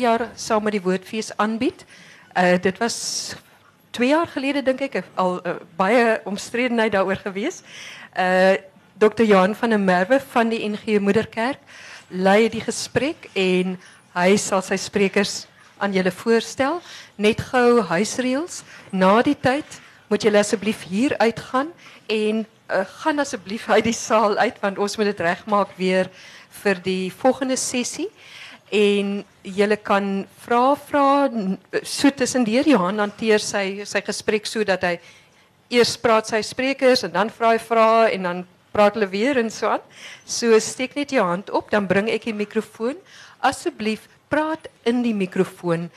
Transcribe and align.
jaar 0.00 0.30
saam 0.40 0.62
met 0.64 0.72
die 0.72 0.80
woordfees 0.80 1.26
aanbied. 1.36 1.82
Uh 2.32 2.56
dit 2.56 2.78
was 2.80 3.34
2 3.90 4.08
jaar 4.08 4.26
gelede 4.26 4.62
dink 4.64 4.80
ek 4.80 5.02
al 5.20 5.34
uh, 5.44 5.52
baie 5.76 6.14
omstredenheid 6.24 6.94
daaroor 6.94 7.20
gewees. 7.20 7.60
Uh 8.16 8.56
Dr. 8.96 9.26
Johan 9.28 9.52
van 9.54 9.68
der 9.68 9.80
Merwe 9.80 10.20
van 10.32 10.48
die 10.48 10.64
NG 10.64 10.96
Moederkerk 10.96 11.60
lei 12.08 12.48
die 12.48 12.64
gesprek 12.64 13.28
en 13.36 13.76
hy 14.16 14.36
sal 14.40 14.64
sy 14.64 14.80
sprekers 14.80 15.44
aan 15.76 15.92
julle 15.92 16.10
voorstel. 16.24 16.80
Net 17.20 17.44
gou 17.52 17.84
huisreëls. 17.92 18.62
Na 18.96 19.20
die 19.20 19.36
tyd 19.36 19.80
moet 20.08 20.24
julle 20.24 20.40
asseblief 20.40 20.88
hier 20.88 21.18
uitgaan 21.20 21.68
en 22.08 22.46
uh, 22.46 22.80
gaan 23.04 23.20
asseblief 23.20 23.68
uit 23.68 23.84
die 23.84 23.98
saal 24.00 24.40
uit 24.40 24.56
want 24.64 24.80
ons 24.80 24.96
moet 24.96 25.12
dit 25.12 25.20
regmaak 25.20 25.76
weer 25.76 26.08
vir 26.64 26.80
die 26.80 27.12
volgende 27.12 27.60
sessie 27.60 28.08
en 28.72 29.18
julle 29.44 29.76
kan 29.84 30.06
vra 30.46 30.62
vra 30.88 31.08
so 31.84 32.10
tussendeur 32.10 32.68
Johan 32.68 33.02
hanteer 33.04 33.42
sy 33.44 33.84
sy 33.84 34.00
gesprek 34.06 34.48
sodat 34.48 34.86
hy 34.88 34.94
eers 35.72 35.92
praat 36.00 36.30
sy 36.32 36.40
sprekers 36.44 37.04
en 37.04 37.12
dan 37.12 37.32
vra 37.32 37.52
hy 37.52 37.60
vra 37.60 37.88
en 38.08 38.28
dan 38.28 38.42
praat 38.72 38.96
hulle 38.96 39.10
weer 39.12 39.38
en 39.40 39.50
so 39.52 39.68
aan. 39.68 39.84
So 40.24 40.56
steek 40.60 40.96
net 40.96 41.12
jou 41.12 41.24
hand 41.24 41.52
op, 41.52 41.70
dan 41.72 41.86
bring 41.88 42.08
ek 42.12 42.26
die 42.28 42.36
mikrofoon. 42.36 42.96
Asseblief 43.44 44.08
praat 44.32 44.68
in 44.88 45.02
die 45.04 45.14
mikrofoon. 45.16 45.90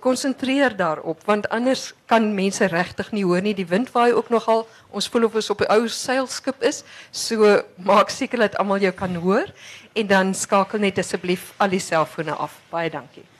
Konsentreer 0.00 0.76
daarop 0.76 1.20
want 1.28 1.48
anders 1.48 1.92
kan 2.08 2.34
mense 2.34 2.64
regtig 2.72 3.10
nie 3.12 3.24
hoor 3.24 3.42
nie. 3.44 3.54
Die 3.54 3.68
wind 3.68 3.92
waai 3.92 4.12
ook 4.12 4.30
nogal. 4.32 4.64
Ons 4.90 5.08
voel 5.08 5.28
of 5.28 5.34
ons 5.34 5.50
op 5.50 5.60
'n 5.60 5.72
ou 5.72 5.88
seilskip 5.88 6.62
is. 6.62 6.84
So 7.10 7.62
maak 7.76 8.10
seker 8.10 8.38
dat 8.38 8.56
almal 8.56 8.80
jou 8.80 8.92
kan 8.92 9.14
hoor 9.14 9.46
en 9.92 10.06
dan 10.06 10.34
skakel 10.34 10.78
net 10.78 10.98
asseblief 10.98 11.52
al 11.56 11.68
die 11.68 11.80
selfone 11.80 12.32
af. 12.32 12.60
Baie 12.70 12.90
dankie. 12.90 13.33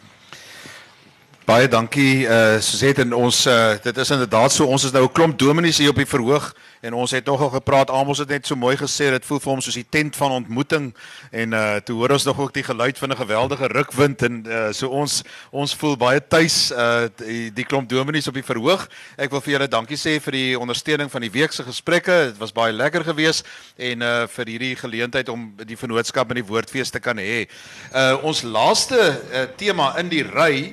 Baie 1.44 1.66
dankie 1.68 2.24
uh 2.24 2.56
Suzette 2.56 3.02
en 3.04 3.10
ons 3.12 3.38
uh 3.52 3.74
dit 3.84 3.98
is 4.00 4.10
inderdaad 4.14 4.52
so 4.52 4.64
ons 4.64 4.84
is 4.88 4.92
nou 4.96 5.02
'n 5.04 5.12
klomp 5.12 5.38
dominees 5.38 5.76
hier 5.76 5.90
op 5.90 5.98
die 6.00 6.08
verhoog 6.08 6.54
en 6.80 6.94
ons 6.94 7.10
het 7.10 7.26
nogal 7.26 7.50
gepraat 7.52 7.90
almal 7.90 8.16
het 8.16 8.28
net 8.28 8.46
so 8.46 8.56
mooi 8.56 8.76
gesê 8.76 9.10
dit 9.12 9.24
voel 9.24 9.40
vir 9.40 9.52
hom 9.52 9.60
soos 9.60 9.74
die 9.74 9.84
tent 9.90 10.16
van 10.16 10.30
ontmoeting 10.30 10.94
en 11.32 11.52
uh 11.52 11.76
toe 11.84 11.96
hoor 11.96 12.16
ons 12.16 12.24
nog 12.24 12.38
ook 12.38 12.54
die 12.54 12.62
geluid 12.62 12.98
van 12.98 13.10
'n 13.10 13.16
geweldige 13.16 13.66
rukwind 13.66 14.22
en 14.22 14.44
uh 14.46 14.72
so 14.72 14.88
ons 14.88 15.22
ons 15.50 15.74
voel 15.74 15.96
baie 15.96 16.20
tuis 16.28 16.72
uh 16.72 17.08
die, 17.16 17.52
die 17.52 17.64
klomp 17.64 17.88
dominees 17.88 18.28
op 18.28 18.34
die 18.34 18.42
verhoog. 18.52 18.88
Ek 19.16 19.30
wil 19.30 19.40
vir 19.40 19.52
julle 19.52 19.68
dankie 19.68 20.00
sê 20.00 20.20
vir 20.20 20.32
die 20.32 20.58
ondersteuning 20.58 21.10
van 21.10 21.20
die 21.20 21.30
week 21.30 21.52
se 21.52 21.62
gesprekke. 21.62 22.32
Dit 22.32 22.38
was 22.38 22.52
baie 22.52 22.72
lekker 22.72 23.04
geweest 23.04 23.44
en 23.76 24.00
uh 24.00 24.26
vir 24.26 24.46
hierdie 24.46 24.76
geleentheid 24.76 25.28
om 25.28 25.52
die 25.56 25.76
vennootskap 25.76 26.30
in 26.30 26.40
die 26.40 26.48
woordfees 26.48 26.90
te 26.90 27.00
kan 27.00 27.18
hê. 27.18 27.46
Uh 27.92 28.16
ons 28.24 28.42
laaste 28.42 28.96
uh, 28.96 29.44
tema 29.56 29.92
in 29.98 30.08
die 30.08 30.24
ry 30.24 30.72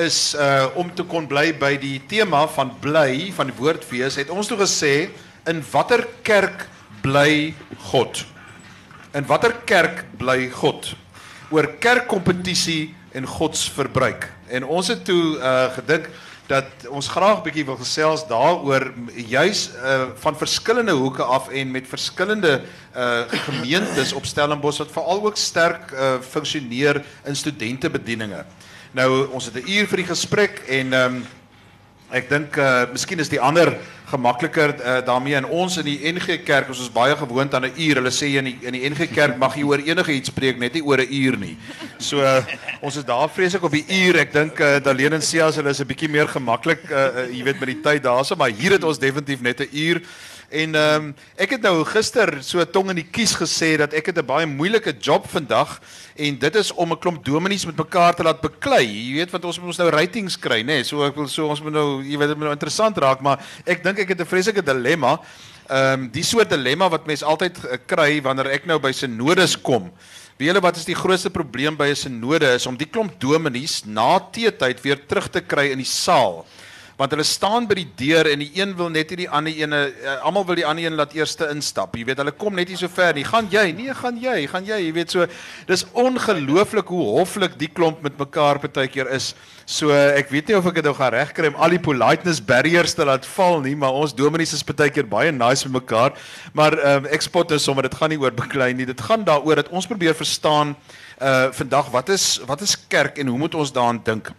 is 0.00 0.34
uh 0.34 0.70
om 0.78 0.90
te 0.94 1.04
kon 1.04 1.26
bly 1.28 1.52
by 1.58 1.76
die 1.80 1.98
tema 2.08 2.46
van 2.54 2.72
bly 2.80 3.30
van 3.36 3.50
die 3.50 3.56
woordfees 3.58 4.16
het 4.20 4.30
ons 4.32 4.48
toe 4.48 4.58
gesê 4.60 5.10
in 5.50 5.62
watter 5.72 6.06
kerk 6.22 6.66
bly 7.02 7.54
God? 7.90 8.24
In 9.12 9.26
watter 9.28 9.52
kerk 9.66 10.04
bly 10.18 10.48
God? 10.54 10.94
Oor 11.52 11.68
kerkkompetisie 11.82 12.94
en 13.12 13.26
godsverbruik. 13.28 14.28
En 14.48 14.64
ons 14.64 14.88
het 14.88 15.04
toe 15.04 15.36
uh 15.36 15.68
gedink 15.76 16.08
dat 16.50 16.86
ons 16.90 17.08
graag 17.08 17.42
bietjie 17.44 17.64
wil 17.64 17.78
gesels 17.80 18.24
daaroor 18.28 18.90
juis 19.28 19.68
uh 19.76 20.12
van 20.24 20.36
verskillende 20.36 20.92
hoeke 20.96 21.22
af 21.22 21.48
en 21.48 21.70
met 21.70 21.88
verskillende 21.88 22.60
uh 22.96 23.22
gemeentes 23.46 24.12
op 24.12 24.26
Stellenbosch 24.26 24.82
wat 24.82 24.92
veral 24.92 25.24
ook 25.24 25.36
sterk 25.36 25.92
uh 25.92 26.18
funksioneer 26.20 27.04
in 27.24 27.36
studentebedieninge. 27.36 28.44
Nou 28.92 29.26
ons 29.32 29.44
het 29.44 29.54
'n 29.56 29.68
uur 29.68 29.86
vir 29.88 29.96
die 29.96 30.06
gesprek 30.06 30.58
en 30.68 30.92
ehm 30.92 31.14
um, 31.14 31.26
ek 32.12 32.28
dink 32.28 32.56
uh 32.56 32.84
miskien 32.92 33.18
is 33.18 33.28
die 33.28 33.40
ander 33.40 33.78
gemakliker 34.12 34.74
uh, 34.74 35.00
daarmee 35.06 35.34
in 35.34 35.46
ons 35.46 35.78
in 35.80 35.84
die 35.84 36.12
NG 36.12 36.42
Kerk 36.44 36.68
ons 36.68 36.80
is 36.80 36.92
baie 36.92 37.16
gewoond 37.16 37.54
aan 37.54 37.64
'n 37.64 37.72
uur. 37.76 37.94
Hulle 37.94 38.12
sê 38.12 38.36
in 38.36 38.44
die 38.44 38.58
in 38.60 38.72
die 38.72 38.90
NG 38.90 39.08
Kerk 39.08 39.38
mag 39.38 39.56
jy 39.56 39.64
oor 39.64 39.78
enige 39.78 40.12
iets 40.12 40.28
spreek 40.28 40.58
net 40.58 40.74
nie 40.74 40.84
oor 40.84 41.00
'n 41.00 41.08
uur 41.08 41.38
nie. 41.38 41.56
So 41.98 42.20
uh, 42.20 42.44
ons 42.82 42.96
is 42.96 43.04
daar 43.04 43.30
vreeslik 43.30 43.62
op 43.62 43.72
die 43.72 43.86
uur. 43.88 44.18
Ek 44.18 44.32
dink 44.32 44.60
uh, 44.60 44.76
Daleen 44.76 45.12
en 45.12 45.22
Sias 45.22 45.56
hulle 45.56 45.70
is 45.70 45.80
'n 45.80 45.86
bietjie 45.86 46.10
meer 46.10 46.28
gemaklik 46.28 46.84
uh, 46.90 46.96
uh 46.96 47.32
jy 47.32 47.44
weet 47.44 47.60
met 47.60 47.68
die 47.68 47.80
tyd 47.80 48.02
daarso, 48.02 48.36
maar 48.36 48.50
hier 48.50 48.72
het 48.72 48.84
ons 48.84 48.98
definitief 48.98 49.40
net 49.40 49.60
'n 49.60 49.68
uur. 49.72 50.02
En 50.52 50.74
ehm 50.76 51.04
um, 51.04 51.12
ek 51.40 51.54
het 51.54 51.62
nou 51.64 51.78
gister 51.88 52.28
so 52.44 52.60
tong 52.68 52.90
in 52.92 52.98
die 52.98 53.08
kies 53.08 53.32
gesê 53.40 53.70
dat 53.80 53.94
ek 53.96 54.10
het 54.10 54.18
'n 54.20 54.26
baie 54.26 54.46
moeilike 54.46 54.92
job 55.00 55.24
vandag 55.24 55.80
en 56.16 56.38
dit 56.38 56.54
is 56.60 56.72
om 56.72 56.92
'n 56.92 56.98
klomp 56.98 57.24
dominees 57.24 57.64
met 57.64 57.76
mekaar 57.76 58.14
te 58.14 58.22
laat 58.22 58.40
beklei. 58.40 58.84
Jy 58.84 59.14
weet 59.16 59.30
wat 59.30 59.44
ons 59.44 59.58
moet 59.58 59.72
ons 59.72 59.78
nou 59.78 59.88
ratings 59.88 60.36
kry, 60.38 60.60
nê? 60.60 60.64
Nee? 60.64 60.84
So 60.84 61.06
ek 61.06 61.16
wil 61.16 61.28
so 61.28 61.48
ons 61.48 61.62
moet 61.62 61.72
nou 61.72 62.02
jy 62.02 62.18
weet 62.18 62.28
dit 62.28 62.36
moet 62.36 62.44
nou 62.44 62.52
interessant 62.52 62.98
raak, 62.98 63.20
maar 63.20 63.40
ek 63.64 63.82
dink 63.82 63.98
ek 63.98 64.08
het 64.08 64.20
'n 64.20 64.26
vreeslike 64.26 64.62
dilemma. 64.62 65.20
Ehm 65.70 66.00
um, 66.00 66.10
die 66.10 66.24
soort 66.24 66.50
dilemma 66.50 66.88
wat 66.88 67.06
mense 67.06 67.24
altyd 67.24 67.56
uh, 67.64 67.78
kry 67.86 68.20
wanneer 68.20 68.46
ek 68.46 68.66
nou 68.66 68.78
by 68.78 68.92
synodes 68.92 69.56
kom. 69.56 69.90
Weet 70.36 70.48
julle 70.48 70.60
wat 70.60 70.76
is 70.76 70.84
die 70.84 70.94
grootste 70.94 71.30
probleem 71.30 71.76
by 71.76 71.88
'n 71.88 71.96
synode 71.96 72.54
is 72.54 72.66
om 72.66 72.76
die 72.76 72.90
klomp 72.90 73.20
dominees 73.20 73.84
na 73.86 74.18
teetyd 74.18 74.82
weer 74.82 75.06
terug 75.06 75.30
te 75.30 75.40
kry 75.40 75.70
in 75.72 75.78
die 75.78 75.88
saal 75.88 76.44
want 77.02 77.14
hulle 77.16 77.26
staan 77.26 77.66
by 77.66 77.74
die 77.80 77.88
deur 77.98 78.28
en 78.30 78.42
die 78.44 78.50
een 78.54 78.72
wil 78.78 78.90
net 78.92 79.10
nie 79.10 79.24
die 79.24 79.30
ander 79.30 79.54
ene 79.58 79.80
uh, 79.90 80.16
almal 80.28 80.44
wil 80.46 80.58
die 80.58 80.66
ander 80.66 80.84
een 80.86 80.94
laat 80.98 81.16
eerste 81.18 81.48
instap. 81.50 81.96
Jy 81.98 82.04
weet, 82.06 82.20
hulle 82.22 82.34
kom 82.38 82.54
net 82.54 82.70
nie 82.70 82.78
so 82.78 82.90
ver 82.92 83.16
nie. 83.16 83.24
Gaan 83.26 83.48
jy? 83.50 83.64
Nee, 83.74 83.94
gaan 83.98 84.20
jy? 84.22 84.36
Gaan 84.52 84.68
jy? 84.68 84.78
Jy 84.86 84.92
weet 84.94 85.14
so 85.14 85.26
dis 85.66 85.82
ongelooflik 85.98 86.92
hoe 86.94 87.06
hoflik 87.18 87.56
die 87.58 87.70
klomp 87.74 88.04
met 88.06 88.20
mekaar 88.20 88.60
partykeer 88.62 89.10
is. 89.16 89.32
So 89.66 89.90
ek 89.90 90.30
weet 90.30 90.50
nie 90.50 90.58
of 90.58 90.68
ek 90.70 90.78
dit 90.78 90.86
nou 90.86 90.94
gaan 90.98 91.14
regkry 91.14 91.50
om 91.50 91.58
al 91.58 91.74
die 91.74 91.82
politeness 91.82 92.42
barriers 92.44 92.94
te 92.94 93.06
laat 93.08 93.26
val 93.34 93.58
nie, 93.64 93.74
maar 93.78 93.98
ons 93.98 94.14
dominees 94.14 94.54
is 94.54 94.66
partykeer 94.66 95.08
baie 95.10 95.32
nice 95.34 95.66
met 95.66 95.80
mekaar. 95.80 96.14
Maar 96.54 96.78
um, 96.78 97.08
ek 97.10 97.26
spot 97.26 97.50
nou 97.50 97.58
sommer 97.62 97.88
dit 97.88 97.98
gaan 97.98 98.14
nie 98.14 98.20
oor 98.22 98.34
beklei 98.36 98.70
nie. 98.76 98.86
Dit 98.86 99.02
gaan 99.02 99.26
daaroor 99.26 99.64
dat 99.64 99.72
ons 99.74 99.90
probeer 99.90 100.14
verstaan 100.18 100.76
uh 101.22 101.50
vandag 101.54 101.90
wat 101.94 102.08
is 102.10 102.40
wat 102.48 102.62
is 102.64 102.72
kerk 102.90 103.18
en 103.22 103.28
hoe 103.30 103.38
moet 103.38 103.54
ons 103.54 103.70
daaraan 103.74 104.00
dink? 104.02 104.32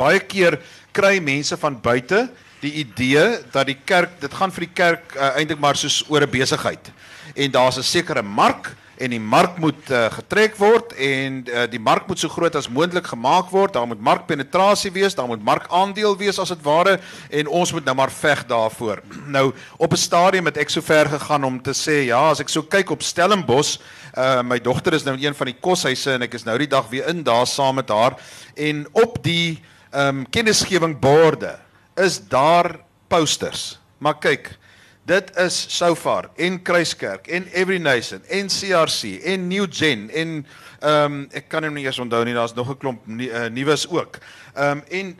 Baie 0.00 0.20
keer 0.24 0.56
kry 0.96 1.18
mense 1.20 1.56
van 1.60 1.76
buite 1.76 2.24
die 2.60 2.72
idee 2.82 3.40
dat 3.52 3.68
die 3.68 3.78
kerk 3.84 4.16
dit 4.20 4.32
gaan 4.36 4.52
vir 4.52 4.66
die 4.66 4.74
kerk 4.74 5.16
uh, 5.16 5.32
eintlik 5.36 5.60
maar 5.60 5.76
soos 5.76 6.02
oor 6.08 6.24
'n 6.24 6.30
besigheid. 6.30 6.92
En 7.36 7.50
daar's 7.50 7.78
'n 7.78 7.82
sekere 7.82 8.22
mark 8.22 8.76
en 9.00 9.10
die 9.10 9.20
mark 9.20 9.56
moet 9.56 9.90
uh, 9.90 10.08
getrek 10.12 10.56
word 10.60 10.92
en 10.92 11.44
uh, 11.48 11.64
die 11.72 11.80
mark 11.80 12.06
moet 12.08 12.20
so 12.20 12.28
groot 12.28 12.56
as 12.56 12.68
moontlik 12.68 13.06
gemaak 13.06 13.48
word. 13.52 13.72
Daar 13.72 13.86
moet 13.86 14.00
markpenetrasie 14.00 14.92
wees, 14.92 15.14
daar 15.14 15.28
moet 15.28 15.44
markaandeel 15.44 16.16
wees 16.16 16.38
as 16.38 16.52
dit 16.52 16.62
ware 16.62 16.98
en 17.30 17.48
ons 17.48 17.72
moet 17.72 17.84
nou 17.84 17.96
maar 17.96 18.12
veg 18.12 18.44
daarvoor. 18.46 19.02
Nou 19.36 19.52
op 19.76 19.92
'n 19.92 19.96
stadium 19.96 20.44
het 20.44 20.56
ek 20.56 20.70
so 20.70 20.80
ver 20.80 21.08
gegaan 21.08 21.44
om 21.44 21.62
te 21.62 21.72
sê 21.72 22.04
ja, 22.08 22.30
as 22.30 22.40
ek 22.40 22.48
so 22.48 22.62
kyk 22.62 22.90
op 22.90 23.02
Stellenbos, 23.02 23.80
uh, 24.16 24.42
my 24.42 24.58
dogter 24.58 24.92
is 24.92 25.04
nou 25.04 25.16
in 25.16 25.24
een 25.24 25.34
van 25.34 25.46
die 25.46 25.60
koshuise 25.60 26.12
en 26.12 26.22
ek 26.22 26.34
is 26.34 26.44
nou 26.44 26.58
die 26.58 26.68
dag 26.68 26.88
weer 26.88 27.08
in 27.08 27.22
daar 27.22 27.46
saam 27.46 27.74
met 27.74 27.88
haar 27.88 28.16
en 28.56 28.86
op 28.92 29.22
die 29.22 29.60
ehm 29.90 30.22
um, 30.22 30.26
kennisgewingborde 30.30 31.58
is 31.94 32.20
daar 32.28 32.78
posters. 33.08 33.78
Maar 33.98 34.18
kyk, 34.18 34.58
dit 35.02 35.36
is 35.36 35.64
Sofar 35.76 36.30
en 36.36 36.62
Kruiskerk 36.62 37.26
en 37.26 37.46
Every 37.52 37.78
Nation 37.78 38.22
en 38.28 38.46
CRC 38.46 39.18
en 39.24 39.48
New 39.48 39.66
Gen 39.70 40.10
en 40.10 40.46
ehm 40.80 41.12
um, 41.12 41.26
ek 41.32 41.48
kan 41.48 41.64
hom 41.64 41.74
nie 41.74 41.84
eers 41.84 41.98
onthou 41.98 42.22
nie, 42.24 42.34
daar's 42.34 42.54
nog 42.54 42.70
'n 42.70 42.78
klomp 42.78 43.08
eh, 43.18 43.50
nuus 43.50 43.88
ook. 43.88 44.18
Ehm 44.54 44.78
um, 44.78 44.82
en 44.88 45.18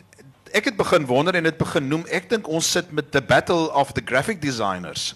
ek 0.53 0.65
het 0.65 0.77
begin 0.77 1.07
wonder 1.07 1.35
en 1.35 1.43
dit 1.43 1.57
begin 1.57 1.89
noem. 1.89 2.07
Ek 2.07 2.31
dink 2.31 2.49
ons 2.49 2.71
sit 2.71 2.93
met 2.93 3.13
the 3.13 3.23
battle 3.23 3.73
of 3.73 3.93
the 3.93 4.03
graphic 4.05 4.41
designers. 4.43 5.15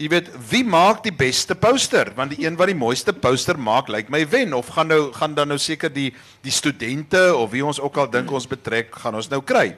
Jy 0.00 0.06
weet, 0.08 0.28
wie 0.48 0.62
maak 0.64 1.02
die 1.04 1.12
beste 1.12 1.52
poster? 1.52 2.08
Want 2.16 2.32
die 2.32 2.46
een 2.46 2.54
wat 2.56 2.70
die 2.70 2.78
mooiste 2.78 3.12
poster 3.12 3.58
maak, 3.60 3.90
lyk 3.92 4.08
my 4.08 4.22
wen 4.32 4.54
of 4.56 4.70
gaan 4.72 4.88
nou 4.88 5.10
gaan 5.12 5.34
dan 5.36 5.52
nou 5.52 5.58
seker 5.60 5.92
die 5.92 6.08
die 6.40 6.54
studente 6.56 7.20
of 7.36 7.50
wie 7.52 7.60
ons 7.60 7.82
ook 7.84 7.98
al 8.00 8.08
dink 8.08 8.32
ons 8.32 8.48
betrek, 8.48 8.96
gaan 8.96 9.18
ons 9.20 9.28
nou 9.28 9.42
kry. 9.44 9.74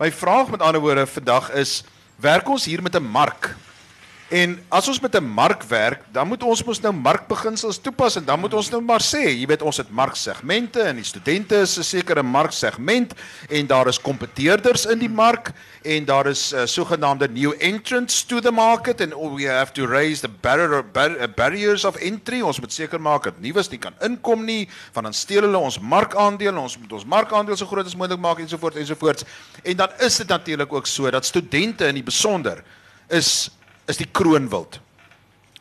My 0.00 0.08
vraag 0.08 0.54
met 0.54 0.64
ander 0.64 0.80
woorde 0.80 1.04
vandag 1.12 1.50
is, 1.60 1.82
werk 2.16 2.48
ons 2.48 2.64
hier 2.64 2.80
met 2.80 2.96
'n 2.96 3.04
mark? 3.04 3.52
En 4.28 4.58
as 4.68 4.88
ons 4.88 5.00
met 5.00 5.14
'n 5.16 5.24
mark 5.24 5.62
werk, 5.62 6.02
dan 6.12 6.28
moet 6.28 6.42
ons 6.42 6.64
mos 6.64 6.80
nou 6.80 6.92
markbeginsels 6.92 7.80
toepas 7.80 8.16
en 8.16 8.24
dan 8.24 8.40
moet 8.40 8.54
ons 8.54 8.70
nou 8.70 8.82
maar 8.82 9.00
sê, 9.00 9.24
jy 9.24 9.46
weet 9.46 9.62
ons 9.62 9.76
het 9.76 9.90
marksegmente 9.90 10.82
en 10.82 10.96
die 10.96 11.04
studente 11.04 11.56
is 11.56 11.78
'n 11.78 11.82
sekere 11.82 12.22
marksegment 12.22 13.14
en 13.48 13.66
daar 13.66 13.88
is 13.88 14.00
kompeteerders 14.00 14.86
in 14.86 14.98
die 14.98 15.08
mark 15.08 15.52
en 15.82 16.04
daar 16.04 16.26
is 16.26 16.52
uh, 16.52 16.66
sogenaamde 16.66 17.28
new 17.28 17.54
entrants 17.58 18.24
to 18.24 18.40
the 18.40 18.50
market 18.50 19.00
and 19.00 19.14
we 19.14 19.48
have 19.48 19.72
to 19.72 19.86
raise 19.86 20.20
the 20.20 20.28
barrier, 20.28 20.84
bar, 20.92 21.28
barriers 21.34 21.84
of 21.84 21.96
entry. 21.96 22.40
Ons 22.40 22.60
moet 22.60 22.72
seker 22.72 23.00
maak 23.00 23.24
dat 23.24 23.40
nuus 23.40 23.68
nie 23.70 23.78
kan 23.78 23.94
inkom 24.00 24.44
nie, 24.44 24.68
want 24.92 25.04
dan 25.04 25.14
steel 25.14 25.40
hulle 25.40 25.58
ons 25.58 25.78
markandeel, 25.80 26.56
ons 26.56 26.78
moet 26.78 26.92
ons 26.92 27.04
markandeel 27.04 27.56
so 27.56 27.66
groot 27.66 27.86
as 27.86 27.96
moontlik 27.96 28.20
maak 28.20 28.38
ensovoorts 28.38 28.76
ensovoorts. 28.76 29.24
En 29.62 29.76
dan 29.76 29.88
is 29.98 30.16
dit 30.16 30.28
natuurlik 30.28 30.72
ook 30.72 30.86
so 30.86 31.10
dat 31.10 31.24
studente 31.24 31.86
in 31.86 31.94
die 31.94 32.04
besonder 32.04 32.62
is 33.08 33.50
is 33.88 33.96
die 33.96 34.08
kroonwild. 34.12 34.80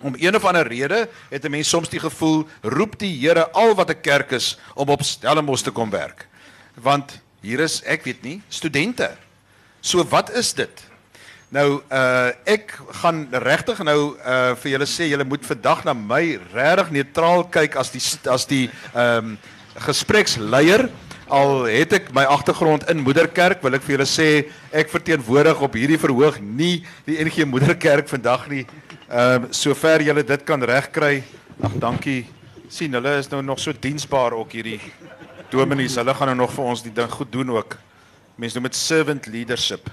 Om 0.02 0.16
een 0.20 0.36
of 0.36 0.46
ander 0.46 0.68
rede 0.68 1.08
het 1.30 1.46
'n 1.46 1.52
mens 1.52 1.70
soms 1.70 1.90
die 1.90 2.00
gevoel 2.00 2.48
roep 2.62 3.00
die 3.00 3.20
Here 3.20 3.50
al 3.52 3.76
wat 3.76 3.90
'n 3.90 4.02
kerk 4.02 4.32
is 4.32 4.58
om 4.76 4.90
op 4.90 5.02
Stellenbosch 5.02 5.64
te 5.64 5.72
kom 5.72 5.90
werk. 5.90 6.28
want 6.82 7.18
hier 7.42 7.62
is 7.66 7.82
ek 7.90 8.06
weet 8.08 8.22
nie 8.26 8.38
studente. 8.50 9.10
So 9.82 10.04
wat 10.10 10.32
is 10.38 10.54
dit? 10.58 10.84
Nou 11.54 11.80
uh 11.88 12.32
ek 12.50 12.74
gaan 13.02 13.28
regtig 13.32 13.80
nou 13.88 14.18
uh 14.20 14.56
vir 14.60 14.74
julle 14.74 14.90
sê 14.90 15.08
julle 15.08 15.28
moet 15.28 15.46
vandag 15.48 15.86
na 15.88 15.94
my 15.94 16.40
regtig 16.54 16.92
neutraal 16.92 17.46
kyk 17.50 17.78
as 17.80 17.94
die 17.94 18.04
as 18.30 18.48
die 18.50 18.66
ehm 18.94 19.34
um, 19.34 19.38
gespreksleier 19.78 20.88
al 21.30 21.68
het 21.68 21.94
ek 21.98 22.10
my 22.16 22.24
agtergrond 22.28 22.86
in 22.92 23.02
Moederkerk 23.04 23.62
wil 23.64 23.76
ek 23.76 23.84
vir 23.86 23.98
julle 23.98 24.08
sê 24.10 24.28
ek 24.72 24.92
verteenwoordig 24.92 25.60
op 25.64 25.76
hierdie 25.76 26.00
verhoog 26.00 26.40
nie 26.42 26.86
die 27.08 27.18
NG 27.24 27.46
Moederkerk 27.50 28.08
vandag 28.12 28.48
nie. 28.52 28.64
Ehm 29.08 29.48
uh, 29.48 29.52
sover 29.52 30.04
julle 30.04 30.24
dit 30.24 30.44
kan 30.48 30.64
regkry. 30.64 31.24
Ag 31.64 31.78
dankie. 31.80 32.26
sien 32.70 32.94
hulle 32.94 33.18
is 33.18 33.30
nou 33.32 33.42
nog 33.42 33.60
so 33.60 33.72
diensbaar 33.72 34.34
ook 34.36 34.52
hierdie 34.52 34.80
dominees. 35.52 35.96
Hulle 35.96 36.14
gaan 36.14 36.28
nou 36.28 36.38
nog 36.44 36.52
vir 36.52 36.66
ons 36.66 36.84
die 36.84 36.92
ding 36.92 37.12
goed 37.12 37.32
doen 37.32 37.50
ook. 37.56 37.78
Mense 38.36 38.60
noem 38.60 38.68
dit 38.68 38.76
servant 38.76 39.28
leadership. 39.28 39.90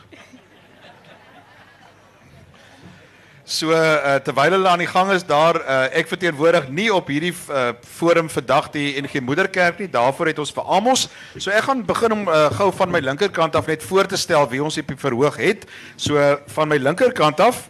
So 3.45 3.75
uh, 3.77 4.15
terwyl 4.25 4.55
hulle 4.57 4.69
aan 4.71 4.81
die 4.81 4.89
gang 4.89 5.11
is 5.13 5.25
daar 5.29 5.59
uh, 5.61 5.75
ek 5.93 6.09
verteenwoordig 6.09 6.71
nie 6.73 6.87
op 6.89 7.11
hierdie 7.13 7.35
uh, 7.53 7.75
forum 7.85 8.31
vandag 8.33 8.71
die 8.73 8.95
NG 9.03 9.21
Moederkerk 9.21 9.83
nie. 9.83 9.89
Daarvoor 9.93 10.31
het 10.33 10.41
ons 10.41 10.53
vir 10.57 10.65
Amos. 10.65 11.03
So 11.37 11.53
ek 11.53 11.67
gaan 11.69 11.83
begin 11.85 12.17
om 12.17 12.25
uh, 12.25 12.47
gou 12.57 12.71
van 12.73 12.89
my 12.95 13.03
linkerkant 13.05 13.57
af 13.61 13.69
net 13.69 13.85
voor 13.85 14.09
te 14.09 14.17
stel 14.17 14.49
wie 14.49 14.63
ons 14.65 14.81
op 14.81 14.89
die 14.89 14.97
verhoog 14.97 15.37
het. 15.37 15.69
So 16.01 16.17
uh, 16.17 16.39
van 16.57 16.73
my 16.73 16.81
linkerkant 16.81 17.45
af 17.45 17.67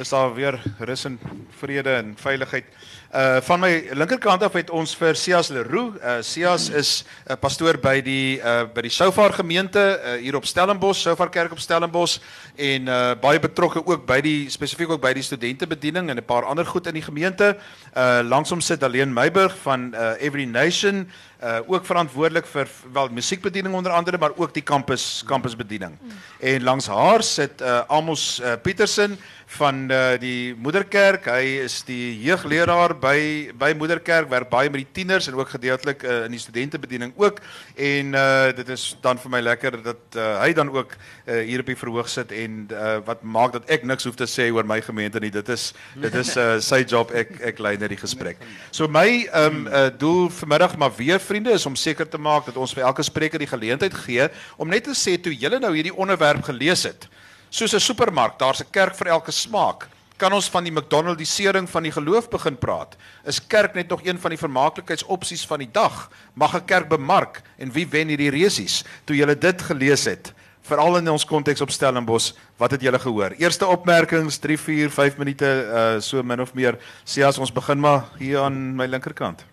is 0.00 0.16
daar 0.16 0.32
weer 0.32 0.56
rus 0.80 1.04
en 1.04 1.20
vrede 1.60 2.00
en 2.00 2.16
veiligheid. 2.16 2.64
Uh 2.64 2.95
van 3.42 3.60
my 3.60 3.88
linkerkant 3.94 4.42
af 4.42 4.52
het 4.58 4.70
ons 4.70 4.94
vir 4.98 5.16
Sias 5.16 5.48
Leroux. 5.48 5.94
Uh 6.02 6.18
Sias 6.22 6.68
is 6.68 7.04
'n 7.26 7.32
uh, 7.32 7.36
pastoor 7.40 7.78
by 7.78 8.00
die 8.00 8.38
uh 8.38 8.64
by 8.74 8.82
die 8.82 8.90
Soufar 8.90 9.32
gemeente 9.32 9.78
uh, 9.78 10.20
hier 10.20 10.36
op 10.36 10.44
Stellenbosch, 10.44 11.00
Soufar 11.00 11.30
Kerk 11.30 11.52
op 11.52 11.58
Stellenbosch 11.58 12.18
en 12.56 12.88
uh 12.88 13.14
baie 13.20 13.38
betrokke 13.38 13.86
ook 13.86 14.06
by 14.06 14.20
die 14.20 14.50
spesifiek 14.50 14.90
ook 14.90 15.00
by 15.00 15.12
die 15.12 15.22
studentebediening 15.22 16.10
en 16.10 16.16
'n 16.16 16.24
paar 16.24 16.44
ander 16.44 16.66
goed 16.66 16.86
in 16.86 16.94
die 16.94 17.02
gemeente. 17.02 17.56
Uh 17.96 18.20
langsom 18.22 18.60
sit 18.60 18.82
Alleen 18.82 19.12
Meiburg 19.12 19.56
van 19.62 19.94
uh 19.94 20.20
Every 20.20 20.44
Nation 20.44 21.08
uh 21.42 21.60
ook 21.66 21.86
verantwoordelik 21.86 22.46
vir 22.46 22.68
wel 22.92 23.08
musiekbediening 23.08 23.74
onder 23.74 23.92
andere 23.92 24.18
maar 24.18 24.32
ook 24.36 24.54
die 24.54 24.62
kampus 24.62 25.22
kampusbediening. 25.26 25.98
Mm. 26.00 26.10
En 26.40 26.62
langs 26.62 26.86
haar 26.86 27.22
sit 27.22 27.60
uh 27.60 27.80
Amos 27.86 28.40
uh, 28.40 28.52
Petersen 28.62 29.18
van 29.46 29.90
uh, 29.90 30.16
die 30.18 30.54
Moederkerk. 30.58 31.28
Hy 31.30 31.62
is 31.64 31.78
die 31.86 32.18
jeugleraar 32.24 32.96
by 32.98 33.52
by 33.56 33.70
Moederkerk, 33.78 34.28
werk 34.30 34.50
baie 34.50 34.70
met 34.72 34.82
die 34.82 34.92
tieners 35.00 35.28
en 35.30 35.38
ook 35.38 35.52
gedeeltelik 35.54 36.02
uh, 36.02 36.24
in 36.26 36.34
die 36.34 36.42
studentebediening 36.42 37.12
ook. 37.16 37.38
En 37.74 38.12
uh, 38.18 38.50
dit 38.56 38.68
is 38.74 38.88
dan 39.04 39.20
vir 39.22 39.32
my 39.36 39.40
lekker 39.44 39.78
dat 39.84 40.18
uh, 40.18 40.26
hy 40.42 40.50
dan 40.56 40.70
ook 40.74 40.96
uh, 40.96 41.38
hier 41.46 41.62
op 41.62 41.70
die 41.70 41.78
verhoog 41.78 42.10
sit 42.10 42.34
en 42.34 42.66
uh, 42.72 42.96
wat 43.06 43.22
maak 43.22 43.54
dat 43.54 43.70
ek 43.70 43.86
niks 43.86 44.08
hoef 44.08 44.18
te 44.18 44.28
sê 44.30 44.48
oor 44.50 44.66
my 44.66 44.80
gemeente 44.82 45.22
nie. 45.22 45.30
Dit 45.30 45.48
is 45.54 45.70
dit 45.94 46.14
is 46.14 46.34
uh, 46.36 46.48
sy 46.60 46.82
job. 46.84 47.14
Ek 47.14 47.36
ek 47.52 47.62
lei 47.62 47.76
net 47.78 47.94
die 47.94 48.00
gesprek. 48.02 48.42
So 48.74 48.90
my 48.90 49.06
um, 49.30 49.66
uh, 49.70 49.88
doel 49.94 50.26
vanmiddag 50.42 50.76
maar 50.76 50.94
weer 50.98 51.22
vriende 51.22 51.54
is 51.54 51.66
om 51.66 51.78
seker 51.78 52.08
te 52.08 52.18
maak 52.18 52.50
dat 52.50 52.58
ons 52.58 52.74
vir 52.74 52.86
elke 52.88 53.06
spreker 53.06 53.38
die 53.38 53.50
geleentheid 53.50 53.94
gee 54.06 54.26
om 54.56 54.68
net 54.68 54.88
te 54.90 54.96
sê 54.96 55.16
toe 55.22 55.34
julle 55.34 55.60
nou 55.62 55.72
hierdie 55.74 55.94
onderwerp 55.94 56.42
gelees 56.50 56.82
het 56.88 57.06
soos 57.50 57.74
'n 57.74 57.80
supermark, 57.80 58.38
daar's 58.38 58.60
'n 58.60 58.70
kerk 58.70 58.94
vir 58.94 59.06
elke 59.06 59.32
smaak. 59.32 59.88
Kan 60.16 60.32
ons 60.32 60.48
van 60.48 60.64
die 60.64 60.72
McDonaldisering 60.72 61.68
van 61.68 61.82
die 61.82 61.92
geloof 61.92 62.30
begin 62.32 62.56
praat? 62.56 62.96
Is 63.24 63.46
kerk 63.46 63.74
net 63.74 63.88
nog 63.88 64.00
een 64.04 64.18
van 64.18 64.32
die 64.32 64.40
vermaaklikheidsopsies 64.40 65.44
van 65.46 65.58
die 65.58 65.68
dag? 65.72 66.10
Mag 66.34 66.54
'n 66.54 66.64
kerk 66.64 66.88
bemark 66.88 67.42
en 67.58 67.72
wie 67.72 67.86
wen 67.88 68.08
hierdie 68.08 68.30
resies? 68.30 68.84
Toe 69.04 69.16
jy 69.16 69.38
dit 69.38 69.62
gelees 69.62 70.04
het, 70.04 70.32
veral 70.62 70.96
in 70.96 71.08
ons 71.08 71.24
konteks 71.24 71.60
op 71.60 71.70
Stellenbosch, 71.70 72.32
wat 72.56 72.70
het 72.70 72.80
julle 72.80 72.98
gehoor? 72.98 73.34
Eerste 73.38 73.66
opmerkings 73.66 74.38
3, 74.38 74.58
4, 74.58 74.90
5 74.90 75.16
minute 75.16 75.44
uh 75.44 76.00
so 76.00 76.22
min 76.22 76.40
of 76.40 76.54
meer. 76.54 76.78
Sê 77.04 77.22
as 77.22 77.38
ons 77.38 77.52
begin 77.52 77.80
maar 77.80 78.04
hier 78.18 78.40
aan 78.40 78.76
my 78.76 78.86
linkerkant. 78.86 79.44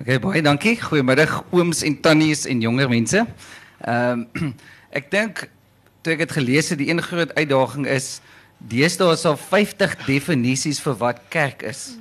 Okay, 0.00 0.18
baie 0.18 0.42
dankie. 0.42 0.76
Goeiemiddag 0.80 1.44
ooms 1.50 1.82
en 1.82 2.00
tannies 2.00 2.46
en 2.46 2.60
jonger 2.60 2.88
mense. 2.88 3.26
Ehm 3.84 4.26
um, 4.34 4.54
ek 4.98 5.10
dink 5.10 5.48
toe 6.02 6.14
ek 6.14 6.26
het 6.26 6.36
gelees 6.38 6.70
het 6.72 6.78
die 6.80 6.90
een 6.90 7.02
groot 7.02 7.32
uitdaging 7.34 7.86
is 7.86 8.20
deesdae 8.60 9.14
is 9.16 9.24
daar 9.24 9.38
50 9.40 9.96
definisies 10.06 10.80
vir 10.84 10.96
wat 11.00 11.20
kerk 11.32 11.62
is. 11.62 11.96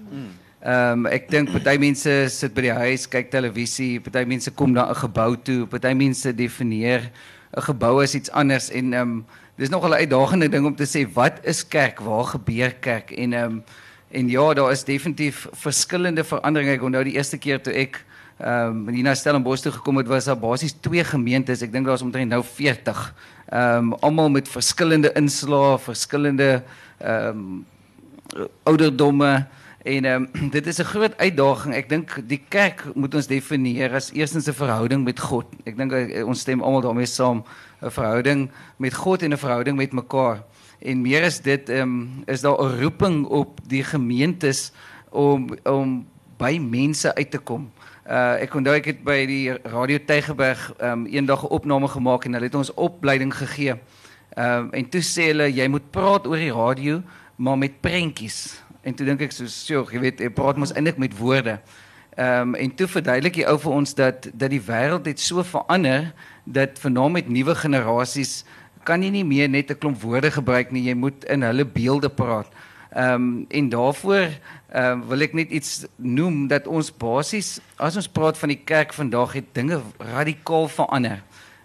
Ehm 0.59 1.05
um, 1.05 1.07
ek 1.07 1.29
dink 1.31 1.51
party 1.55 1.77
mense 1.79 2.13
sit 2.35 2.53
by 2.53 2.65
die 2.67 2.75
huis, 2.75 3.07
kyk 3.07 3.29
televisie, 3.31 3.99
party 4.03 4.25
mense 4.27 4.51
kom 4.51 4.73
na 4.75 4.89
'n 4.89 4.95
gebou 4.95 5.35
toe, 5.37 5.65
party 5.65 5.93
mense 5.95 6.33
definieer 6.35 7.11
'n 7.55 7.61
gebou 7.61 8.03
as 8.03 8.15
iets 8.15 8.31
anders 8.31 8.69
en 8.69 8.93
ehm 8.93 9.01
um, 9.01 9.25
dis 9.55 9.69
nogal 9.69 9.95
'n 9.95 10.03
uitdagende 10.03 10.49
ding 10.49 10.65
om 10.65 10.75
te 10.75 10.83
sê 10.83 11.07
wat 11.13 11.39
is 11.43 11.63
kerk? 11.63 11.99
Waar 11.99 12.25
gebeur 12.35 12.73
kerk? 12.73 13.11
En 13.11 13.33
ehm 13.33 13.45
um, 13.45 13.63
en 14.11 14.29
ja, 14.29 14.53
daar 14.53 14.71
is 14.71 14.83
definitief 14.83 15.47
verskillende 15.53 16.23
veranderinge. 16.23 16.73
Ek 16.73 16.83
onthou 16.83 17.03
die 17.03 17.13
eerste 17.15 17.37
keer 17.37 17.61
toe 17.61 17.73
ek 17.73 18.03
ehm 18.39 18.87
um, 18.87 18.93
hier 18.95 19.03
na 19.03 19.13
Stellenbosch 19.15 19.61
toe 19.61 19.71
gekom 19.71 19.97
het, 19.99 20.07
was 20.07 20.25
daar 20.25 20.39
basies 20.39 20.75
twee 20.79 21.03
gemeentes. 21.03 21.61
Ek 21.61 21.71
dink 21.73 21.83
daar 21.83 21.97
was 21.97 22.05
omtrent 22.05 22.31
nou 22.31 22.43
40 22.43 23.01
ehm 23.49 23.91
um, 23.91 23.93
almal 23.99 24.29
met 24.29 24.47
verskillende 24.47 25.11
inslae, 25.19 25.77
verskillende 25.79 26.63
ehm 26.97 27.27
um, 27.27 27.65
ouderdomme 28.63 29.47
en 29.83 30.05
ehm 30.05 30.27
um, 30.33 30.49
dit 30.55 30.67
is 30.67 30.79
'n 30.79 30.83
groot 30.83 31.17
uitdaging. 31.17 31.75
Ek 31.75 31.89
dink 31.89 32.15
die 32.27 32.41
kerk 32.49 32.85
moet 32.95 33.15
ons 33.15 33.27
definieer 33.27 33.93
as 33.93 34.11
eerstens 34.13 34.47
'n 34.47 34.53
verhouding 34.53 35.03
met 35.03 35.19
God. 35.19 35.45
Ek 35.65 35.77
dink 35.77 35.91
uh, 35.91 36.25
ons 36.25 36.39
stem 36.39 36.61
almal 36.61 36.81
daarmee 36.81 37.05
saam 37.05 37.43
'n 37.81 37.91
verhouding 37.91 38.51
met 38.77 38.93
God 38.93 39.23
en 39.23 39.33
'n 39.33 39.37
verhouding 39.37 39.77
met 39.77 39.91
mekaar. 39.91 40.43
En 40.79 41.01
meer 41.01 41.23
is 41.23 41.41
dit 41.41 41.69
ehm 41.69 41.81
um, 41.81 42.23
is 42.25 42.41
daar 42.41 42.55
'n 42.55 42.79
roeping 42.81 43.25
op 43.25 43.59
die 43.67 43.83
gemeentes 43.83 44.71
om 45.09 45.49
om 45.63 46.07
by 46.37 46.57
mense 46.61 47.15
uit 47.15 47.31
te 47.31 47.37
kom. 47.37 47.71
Uh 48.09 48.41
ek 48.41 48.55
onthou 48.57 48.73
ek 48.73 48.87
het 48.89 49.01
by 49.05 49.19
die 49.29 49.51
Radio 49.69 49.99
Tygerberg 50.01 50.71
um 50.81 51.03
eendag 51.05 51.43
'n 51.45 51.53
opname 51.53 51.87
gemaak 51.87 52.25
en 52.25 52.33
hulle 52.33 52.47
het 52.49 52.55
ons 52.55 52.73
opleiding 52.73 53.29
gegee. 53.29 53.75
Um 54.33 54.71
en 54.73 54.89
toe 54.89 55.01
sê 55.01 55.29
hulle 55.29 55.45
jy 55.53 55.67
moet 55.67 55.91
praat 55.91 56.25
oor 56.25 56.41
die 56.41 56.51
radio 56.51 57.03
maar 57.35 57.57
met 57.57 57.81
prentjies. 57.81 58.63
En 58.81 58.95
toe 58.95 59.05
dink 59.05 59.21
ek 59.21 59.31
so, 59.31 59.45
"Sjoe, 59.45 59.85
jy 59.91 59.99
weet, 59.99 60.19
jy 60.19 60.29
praat 60.29 60.57
mos 60.57 60.73
eintlik 60.73 60.97
met 60.97 61.17
woorde." 61.17 61.59
Um 62.17 62.55
en 62.55 62.75
toe 62.75 62.87
verduidelik 62.87 63.35
jy 63.35 63.45
ou 63.45 63.59
ons 63.69 63.93
dat 63.93 64.27
dat 64.33 64.49
die 64.49 64.61
wêreld 64.61 65.05
het 65.05 65.19
so 65.19 65.43
verander 65.43 66.13
dat 66.45 66.79
veral 66.79 67.09
met 67.09 67.29
nuwe 67.29 67.55
generasies 67.55 68.43
kan 68.83 69.03
jy 69.03 69.09
nie 69.09 69.25
meer 69.25 69.49
net 69.49 69.69
'n 69.69 69.77
klomp 69.77 70.01
woorde 70.01 70.31
gebruik 70.31 70.71
nie, 70.71 70.83
jy 70.83 70.95
moet 70.95 71.25
in 71.25 71.41
hulle 71.41 71.65
beelde 71.65 72.09
praat. 72.09 72.47
Um 72.95 73.45
en 73.49 73.69
daaroor 73.69 74.29
Ehm 74.69 75.01
uh, 75.01 75.07
wil 75.09 75.25
ek 75.25 75.33
net 75.33 75.49
iets 75.49 75.85
noem 75.97 76.43
dat 76.47 76.67
ons 76.69 76.91
basies 76.93 77.55
as 77.81 77.95
ons 77.97 78.09
praat 78.13 78.37
van 78.37 78.51
die 78.53 78.59
kerk 78.61 78.91
vandag 78.93 79.33
het 79.33 79.47
dinge 79.57 79.79
radikaal 79.97 80.69
verander. 80.69 81.23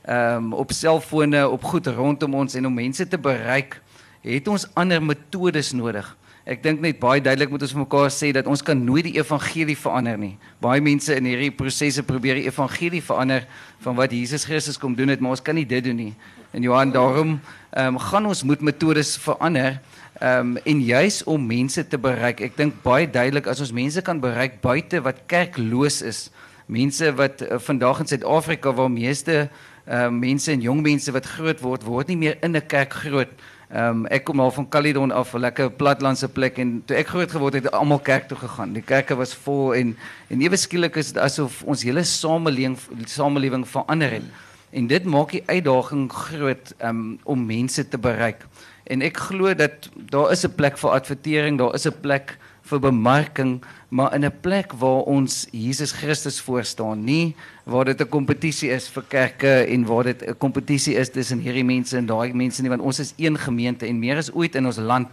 Ehm 0.09 0.37
um, 0.37 0.53
op 0.57 0.73
selfone, 0.73 1.43
op 1.49 1.65
goed 1.69 1.87
rondom 1.87 2.35
ons 2.35 2.55
en 2.57 2.67
om 2.67 2.75
mense 2.75 3.05
te 3.09 3.19
bereik, 3.21 3.77
het 4.25 4.49
ons 4.49 4.65
ander 4.73 5.03
metodes 5.05 5.73
nodig. 5.77 6.17
Ek 6.45 6.61
dink 6.61 6.83
net 6.85 6.99
baie 7.01 7.23
duidelik 7.25 7.49
moet 7.49 7.63
ons 7.65 7.73
vir 7.73 7.81
mekaar 7.81 8.11
sê 8.13 8.29
dat 8.37 8.45
ons 8.53 8.61
kan 8.61 8.77
nooit 8.77 9.07
die 9.07 9.15
evangelie 9.17 9.77
verander 9.81 10.19
nie. 10.21 10.35
Baie 10.61 10.83
mense 10.85 11.15
in 11.17 11.25
hierdie 11.25 11.49
prosesse 11.57 12.05
probeer 12.05 12.37
die 12.37 12.51
evangelie 12.51 13.01
verander 13.01 13.47
van 13.81 13.97
wat 13.97 14.13
Jesus 14.13 14.45
Christus 14.45 14.77
kom 14.81 14.93
doen 14.93 15.09
het, 15.09 15.25
maar 15.25 15.39
ons 15.39 15.45
kan 15.45 15.57
nie 15.57 15.65
dit 15.65 15.81
doen 15.87 15.97
nie. 15.97 16.11
En 16.53 16.67
Johan, 16.67 16.93
daarom 16.93 17.39
ehm 17.73 17.97
um, 17.97 17.99
gaan 17.99 18.29
ons 18.29 18.45
moet 18.45 18.61
metodes 18.61 19.15
verander. 19.25 19.81
Ehm 20.21 20.53
um, 20.53 20.61
en 20.69 20.85
juis 20.85 21.23
om 21.25 21.49
mense 21.49 21.87
te 21.89 21.99
bereik. 21.99 22.45
Ek 22.45 22.61
dink 22.61 22.77
baie 22.85 23.09
duidelik 23.09 23.49
as 23.49 23.65
ons 23.65 23.73
mense 23.73 24.05
kan 24.05 24.21
bereik 24.21 24.61
buite 24.61 25.01
wat 25.01 25.25
kerkloos 25.27 26.03
is. 26.05 26.29
Mense 26.69 27.09
wat 27.17 27.41
uh, 27.41 27.57
vandag 27.57 28.05
in 28.05 28.13
Suid-Afrika 28.13 28.77
waar 28.77 28.93
meeste 28.93 29.49
ehm 29.89 30.13
uh, 30.13 30.21
mense 30.29 30.53
en 30.53 30.61
jong 30.61 30.85
mense 30.85 31.09
wat 31.13 31.25
groot 31.25 31.65
word, 31.65 31.89
word 31.89 32.13
nie 32.13 32.21
meer 32.21 32.37
in 32.45 32.53
'n 32.53 32.67
kerk 32.69 33.01
groot. 33.01 33.33
Ehm 33.33 33.54
um, 33.75 34.07
ek 34.07 34.25
kom 34.25 34.41
al 34.41 34.53
van 34.55 34.69
Caledon 34.69 35.13
af, 35.13 35.35
'n 35.35 35.41
lekker 35.41 35.71
platlandse 35.71 36.29
plek 36.29 36.59
en 36.59 36.83
toe 36.87 36.97
ek 36.97 37.09
groot 37.09 37.31
geword 37.31 37.55
het, 37.55 37.65
het 37.65 37.73
almal 37.73 37.99
kerk 37.99 38.29
toe 38.29 38.39
gegaan. 38.39 38.73
Die 38.73 38.83
kerke 38.83 39.15
was 39.15 39.35
vol 39.35 39.75
en 39.75 39.97
en 40.29 40.41
ewe 40.41 40.57
skielik 40.57 40.97
is 40.97 41.13
dit 41.13 41.23
asof 41.23 41.63
ons 41.63 41.83
hele 41.83 42.05
samelewing 42.05 42.79
samelewing 43.07 43.69
verander 43.69 44.11
het. 44.11 44.25
En 44.71 44.87
dit 44.87 45.05
maak 45.05 45.31
die 45.31 45.43
uitdaging 45.47 46.13
groot 46.13 46.75
um, 46.83 47.19
om 47.25 47.47
mense 47.47 47.89
te 47.89 47.99
bereik. 47.99 48.47
En 48.85 49.03
ek 49.03 49.17
glo 49.17 49.55
dat 49.55 49.91
daar 50.11 50.33
is 50.33 50.45
'n 50.45 50.55
plek 50.55 50.79
vir 50.79 50.91
advertering, 50.91 51.59
daar 51.59 51.75
is 51.75 51.87
'n 51.87 52.01
plek 52.01 52.39
vir 52.65 52.81
bemarking, 52.81 53.63
maar 53.89 54.15
in 54.15 54.25
'n 54.25 54.41
plek 54.41 54.73
waar 54.73 55.05
ons 55.05 55.47
Jesus 55.51 55.93
Christus 55.93 56.41
voor 56.41 56.65
staan, 56.65 57.05
nie 57.05 57.37
waar 57.65 57.85
dit 57.85 58.01
'n 58.01 58.09
kompetisie 58.09 58.71
is 58.71 58.89
vir 58.89 59.05
kerke 59.09 59.67
en 59.67 59.85
waar 59.85 60.05
dit 60.05 60.23
'n 60.23 60.37
kompetisie 60.39 60.95
is 60.95 61.11
tussen 61.11 61.39
hierdie 61.39 61.65
mense 61.65 61.97
en 61.97 62.07
daai 62.07 62.33
mense 62.33 62.63
nie, 62.63 62.71
want 62.71 62.83
ons 62.83 62.99
is 62.99 63.15
een 63.17 63.39
gemeente 63.39 63.87
en 63.87 63.99
meer 63.99 64.17
as 64.17 64.33
ooit 64.33 64.55
in 64.55 64.67
ons 64.67 64.79
land 64.79 65.09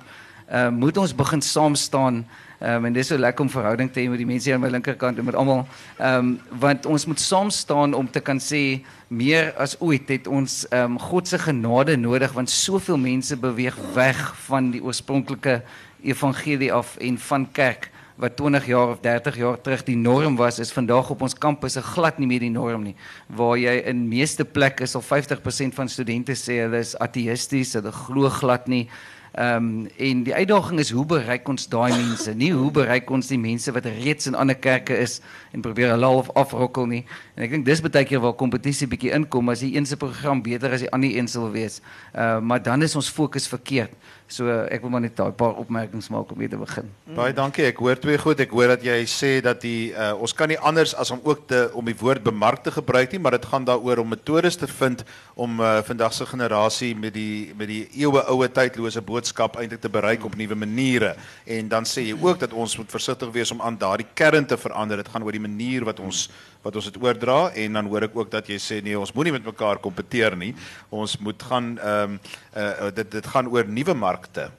uh, 0.51 0.69
moet 0.69 0.97
ons 0.97 1.15
begin 1.15 1.41
saam 1.41 1.75
staan 1.75 2.25
Um, 2.61 2.85
en 2.85 2.93
dis 2.93 3.07
so 3.09 3.17
lekker 3.17 3.41
om 3.41 3.49
verhouding 3.49 3.87
te 3.89 4.03
hê 4.03 4.09
met 4.09 4.19
die 4.21 4.27
mense 4.29 4.51
aan 4.53 4.61
my 4.61 4.69
linkerkant 4.69 5.17
en 5.17 5.25
met 5.25 5.35
almal. 5.35 5.63
Ehm 5.97 6.17
um, 6.17 6.57
want 6.61 6.85
ons 6.85 7.07
moet 7.09 7.19
saam 7.19 7.49
staan 7.49 7.95
om 7.97 8.05
te 8.05 8.21
kan 8.21 8.37
sê 8.37 8.83
meer 9.09 9.49
as 9.57 9.73
ooit 9.79 10.11
het 10.13 10.27
ons 10.29 10.59
ehm 10.69 10.93
um, 10.93 10.99
God 11.01 11.27
se 11.27 11.39
genade 11.41 11.95
nodig 11.97 12.35
want 12.37 12.53
soveel 12.53 13.01
mense 13.01 13.33
beweeg 13.33 13.79
weg 13.95 14.19
van 14.45 14.69
die 14.75 14.83
oorspronklike 14.83 15.63
evangelie 16.03 16.73
af 16.73 16.97
en 16.97 17.17
van 17.17 17.47
kerk 17.51 17.89
wat 18.21 18.35
20 18.37 18.65
jaar 18.65 18.89
of 18.89 18.99
30 19.01 19.37
jaar 19.37 19.61
terug 19.61 19.83
die 19.83 19.97
norm 19.97 20.35
was 20.35 20.59
is 20.59 20.71
vandag 20.71 21.09
op 21.09 21.21
ons 21.21 21.37
kampusse 21.37 21.81
glad 21.81 22.19
nie 22.19 22.27
meer 22.27 22.43
die 22.43 22.53
norm 22.53 22.83
nie 22.83 22.95
waar 23.27 23.57
jy 23.57 23.79
in 23.89 24.07
meeste 24.09 24.45
plekke 24.45 24.83
is 24.83 24.95
al 24.95 25.05
50% 25.05 25.73
van 25.77 25.89
studente 25.89 26.35
sê 26.37 26.61
hulle 26.65 26.83
is 26.83 26.93
ateïsties 26.99 27.73
hulle 27.79 27.95
glo 28.03 28.29
glad 28.29 28.67
nie 28.67 28.85
Ehm 29.31 29.55
um, 29.55 29.87
en 29.97 30.23
die 30.23 30.33
uitdaging 30.35 30.79
is 30.79 30.89
hoe 30.91 31.05
bereik 31.07 31.47
ons 31.47 31.69
daai 31.71 31.93
mense? 31.95 32.33
Nie 32.35 32.49
hoe 32.51 32.71
bereik 32.71 33.07
ons 33.15 33.29
die 33.31 33.39
mense 33.39 33.71
wat 33.71 33.85
reeds 33.87 34.27
in 34.27 34.35
ander 34.35 34.57
kerke 34.59 34.97
is 34.99 35.21
en 35.55 35.63
probeer 35.63 35.93
hulle 35.93 36.05
half 36.05 36.27
afrokkel 36.35 36.89
nie. 36.91 37.05
En 37.37 37.45
ek 37.45 37.53
dink 37.55 37.63
dis 37.65 37.79
baie 37.85 38.03
keer 38.03 38.19
waar 38.19 38.35
kompetisie 38.35 38.89
bietjie 38.91 39.13
inkom 39.15 39.53
as 39.53 39.63
die 39.63 39.71
een 39.77 39.87
se 39.87 39.95
program 39.95 40.43
beter 40.43 40.75
as 40.75 40.83
die 40.83 40.91
ander 40.91 41.15
een 41.15 41.31
sal 41.31 41.47
wees. 41.55 41.79
Ehm 42.11 42.41
uh, 42.41 42.43
maar 42.43 42.59
dan 42.59 42.83
is 42.83 42.95
ons 42.99 43.07
fokus 43.07 43.47
verkeerd. 43.47 43.95
So 44.31 44.47
ek 44.71 44.79
wil 44.79 44.93
maar 44.93 45.03
net 45.03 45.19
'n 45.19 45.35
paar 45.35 45.57
opmerkings 45.59 46.07
maak 46.09 46.31
om 46.31 46.37
mee 46.37 46.47
te 46.47 46.57
begin. 46.57 46.87
Mm. 47.05 47.15
Baie 47.15 47.33
dankie. 47.33 47.65
Ek 47.65 47.77
hoor 47.77 47.99
twee 47.99 48.17
goed. 48.17 48.39
Ek 48.39 48.49
hoor 48.49 48.67
dat 48.67 48.83
jy 48.83 49.03
sê 49.03 49.41
dat 49.43 49.61
die 49.61 49.91
uh, 49.91 50.13
ons 50.15 50.33
kan 50.33 50.47
nie 50.47 50.59
anders 50.59 50.95
as 50.95 51.11
om 51.11 51.19
ook 51.23 51.47
te 51.47 51.69
om 51.73 51.85
die 51.85 51.95
woord 51.99 52.23
bemark 52.23 52.63
te 52.63 52.71
gebruik 52.71 53.11
nie, 53.11 53.19
maar 53.19 53.31
dit 53.31 53.45
gaan 53.45 53.65
daaroor 53.65 53.97
om 53.97 54.07
metodes 54.07 54.55
te 54.55 54.67
vind 54.67 55.03
om 55.35 55.59
uh, 55.59 55.81
vandag 55.83 56.13
se 56.13 56.25
generasie 56.25 56.95
met 56.95 57.13
die 57.13 57.53
met 57.57 57.67
die 57.67 57.89
eeue 57.91 58.23
oue 58.31 58.47
tydlose 58.47 59.01
boodskap 59.01 59.57
eintlik 59.59 59.81
te 59.81 59.89
bereik 59.89 60.23
op 60.23 60.35
nuwe 60.35 60.55
maniere. 60.55 61.15
En 61.45 61.67
dan 61.67 61.83
sê 61.83 62.07
jy 62.07 62.15
ook 62.21 62.39
dat 62.39 62.53
ons 62.53 62.77
moet 62.77 62.91
versigtig 62.91 63.31
wees 63.31 63.51
om 63.51 63.61
aan 63.61 63.77
daardie 63.77 64.07
kern 64.13 64.45
te 64.45 64.57
verander. 64.57 64.97
Dit 64.97 65.11
gaan 65.11 65.23
oor 65.23 65.31
die 65.31 65.43
manier 65.43 65.83
wat 65.83 65.99
ons 65.99 66.29
wat 66.61 66.75
ons 66.75 66.89
dit 66.91 67.01
oordra 67.01 67.51
en 67.63 67.73
dan 67.79 67.89
hoor 67.89 68.07
ek 68.07 68.15
ook 68.15 68.31
dat 68.31 68.47
jy 68.47 68.57
sê 68.61 68.81
nee 68.83 68.99
ons 68.99 69.13
moenie 69.13 69.33
met 69.37 69.45
mekaar 69.45 69.81
kompeteer 69.81 70.37
nie. 70.37 70.53
Ons 70.89 71.17
moet 71.17 71.43
gaan 71.49 71.77
ehm 71.77 72.17
um, 72.17 72.19
uh, 72.55 72.89
dit 72.95 73.11
dit 73.11 73.27
gaan 73.33 73.47
oor 73.47 73.67
nuwe 73.67 73.93
markte. 73.93 74.49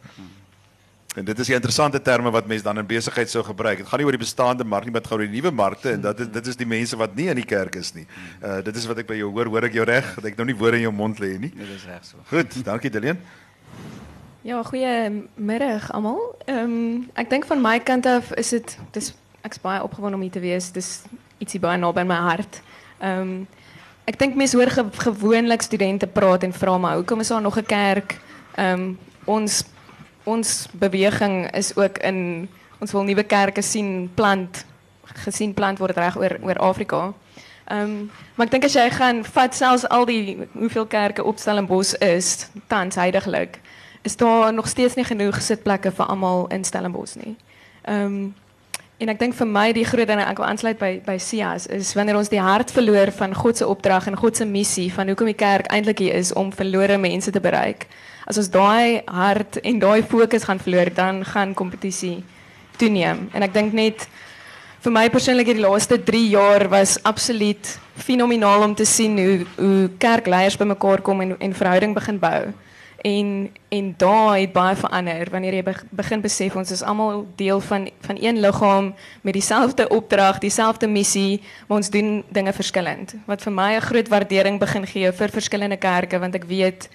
En 1.14 1.24
dit 1.24 1.38
is 1.38 1.48
'n 1.48 1.52
interessante 1.52 2.02
terme 2.02 2.30
wat 2.30 2.46
mense 2.46 2.64
dan 2.64 2.78
in 2.78 2.86
besigheid 2.86 3.30
sou 3.30 3.44
gebruik. 3.44 3.78
Dit 3.78 3.86
gaan 3.86 3.98
nie 3.98 4.06
oor 4.06 4.16
die 4.16 4.24
bestaande 4.24 4.64
mark 4.64 4.84
nie 4.84 4.92
maar 4.92 5.00
dit 5.00 5.10
gaan 5.10 5.18
oor 5.18 5.28
die 5.28 5.40
nuwe 5.40 5.50
markte 5.50 5.90
en 5.90 6.00
dat 6.00 6.16
dit 6.16 6.32
dit 6.32 6.46
is 6.46 6.56
die 6.56 6.66
mense 6.66 6.96
wat 6.96 7.14
nie 7.14 7.28
in 7.28 7.36
die 7.36 7.44
kerk 7.44 7.74
is 7.74 7.92
nie. 7.94 8.06
Uh, 8.42 8.62
dit 8.62 8.76
is 8.76 8.86
wat 8.86 8.98
ek 8.98 9.06
by 9.06 9.14
jou 9.14 9.30
hoor. 9.30 9.46
Hoor 9.46 9.64
ek 9.64 9.72
jou 9.72 9.84
reg? 9.84 10.14
Dat 10.14 10.24
ek 10.24 10.36
nou 10.36 10.46
nie 10.46 10.56
woorde 10.56 10.76
in 10.76 10.82
jou 10.82 10.92
mond 10.92 11.18
lê 11.18 11.38
nie. 11.38 11.52
Dit 11.54 11.68
is 11.68 11.84
reg 11.84 12.04
so. 12.04 12.16
Goed 12.28 12.64
dankie 12.64 12.90
Deleen 12.90 13.18
Ja, 14.42 14.62
goeiemiddag 14.62 15.92
almal. 15.92 16.34
Ehm 16.46 16.58
um, 16.58 17.10
ek 17.14 17.30
dink 17.30 17.44
van 17.46 17.60
my 17.60 17.78
kant 17.78 18.06
af 18.06 18.32
is 18.32 18.48
dit 18.48 18.78
dis 18.90 19.12
ek's 19.42 19.60
baie 19.60 19.82
opgewonde 19.82 20.16
om 20.16 20.22
hier 20.22 20.34
te 20.34 20.40
wees. 20.40 20.72
Dis 20.72 21.02
ietsie 21.42 21.60
baie 21.60 21.78
naby 21.80 22.06
my 22.06 22.20
hart. 22.28 22.62
Ehm 23.00 23.20
um, 23.20 23.34
ek 24.04 24.18
dink 24.18 24.34
mense 24.34 24.56
hoor 24.58 24.70
ge 24.70 24.82
gewoonlik 25.04 25.62
studente 25.62 26.06
praat 26.10 26.42
en 26.42 26.52
vra 26.52 26.78
maar 26.78 26.96
hoekom 26.98 27.20
is 27.22 27.28
daar 27.28 27.42
nog 27.42 27.58
'n 27.58 27.66
kerk? 27.66 28.18
Ehm 28.56 28.94
ons 29.24 29.64
ons 30.24 30.68
beweging 30.72 31.50
is 31.54 31.76
ook 31.76 31.98
in 31.98 32.48
ons 32.80 32.92
wil 32.92 33.02
nuwe 33.02 33.22
kerke 33.22 33.62
sien 33.62 34.10
plant 34.14 34.64
gesien 35.24 35.54
plant 35.54 35.78
word 35.78 35.96
reg 35.96 36.16
oor 36.16 36.38
oor 36.42 36.58
Afrika. 36.58 37.12
Ehm 37.66 38.10
maar 38.34 38.46
ek 38.46 38.52
dink 38.52 38.64
as 38.64 38.74
jy 38.74 38.90
gaan 38.90 39.24
vat 39.24 39.54
selfs 39.54 39.88
al 39.88 40.04
die 40.04 40.48
hoeveel 40.52 40.86
kerke 40.86 41.24
op 41.24 41.38
Stellenbosch 41.38 41.94
is 42.00 42.48
tans 42.66 42.94
heidaglik 42.94 43.60
is 44.02 44.16
daar 44.16 44.52
nog 44.52 44.68
steeds 44.68 44.94
nie 44.94 45.04
genoeg 45.04 45.42
sitplekke 45.42 45.90
vir 45.90 46.06
almal 46.06 46.46
in 46.46 46.64
Stellenbosch 46.64 47.14
nie. 47.14 47.36
Ehm 47.82 48.32
En 49.02 49.10
ek 49.10 49.18
dink 49.18 49.34
vir 49.34 49.48
my 49.50 49.64
die 49.74 49.82
groot 49.82 50.06
ding 50.06 50.20
ek 50.22 50.38
wil 50.38 50.46
aansluit 50.46 50.78
by 50.78 50.92
by 51.02 51.16
is 51.18 51.88
wanneer 51.98 52.14
ons 52.14 52.28
die 52.30 52.38
hart 52.38 52.70
verloor 52.70 53.10
van 53.10 53.34
God 53.34 53.58
se 53.58 53.66
opdrag 53.66 54.06
en 54.06 54.16
God 54.16 54.36
se 54.38 54.44
missie 54.46 54.92
van 54.94 55.08
hoekom 55.10 55.26
die 55.26 55.34
kerk 55.34 55.66
eintlik 55.74 55.98
hier 55.98 56.14
is 56.14 56.30
om 56.38 56.52
verlore 56.54 56.98
mense 57.02 57.32
te 57.34 57.40
bereik. 57.42 57.88
As 58.30 58.38
ons 58.38 58.50
daai 58.54 59.02
hart 59.10 59.58
en 59.66 59.80
daai 59.82 60.02
fokus 60.06 60.46
gaan 60.46 60.62
verloor, 60.62 60.92
dan 60.94 61.24
gaan 61.24 61.54
kompetisie 61.54 62.22
toeneem. 62.78 63.26
En 63.34 63.42
ek 63.42 63.52
dink 63.56 63.74
net 63.74 64.06
vir 64.84 64.94
my 64.94 65.08
persoonlik 65.10 65.50
hierdie 65.50 65.66
laaste 65.66 65.98
3 65.98 66.22
jaar 66.30 66.68
was 66.70 66.94
absoluut 67.02 67.78
fenomenaal 67.98 68.68
om 68.68 68.74
te 68.78 68.86
sien 68.86 69.18
hoe 69.18 69.46
hoe 69.56 69.90
kerkleiers 69.98 70.60
bymekaar 70.62 71.02
kom 71.02 71.26
en 71.26 71.34
en 71.40 71.58
verhouding 71.58 71.98
begin 71.98 72.22
bou. 72.22 72.52
En 73.02 73.50
en 73.68 73.94
daar 73.96 74.38
het 74.38 74.52
baie 74.52 74.76
verander 74.76 75.30
wanneer 75.30 75.54
jy 75.54 75.62
begin 75.90 76.20
besef 76.22 76.54
ons 76.56 76.70
is 76.70 76.82
almal 76.82 77.24
deel 77.36 77.60
van 77.60 77.88
van 78.00 78.16
een 78.20 78.38
liggaam 78.40 78.94
met 79.20 79.32
dieselfde 79.32 79.88
opdrag, 79.88 80.38
dieselfde 80.38 80.86
missie, 80.86 81.40
maar 81.66 81.76
ons 81.76 81.90
doen 81.90 82.22
dinge 82.28 82.52
verskillend. 82.52 83.14
Wat 83.26 83.42
vir 83.42 83.52
my 83.52 83.74
'n 83.74 83.80
groot 83.80 84.08
waardering 84.08 84.58
begin 84.58 84.86
gee 84.86 85.12
vir 85.12 85.28
verskillende 85.28 85.76
kerke 85.76 86.18
want 86.18 86.34
ek 86.34 86.44
weet 86.44 86.88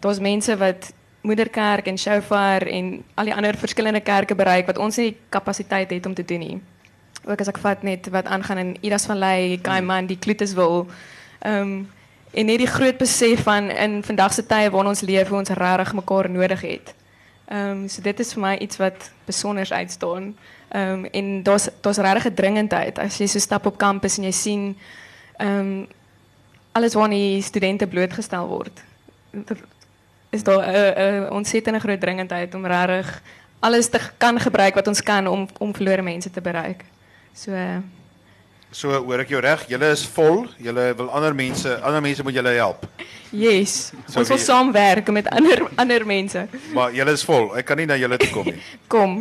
daar's 0.00 0.20
mense 0.20 0.56
wat 0.56 0.92
moederkerk 1.20 1.86
en 1.86 1.98
shofar 1.98 2.62
en 2.62 3.02
al 3.14 3.24
die 3.24 3.34
ander 3.34 3.56
verskillende 3.56 4.00
kerke 4.00 4.34
bereik 4.34 4.66
wat 4.66 4.78
ons 4.78 4.96
nie 4.96 5.16
kapasiteit 5.28 5.90
het 5.90 6.06
om 6.06 6.14
te 6.14 6.24
doen 6.24 6.38
nie. 6.38 6.60
Ook 7.24 7.40
as 7.40 7.48
ek 7.48 7.58
vat 7.58 7.82
net 7.82 8.08
wat 8.08 8.26
aangaan 8.26 8.58
in 8.58 8.76
Idas 8.80 9.06
Kaiman, 9.62 10.06
die 10.06 10.18
Klutus 10.18 10.54
wil. 10.54 10.86
Ehm 11.40 11.62
um, 11.62 11.88
en 12.30 12.46
net 12.46 12.58
die 12.58 12.70
groot 12.70 12.98
besef 12.98 13.42
van 13.42 13.70
in 13.70 14.02
vandag 14.04 14.32
se 14.32 14.46
tye 14.46 14.70
waarin 14.70 14.88
ons 14.88 15.00
hoe 15.00 15.38
ons 15.38 15.48
regtig 15.48 15.92
mekaar 15.92 16.30
nodig 16.30 16.60
het. 16.60 16.94
Ehm 17.50 17.88
so 17.88 18.02
dit 18.02 18.20
is 18.20 18.32
vir 18.32 18.42
my 18.42 18.56
iets 18.56 18.76
wat 18.76 19.10
besonder 19.26 19.72
uitstaan. 19.72 20.36
Ehm 20.68 20.92
um, 20.92 21.04
en 21.04 21.42
daar's 21.42 21.68
daar's 21.80 21.98
regtig 21.98 22.26
'n 22.26 22.34
dringendheid 22.34 22.98
as 22.98 23.18
jy 23.18 23.26
so 23.26 23.38
stap 23.38 23.66
op 23.66 23.78
kampus 23.78 24.18
en 24.18 24.24
jy 24.24 24.32
sien 24.32 24.78
ehm 25.38 25.58
um, 25.58 25.86
alles 26.72 26.94
waar 26.94 27.08
die 27.08 27.42
studente 27.42 27.86
blootgestel 27.86 28.46
word. 28.46 28.82
Is 30.30 30.42
daar 30.42 30.62
'n 30.62 31.26
'n 31.26 31.30
ontsettende 31.30 31.80
groot 31.80 32.00
dringendheid 32.00 32.54
om 32.54 32.66
regtig 32.66 33.22
alles 33.60 33.88
te 33.88 34.00
kan 34.18 34.40
gebruik 34.40 34.74
wat 34.74 34.86
ons 34.86 35.02
kan 35.02 35.26
om 35.26 35.48
om 35.58 35.74
verlore 35.74 36.02
mense 36.02 36.30
te 36.30 36.40
bereik. 36.40 36.84
So 37.32 37.50
uh, 37.50 37.76
So 38.70 38.94
hoor 39.02 39.24
ek 39.24 39.32
jou 39.32 39.40
reg, 39.42 39.64
julle 39.66 39.88
is 39.90 40.04
vol, 40.14 40.44
julle 40.62 40.84
wil 40.94 41.08
ander 41.10 41.34
mense, 41.34 41.72
ander 41.82 42.02
mense 42.04 42.22
moet 42.22 42.36
julle 42.36 42.52
help. 42.54 42.84
Yes. 43.34 43.90
So 44.06 44.22
ons 44.22 44.30
wil 44.30 44.38
saamwerk 44.42 45.10
met 45.14 45.26
ander 45.34 45.64
ander 45.78 46.04
mense. 46.06 46.44
Maar 46.74 46.94
julle 46.94 47.14
is 47.18 47.24
vol. 47.26 47.48
Ek 47.58 47.66
kan 47.66 47.78
nie 47.82 47.88
na 47.90 47.98
julle 47.98 48.18
toe 48.22 48.30
kom 48.30 48.46
nie. 48.46 48.62
kom. 48.94 49.16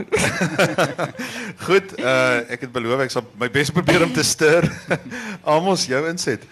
Goed, 1.65 1.96
uh 1.98 2.46
ek 2.46 2.68
het 2.68 2.74
beloof 2.77 3.06
ek 3.08 3.15
sal 3.15 3.25
my 3.41 3.50
bes 3.53 3.74
probeer 3.74 4.06
om 4.06 4.13
te 4.13 4.25
stuur. 4.25 4.70
Almos 5.56 5.88
jou 5.89 6.03
inset. 6.12 6.46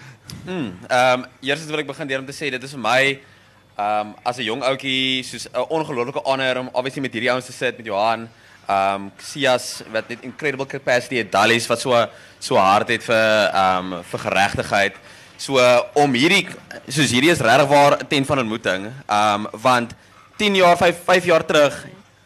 Hmm, 0.47 0.73
ehm 0.89 1.21
um, 1.21 1.29
eers 1.45 1.69
wil 1.69 1.85
ek 1.85 1.93
begin 1.93 2.09
deur 2.09 2.25
om 2.25 2.29
te 2.29 2.35
sê 2.35 2.49
dit 2.53 2.65
is 2.65 2.73
vir 2.73 2.81
my 2.81 3.01
ehm 3.13 4.09
um, 4.09 4.17
as 4.25 4.41
'n 4.41 4.49
jong 4.49 4.65
ouetjie 4.65 5.21
soos 5.21 5.45
'n 5.53 5.69
ongelooflike 5.69 6.25
honor 6.25 6.65
om 6.65 6.73
obviously 6.73 7.05
met 7.05 7.13
hierdie 7.13 7.29
ouens 7.29 7.45
te 7.45 7.53
sit 7.53 7.77
met 7.77 7.85
Johan 7.85 8.25
um 8.67 9.11
Sias 9.23 9.81
wat 9.91 10.09
net 10.11 10.23
incredible 10.27 10.67
capacity 10.67 11.21
het 11.21 11.31
Dallies 11.31 11.67
wat 11.71 11.79
so 11.79 11.95
so 12.39 12.59
hard 12.59 12.91
het 12.91 13.03
vir 13.03 13.55
um 13.55 14.03
vir 14.03 14.23
geregtigheid. 14.27 14.97
So 15.37 15.61
om 15.95 16.13
hierdie 16.17 16.43
soos 16.87 17.13
hierdie 17.13 17.31
is 17.31 17.43
regtig 17.43 17.69
waar 17.69 17.97
'n 17.97 18.07
tent 18.07 18.27
van 18.27 18.39
ontmoeting. 18.39 18.91
Um 19.07 19.47
want 19.51 19.95
10 20.37 20.55
jaar 20.55 20.77
5 20.77 21.03
5 21.05 21.25
jaar 21.25 21.45
terug 21.45 21.85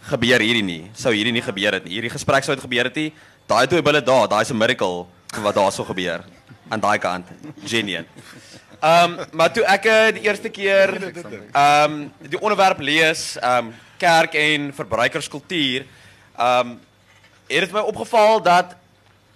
gebeur 0.09 0.39
hierdie 0.39 0.63
nie. 0.63 0.89
Sou 0.93 1.13
hierdie 1.13 1.33
nie 1.33 1.41
gebeur 1.41 1.73
het 1.73 1.85
nie. 1.85 1.93
Hierdie 1.93 2.09
gesprek 2.17 2.43
sou 2.43 2.55
het 2.55 2.63
gebeur 2.63 2.85
het 2.85 2.95
nie. 2.95 3.13
Daai 3.47 3.67
twee 3.67 3.81
bulle 3.81 4.01
daar, 4.01 4.27
daai's 4.27 4.51
'n 4.51 4.57
miracle 4.57 5.05
wat 5.41 5.55
daar 5.55 5.71
sou 5.71 5.85
gebeur 5.85 6.23
aan 6.69 6.79
daai 6.79 6.97
kant. 6.97 7.25
Genien. 7.65 8.05
Um 8.81 9.19
maar 9.31 9.51
toe 9.53 9.63
ek 9.63 9.85
uh, 9.85 10.11
die 10.11 10.23
eerste 10.25 10.49
keer 10.49 11.13
um 11.53 12.11
die 12.17 12.41
onderwerp 12.41 12.79
lees, 12.79 13.37
um 13.43 13.73
kerk 13.97 14.33
en 14.33 14.73
verbruikerskultuur 14.73 15.85
Ehm 16.41 16.67
um, 16.67 16.79
het 17.47 17.59
dit 17.59 17.71
my 17.71 17.79
opgeval 17.79 18.41
dat 18.41 18.75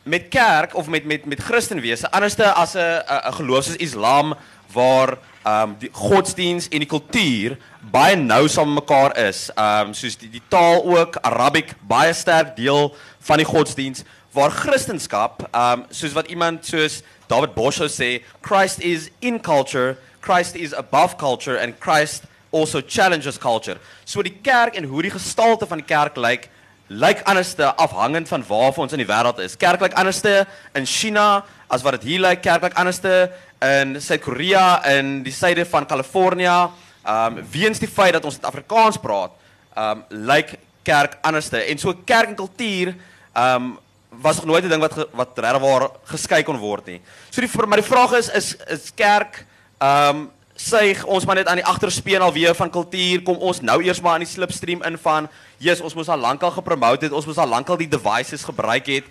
met 0.04 0.28
kerk 0.28 0.76
of 0.76 0.88
met 0.88 1.06
met 1.06 1.26
met 1.26 1.44
Christenwese 1.44 2.12
anderste 2.12 2.52
as 2.52 2.74
'n 2.74 3.02
'n 3.30 3.34
geloof 3.34 3.64
soos 3.64 3.76
Islam 3.76 4.36
waar 4.74 5.18
ehm 5.44 5.62
um, 5.62 5.76
die 5.80 5.90
godsdiens 5.92 6.68
en 6.70 6.80
die 6.80 6.88
kultuur 6.88 7.58
baie 7.92 8.16
nou 8.16 8.48
saam 8.48 8.74
mekaar 8.74 9.18
is. 9.18 9.50
Ehm 9.54 9.88
um, 9.88 9.94
soos 9.94 10.18
die 10.18 10.30
die 10.30 10.42
taal 10.48 10.84
ook 10.98 11.16
Arabiek 11.22 11.74
baie 11.82 12.14
sterk 12.14 12.56
deel 12.56 12.96
van 13.20 13.38
die 13.38 13.46
godsdiens 13.46 14.04
waar 14.32 14.52
Christendom 14.52 15.30
ehm 15.52 15.80
um, 15.80 15.86
soos 15.90 16.14
wat 16.14 16.28
iemand 16.28 16.66
soos 16.66 17.02
David 17.28 17.54
Bosch 17.54 17.82
sê 17.82 18.24
Christ 18.42 18.80
is 18.80 19.10
in 19.20 19.42
culture, 19.42 19.98
Christ 20.20 20.56
is 20.56 20.74
above 20.74 21.16
culture 21.16 21.62
and 21.62 21.74
Christ 21.80 22.24
also 22.52 22.82
challenges 22.88 23.38
culture. 23.38 23.80
So 24.04 24.22
die 24.22 24.38
kerk 24.42 24.76
en 24.76 24.84
hoe 24.84 25.02
die 25.02 25.12
gestalte 25.12 25.68
van 25.68 25.78
die 25.78 25.88
kerk 25.88 26.16
lyk 26.16 26.26
like, 26.26 26.50
lyk 26.88 27.22
anderste 27.26 27.76
afhangend 27.76 28.28
van 28.28 28.44
waar 28.48 28.78
ons 28.78 28.92
in 28.94 29.02
die 29.02 29.10
wêreld 29.10 29.40
is. 29.40 29.58
Kerk 29.58 29.82
lyk 29.82 29.94
anderste 29.94 30.46
in 30.74 30.86
China 30.86 31.46
as 31.68 31.82
wat 31.82 31.98
dit 31.98 32.12
hier 32.12 32.20
lyk. 32.20 32.42
Kerk 32.42 32.62
lyk 32.62 32.78
anderste 32.78 33.32
in 33.66 33.96
Suid-Korea 34.02 34.84
en 34.84 35.24
die 35.24 35.34
suide 35.34 35.66
van 35.66 35.86
Kalifornië. 35.86 36.70
Um 37.06 37.42
weens 37.52 37.80
die 37.80 37.90
feit 37.90 38.14
dat 38.14 38.26
ons 38.26 38.42
Afrikaans 38.42 38.98
praat, 38.98 39.34
um 39.78 40.06
lyk 40.10 40.58
kerk 40.86 41.18
anderste. 41.22 41.58
En 41.58 41.78
so 41.82 41.94
kerk 42.06 42.34
en 42.34 42.36
kultuur 42.36 42.94
ehm 43.34 43.56
um, 43.56 43.74
was 44.22 44.36
nog 44.36 44.46
nooit 44.46 44.64
'n 44.64 44.70
ding 44.70 44.82
wat 44.82 44.94
ge, 44.94 45.08
wat 45.12 45.30
regtig 45.36 45.62
waar 45.62 45.90
geskei 46.04 46.44
kon 46.44 46.58
word 46.58 46.86
nie. 46.86 47.02
So 47.30 47.42
die 47.42 47.50
maar 47.68 47.82
die 47.82 47.92
vraag 47.92 48.12
is 48.12 48.30
is 48.30 48.56
is 48.68 48.92
kerk 48.96 49.46
ehm 49.78 50.16
um, 50.16 50.32
sê 50.56 51.04
ons 51.06 51.26
maar 51.26 51.36
net 51.36 51.48
aan 51.48 51.60
die 51.60 51.66
agterspeen 51.66 52.22
alweer 52.22 52.56
van 52.56 52.70
kultuur 52.70 53.22
kom 53.24 53.38
ons 53.38 53.62
nou 53.62 53.84
eers 53.84 54.02
maar 54.02 54.14
aan 54.14 54.24
die 54.24 54.34
slipstream 54.34 54.84
in 54.84 54.98
van 54.98 55.28
Jesus 55.58 55.82
ons 55.82 55.94
moes 55.94 56.10
al 56.10 56.20
lankal 56.20 56.52
gepromote 56.52 57.06
het 57.06 57.14
ons 57.16 57.26
moes 57.26 57.38
al 57.38 57.48
lankal 57.48 57.78
die 57.78 57.90
devices 57.90 58.44
gebruik 58.44 58.88
het 58.92 59.04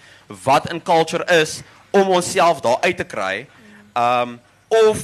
wat 0.45 0.71
in 0.73 0.83
culture 0.83 1.25
is 1.41 1.63
om 1.91 2.09
onsself 2.09 2.61
daar 2.61 2.81
uit 2.81 2.97
te 2.97 3.05
kry. 3.05 3.47
Ehm 3.93 4.29
um, 4.29 4.41
of 4.69 4.99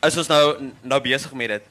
is 0.00 0.16
ons 0.16 0.26
nou 0.26 0.72
nou 0.82 1.00
besig 1.00 1.32
met 1.32 1.48
dit. 1.48 1.62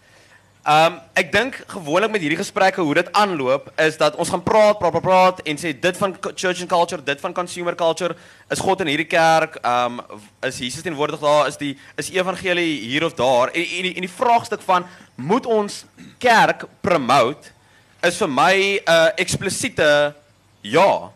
Ehm 0.63 0.93
um, 0.93 0.99
ek 1.17 1.31
dink 1.31 1.55
gewoonlik 1.71 2.11
met 2.11 2.21
hierdie 2.21 2.37
gesprekke 2.37 2.81
hoe 2.85 2.93
dit 2.93 3.11
aanloop 3.17 3.71
is 3.79 3.97
dat 3.97 4.15
ons 4.15 4.29
gaan 4.29 4.43
praat, 4.43 4.77
praat, 4.77 4.91
praat, 4.91 5.05
praat 5.05 5.39
en 5.47 5.57
sê 5.57 5.71
dit 5.73 5.97
van 5.97 6.15
church 6.35 6.61
and 6.61 6.69
culture, 6.69 7.03
dit 7.03 7.19
van 7.19 7.33
consumer 7.33 7.75
culture, 7.75 8.15
is 8.51 8.59
God 8.59 8.83
in 8.83 8.91
hierdie 8.91 9.07
kerk, 9.09 9.55
ehm 9.63 9.99
um, 9.99 10.19
is 10.45 10.59
Jesus 10.59 10.85
teenwoordig 10.85 11.19
daar, 11.19 11.47
is 11.47 11.57
die 11.57 11.77
is 11.95 12.11
evangelie 12.13 12.79
hier 12.85 13.05
of 13.05 13.15
daar 13.17 13.49
en 13.49 13.63
en 13.63 13.87
die, 13.87 13.95
en 13.95 14.05
die 14.05 14.17
vraagstuk 14.17 14.61
van 14.61 14.85
moet 15.15 15.45
ons 15.45 15.85
kerk 16.19 16.67
promote 16.81 17.55
is 18.03 18.17
vir 18.17 18.29
my 18.29 18.55
'n 18.55 18.81
uh, 18.87 19.11
eksplisiete 19.17 20.15
ja. 20.61 21.11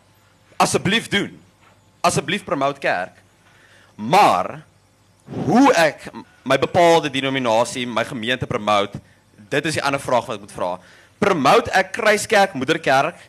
Asseblief 0.58 1.08
doen. 1.08 1.40
Asseblief 2.02 2.44
promote 2.44 2.80
kerk. 2.80 3.16
Maar 3.96 4.62
hoe 5.46 5.74
ek 5.74 6.12
my 6.44 6.58
bepaalde 6.58 7.10
denominasie, 7.10 7.88
my 7.88 8.04
gemeente 8.04 8.46
promote 8.46 9.00
dit 9.50 9.66
is 9.66 9.78
die 9.78 9.84
ander 9.84 10.02
vraag 10.02 10.26
wat 10.26 10.36
ek 10.36 10.46
moet 10.46 10.56
vra. 10.56 10.72
Promote 11.20 11.72
ek 11.72 11.94
Kruiskerk 11.94 12.56
Moederkerk 12.58 13.20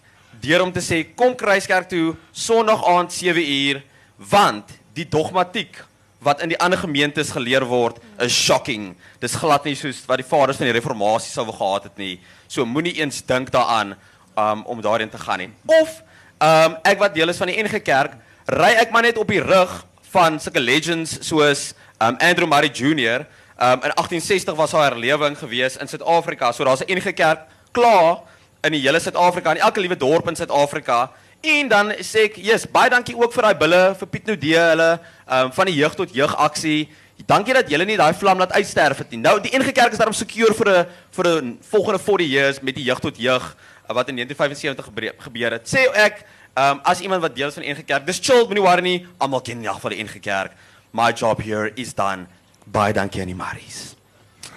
deur 0.43 0.65
om 0.65 0.73
te 0.73 0.83
sê 0.83 1.03
kom 1.15 1.35
Kruiskerk 1.37 1.89
toe 1.89 2.17
Sondag 2.33 2.83
aand 2.89 3.13
7uur 3.13 3.83
want 4.17 4.73
die 4.97 5.07
dogmatiek 5.09 5.77
wat 6.25 6.41
in 6.43 6.49
die 6.53 6.59
ander 6.59 6.79
gemeentes 6.81 7.31
geleer 7.37 7.67
word 7.69 8.01
is 8.25 8.33
shocking. 8.33 8.95
Dis 9.21 9.37
glad 9.39 9.65
nie 9.69 9.77
soos 9.79 10.03
wat 10.09 10.21
die 10.23 10.27
vaders 10.27 10.59
van 10.61 10.69
die 10.71 10.77
reformatie 10.77 11.31
sou 11.31 11.47
gehad 11.51 11.91
het 11.91 12.01
nie. 12.01 12.19
So 12.49 12.65
moenie 12.67 12.97
eens 13.01 13.23
dink 13.29 13.53
daaraan 13.55 13.95
um, 14.39 14.65
om 14.65 14.81
daarin 14.81 15.11
te 15.13 15.21
gaan 15.21 15.45
nie. 15.45 15.51
Of 15.67 16.01
um, 16.41 16.77
ek 16.83 16.99
wat 17.03 17.15
deel 17.15 17.33
is 17.33 17.41
van 17.41 17.53
die 17.53 17.59
NG 17.63 17.83
Kerk, 17.85 18.17
ry 18.51 18.75
ek 18.81 18.93
maar 18.93 19.07
net 19.07 19.21
op 19.21 19.29
die 19.29 19.43
rug 19.45 19.85
van 20.15 20.41
sulke 20.41 20.63
legends 20.63 21.19
soos 21.27 21.73
um, 22.01 22.17
Andrew 22.19 22.49
Murray 22.49 22.73
Jr. 22.73 23.27
Um, 23.55 23.85
in 23.87 23.93
1860 23.95 24.57
was 24.59 24.73
haar 24.73 24.93
herlewing 24.93 25.39
gewees 25.39 25.77
in 25.77 25.89
Suid-Afrika. 25.89 26.53
So 26.53 26.65
daar's 26.65 26.83
'n 26.83 26.91
enige 26.91 27.13
kerk 27.13 27.47
klaar 27.73 28.23
in 28.63 28.73
die 28.73 28.81
hele 28.81 29.01
Suid-Afrika, 29.01 29.55
in 29.55 29.61
elke 29.61 29.81
liewe 29.81 29.97
dorp 29.97 30.29
in 30.29 30.37
Suid-Afrika. 30.37 31.11
En 31.45 31.69
dan 31.69 31.93
sê 32.01 32.25
ek, 32.25 32.37
"Jesus, 32.37 32.71
baie 32.71 32.91
dankie 32.91 33.17
ook 33.17 33.33
vir 33.33 33.43
daai 33.43 33.55
bulle 33.55 33.95
vir 33.99 34.09
Piet 34.09 34.27
Nudee, 34.27 34.59
hulle 34.59 35.01
um, 35.29 35.53
van 35.53 35.67
die 35.67 35.75
jeug 35.75 35.95
tot 35.95 36.15
jeug 36.15 36.37
aksie. 36.37 36.89
Dankie 37.27 37.55
dat 37.55 37.69
julle 37.71 37.85
nie 37.85 37.97
daai 37.97 38.15
vlam 38.15 38.39
laat 38.39 38.53
uitsterf 38.53 38.99
het 38.99 39.11
nie. 39.11 39.21
Nou 39.21 39.41
die 39.41 39.53
enige 39.53 39.73
kerk 39.73 39.93
is 39.93 39.99
daarom 39.99 40.15
secure 40.15 40.55
vir 40.55 40.69
'n 40.69 40.87
vir 41.11 41.27
'n 41.43 41.59
volgende 41.61 41.99
40 41.99 42.27
years 42.27 42.61
met 42.61 42.75
die 42.75 42.85
jeug 42.85 43.01
tot 43.01 43.17
jeug 43.17 43.57
uh, 43.89 43.95
wat 43.95 44.09
in 44.09 44.17
1975 44.17 45.25
gebeur 45.25 45.51
het. 45.51 45.69
Sê 45.69 45.87
ek, 45.93 46.25
um, 46.55 46.81
as 46.83 47.01
iemand 47.01 47.23
wat 47.23 47.37
deel 47.37 47.49
is 47.49 47.55
van 47.55 47.63
enige 47.63 47.83
kerk, 47.83 48.07
dis 48.07 48.19
chill, 48.19 48.45
moenie 48.47 48.63
worry 48.63 48.83
nie. 48.83 49.07
Almal 49.19 49.41
ken 49.41 49.59
in 49.59 49.65
elk 49.65 49.75
geval 49.75 49.91
die 49.91 49.99
enige 49.99 50.21
kerk. 50.21 50.53
My 50.93 51.13
job 51.13 51.43
here 51.43 51.71
is 51.75 51.95
done. 51.95 52.27
Baie 52.67 52.93
dankie 52.93 53.21
aan 53.21 53.27
die 53.27 53.37
Maries. 53.37 53.95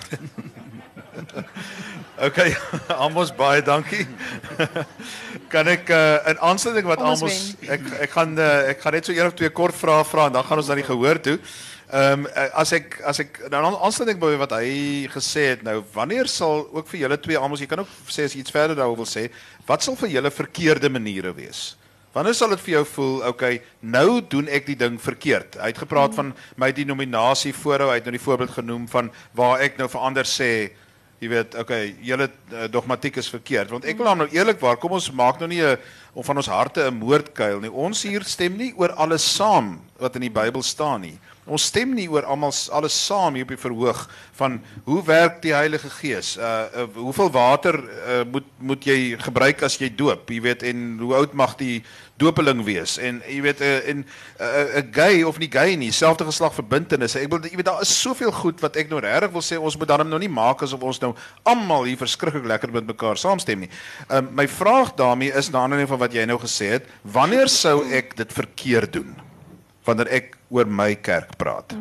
okay, 2.21 2.55
Amos 3.03 3.31
baie 3.35 3.61
dankie. 3.61 4.05
kan 5.53 5.69
ek 5.71 5.89
uh, 5.93 6.19
in 6.31 6.41
aansluiting 6.43 6.89
wat 6.89 7.01
Amos 7.01 7.23
Amos 7.23 7.39
ek 7.63 7.87
ek 8.07 8.13
gaan 8.13 8.35
uh, 8.39 8.67
ek 8.73 8.83
gaan 8.83 8.97
net 8.97 9.07
so 9.07 9.15
een 9.15 9.29
of 9.29 9.37
twee 9.37 9.53
kort 9.53 9.77
vrae 9.77 10.03
vra 10.07 10.27
en 10.27 10.37
dan 10.37 10.45
gaan 10.47 10.61
ons 10.61 10.69
na 10.71 10.77
die 10.79 10.87
gehoor 10.87 11.21
toe. 11.23 11.37
Ehm 11.87 12.25
um, 12.25 12.29
as 12.59 12.73
ek 12.75 12.99
as 13.07 13.21
ek 13.23 13.41
nou 13.53 13.63
aansluiting 13.71 14.19
by 14.19 14.33
wat 14.41 14.57
hy 14.57 15.07
gesê 15.13 15.53
het 15.53 15.61
nou 15.63 15.79
wanneer 15.93 16.27
sal 16.27 16.65
ook 16.75 16.89
vir 16.91 17.05
julle 17.05 17.19
twee 17.23 17.39
Amos 17.39 17.63
jy 17.63 17.69
kan 17.71 17.85
ook 17.85 17.93
sê 18.11 18.27
as 18.27 18.35
jy 18.35 18.43
iets 18.43 18.51
verder 18.51 18.75
daaroor 18.75 19.05
wil 19.05 19.07
sê 19.07 19.29
wat 19.69 19.85
sal 19.85 19.95
vir 19.99 20.17
julle 20.17 20.31
verkeerde 20.33 20.91
maniere 20.91 21.31
wees? 21.37 21.77
Wanneer 22.17 22.33
sal 22.33 22.49
dit 22.55 22.61
vir 22.65 22.71
jou 22.79 22.83
voel, 22.95 23.17
okay, 23.29 23.59
nou 23.85 24.21
doen 24.25 24.47
ek 24.49 24.65
die 24.65 24.77
ding 24.79 24.95
verkeerd? 24.97 25.59
Hy 25.61 25.69
het 25.69 25.81
gepraat 25.83 26.15
van 26.17 26.31
my 26.57 26.71
denominasie 26.73 27.51
voorhou, 27.53 27.91
hy 27.91 27.99
het 27.99 28.07
nou 28.07 28.15
die 28.15 28.23
voorbeeld 28.23 28.55
genoem 28.55 28.87
van 28.89 29.11
waar 29.37 29.61
ek 29.61 29.77
nou 29.77 29.85
verander 29.91 30.25
sê, 30.25 30.71
jy 31.19 31.29
weet, 31.31 31.55
okay, 31.57 31.95
julle 32.05 32.27
uh, 32.29 32.67
dogmatiek 32.69 33.17
is 33.17 33.29
verkeerd. 33.33 33.71
Want 33.73 33.87
ek 33.89 33.97
wil 33.97 34.11
nou 34.15 34.27
eerlikwaar, 34.29 34.77
kom 34.81 34.97
ons 34.97 35.09
maak 35.11 35.39
nou 35.41 35.49
nie 35.49 35.63
'n 35.63 35.77
of 36.13 36.25
van 36.25 36.37
ons 36.37 36.49
harte 36.49 36.81
'n 36.81 36.97
moordkuil 36.97 37.59
nie. 37.59 37.71
Ons 37.71 38.03
hier 38.03 38.23
stem 38.23 38.57
nie 38.57 38.73
oor 38.77 38.91
alles 38.93 39.23
saam 39.35 39.79
wat 39.99 40.15
in 40.15 40.21
die 40.21 40.33
Bybel 40.33 40.63
staan 40.63 41.01
nie. 41.01 41.19
Ons 41.45 41.63
stem 41.69 41.93
nie 41.93 42.09
oor 42.09 42.25
almal 42.27 42.51
alles 42.71 43.05
saam 43.05 43.33
hier 43.33 43.43
op 43.43 43.53
die 43.53 43.57
verhoog 43.57 44.09
van 44.35 44.57
hoe 44.83 45.03
werk 45.03 45.41
die 45.41 45.53
Heilige 45.53 45.89
Gees? 45.89 46.37
Uh, 46.37 46.65
uh 46.75 46.87
hoeveel 46.93 47.31
water 47.31 47.77
uh, 47.79 48.23
moet 48.31 48.43
moet 48.59 48.83
jy 48.83 49.15
gebruik 49.17 49.63
as 49.63 49.77
jy 49.77 49.89
doop? 49.95 50.29
Jy 50.29 50.41
weet 50.41 50.63
en 50.63 50.97
hoe 50.99 51.13
oud 51.15 51.33
mag 51.33 51.55
die 51.55 51.83
dopeling 52.17 52.63
wees 52.65 52.97
en 52.97 53.19
jy 53.27 53.41
weet 53.45 53.59
'n 53.61 53.63
uh, 53.63 53.89
en 53.89 53.97
'n 53.97 54.05
uh, 54.41 54.77
uh, 54.77 54.83
gay 54.91 55.23
of 55.23 55.37
nie 55.37 55.49
gay 55.51 55.75
nie, 55.75 55.91
selfde 55.91 56.25
geslag 56.25 56.53
verbintenisse. 56.53 57.19
Ek 57.19 57.29
wil 57.29 57.41
jy 57.41 57.55
weet 57.55 57.65
daar 57.65 57.81
is 57.81 58.01
soveel 58.01 58.31
goed 58.31 58.59
wat 58.61 58.75
ek 58.75 58.89
nou 58.89 58.99
regtig 58.99 59.31
wil 59.31 59.41
sê 59.41 59.59
ons 59.59 59.77
moet 59.77 59.87
dan 59.87 60.09
nou 60.09 60.19
nie 60.19 60.29
maak 60.29 60.61
asof 60.61 60.81
ons 60.81 60.99
nou 60.99 61.15
almal 61.43 61.83
hier 61.83 61.97
verskriklik 61.97 62.45
lekker 62.45 62.71
met 62.71 62.87
mekaar 62.87 63.17
saamstem 63.17 63.59
nie. 63.59 63.69
Um, 64.09 64.29
my 64.31 64.47
vraag 64.47 64.95
daarmee 64.95 65.31
is 65.33 65.49
na 65.49 65.59
aanleiding 65.59 65.89
van 65.89 65.99
wat 65.99 66.13
jy 66.13 66.25
nou 66.25 66.39
gesê 66.39 66.69
het, 66.69 66.85
wanneer 67.01 67.47
sou 67.47 67.85
ek 67.91 68.15
dit 68.15 68.33
verkeerd 68.33 68.93
doen? 68.93 69.15
Wanneer 69.85 70.07
ek 70.07 70.37
oor 70.49 70.65
my 70.65 70.95
kerk 70.95 71.37
praat. 71.37 71.75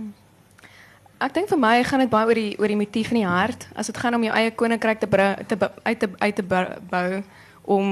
Ek 1.16 1.32
dink 1.32 1.48
vir 1.48 1.58
my 1.58 1.82
gaan 1.82 2.02
dit 2.04 2.10
baie 2.12 2.26
oor 2.28 2.34
die 2.36 2.56
oor 2.60 2.68
die 2.68 2.76
motief 2.76 3.08
in 3.10 3.22
die 3.22 3.28
hart. 3.28 3.68
As 3.74 3.86
dit 3.86 3.96
gaan 3.96 4.14
om 4.14 4.24
jou 4.26 4.34
eie 4.36 4.50
koninkryk 4.52 5.00
te, 5.00 5.08
te 5.08 5.56
uit 5.84 5.98
te 5.98 6.08
uit 6.18 6.36
te 6.36 6.42
bou 6.44 7.22
om 7.64 7.86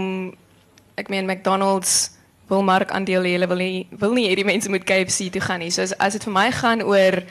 ek 1.01 1.09
meen 1.09 1.27
McDonald's 1.27 2.13
wil 2.49 2.63
markandeel 2.63 3.23
hê. 3.23 3.33
Hulle 3.37 3.49
wil 3.49 3.63
nie 3.63 3.87
wil 3.91 4.13
nie 4.13 4.29
hierdie 4.29 4.45
mense 4.45 4.71
moet 4.71 4.85
KFC 4.85 5.31
toe 5.33 5.41
gaan 5.41 5.61
nie. 5.61 5.71
So 5.71 5.83
as 5.83 5.93
as 5.99 6.13
dit 6.13 6.25
vir 6.25 6.33
my 6.33 6.51
gaan 6.51 6.83
oor 6.83 7.23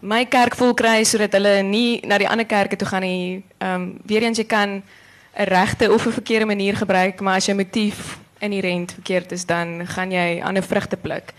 my 0.00 0.24
kerk 0.24 0.56
vol 0.56 0.74
kry 0.74 1.04
sodat 1.04 1.32
hulle 1.32 1.62
nie 1.62 2.00
na 2.04 2.18
die 2.18 2.28
ander 2.28 2.46
kerke 2.46 2.76
toe 2.76 2.88
gaan 2.88 3.02
nie. 3.02 3.42
Ehm 3.60 3.96
weer 4.06 4.22
eens 4.22 4.38
jy 4.38 4.44
kan 4.46 4.82
'n 5.36 5.44
regte 5.44 5.92
of 5.92 6.06
'n 6.06 6.12
verkeerde 6.12 6.46
manier 6.46 6.76
gebruik, 6.76 7.20
maar 7.20 7.36
as 7.36 7.46
jou 7.46 7.56
motief 7.56 8.18
inherent 8.40 8.92
verkeerd 8.92 9.32
is, 9.32 9.44
dan 9.44 9.86
gaan 9.86 10.10
jy 10.10 10.40
ander 10.42 10.62
vrugte 10.62 10.96
pluk. 10.96 11.32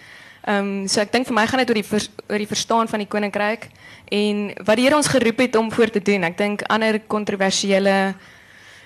Ehm 0.48 0.58
um, 0.58 0.88
so 0.88 1.02
ek 1.02 1.12
dink 1.12 1.28
vir 1.28 1.36
my 1.36 1.48
gaan 1.48 1.60
dit 1.60 1.70
oor 1.70 1.82
die 1.82 1.90
vers, 1.90 2.10
oor 2.30 2.38
die 2.38 2.48
verstaan 2.48 2.88
van 2.88 3.00
die 3.00 3.08
koninkryk 3.08 3.68
en 4.12 4.54
wat 4.64 4.78
die 4.78 4.86
Here 4.86 4.96
ons 4.96 5.08
geroep 5.08 5.38
het 5.38 5.56
om 5.56 5.72
voor 5.72 5.90
te 5.90 6.00
doen. 6.00 6.24
Ek 6.24 6.38
dink 6.38 6.62
ander 6.72 7.00
kontroversiële 7.00 8.14
'n 8.14 8.16